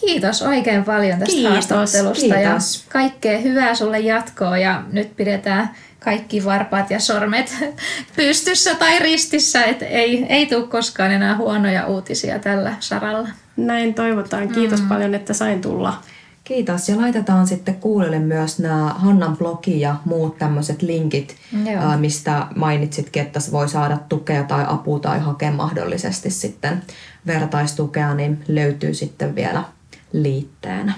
Kiitos 0.00 0.42
oikein 0.42 0.84
paljon 0.84 1.18
tästä 1.18 1.34
kiitos, 1.34 1.52
haastattelusta 1.52 2.34
kiitos. 2.34 2.84
ja 2.84 2.92
kaikkea 2.92 3.38
hyvää 3.38 3.74
sulle 3.74 4.00
jatkoa 4.00 4.58
ja 4.58 4.82
nyt 4.92 5.16
pidetään 5.16 5.70
kaikki 5.98 6.44
varpaat 6.44 6.90
ja 6.90 7.00
sormet 7.00 7.56
pystyssä 8.16 8.74
tai 8.74 8.98
ristissä, 8.98 9.64
että 9.64 9.84
ei, 9.84 10.26
ei 10.28 10.46
tule 10.46 10.66
koskaan 10.66 11.10
enää 11.10 11.36
huonoja 11.36 11.86
uutisia 11.86 12.38
tällä 12.38 12.74
saralla. 12.80 13.28
Näin 13.56 13.94
toivotaan. 13.94 14.48
Kiitos 14.48 14.82
mm. 14.82 14.88
paljon, 14.88 15.14
että 15.14 15.34
sain 15.34 15.60
tulla. 15.60 16.02
Kiitos. 16.44 16.88
Ja 16.88 16.96
laitetaan 16.96 17.46
sitten 17.46 17.74
kuulelle 17.74 18.18
myös 18.18 18.58
nämä 18.58 18.94
Hannan 18.96 19.36
blogi 19.36 19.80
ja 19.80 19.96
muut 20.04 20.38
tämmöiset 20.38 20.82
linkit, 20.82 21.36
Joo. 21.72 21.98
mistä 21.98 22.46
mainitsitkin, 22.56 23.22
että 23.22 23.40
voi 23.52 23.68
saada 23.68 23.98
tukea 24.08 24.42
tai 24.42 24.64
apua 24.68 24.98
tai 24.98 25.20
hakea 25.20 25.50
mahdollisesti 25.50 26.30
sitten 26.30 26.82
vertaistukea, 27.26 28.14
niin 28.14 28.44
löytyy 28.48 28.94
sitten 28.94 29.34
vielä 29.34 29.64
liitteenä. 30.12 30.94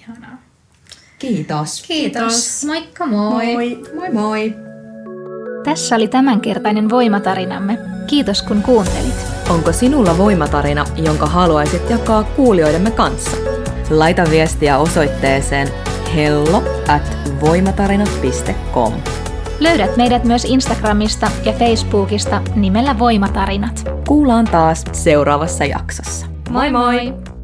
Ihanaa. 0.00 0.38
Kiitos. 1.18 1.82
Kiitos. 1.82 1.82
Kiitos. 1.82 2.64
Moikka 2.66 3.06
moi. 3.06 3.52
Moi. 3.52 3.82
Moi 3.94 4.10
moi. 4.10 4.54
Tässä 5.64 5.96
oli 5.96 6.08
tämänkertainen 6.08 6.90
voimatarinamme. 6.90 7.78
Kiitos 8.06 8.42
kun 8.42 8.62
kuuntelit. 8.62 9.26
Onko 9.50 9.72
sinulla 9.72 10.18
voimatarina, 10.18 10.84
jonka 10.96 11.26
haluaisit 11.26 11.90
jakaa 11.90 12.24
kuulijoidemme 12.24 12.90
kanssa? 12.90 13.36
Laita 13.90 14.24
viestiä 14.30 14.78
osoitteeseen 14.78 15.68
hello 16.14 16.62
at 16.88 17.18
voimatarinat.com. 17.40 18.92
Löydät 19.60 19.96
meidät 19.96 20.24
myös 20.24 20.44
Instagramista 20.44 21.30
ja 21.44 21.52
Facebookista 21.52 22.42
nimellä 22.54 22.98
Voimatarinat. 22.98 23.84
Kuullaan 24.08 24.44
taas 24.44 24.84
seuraavassa 24.92 25.64
jaksossa. 25.64 26.26
Moi 26.50 26.70
moi! 26.70 27.35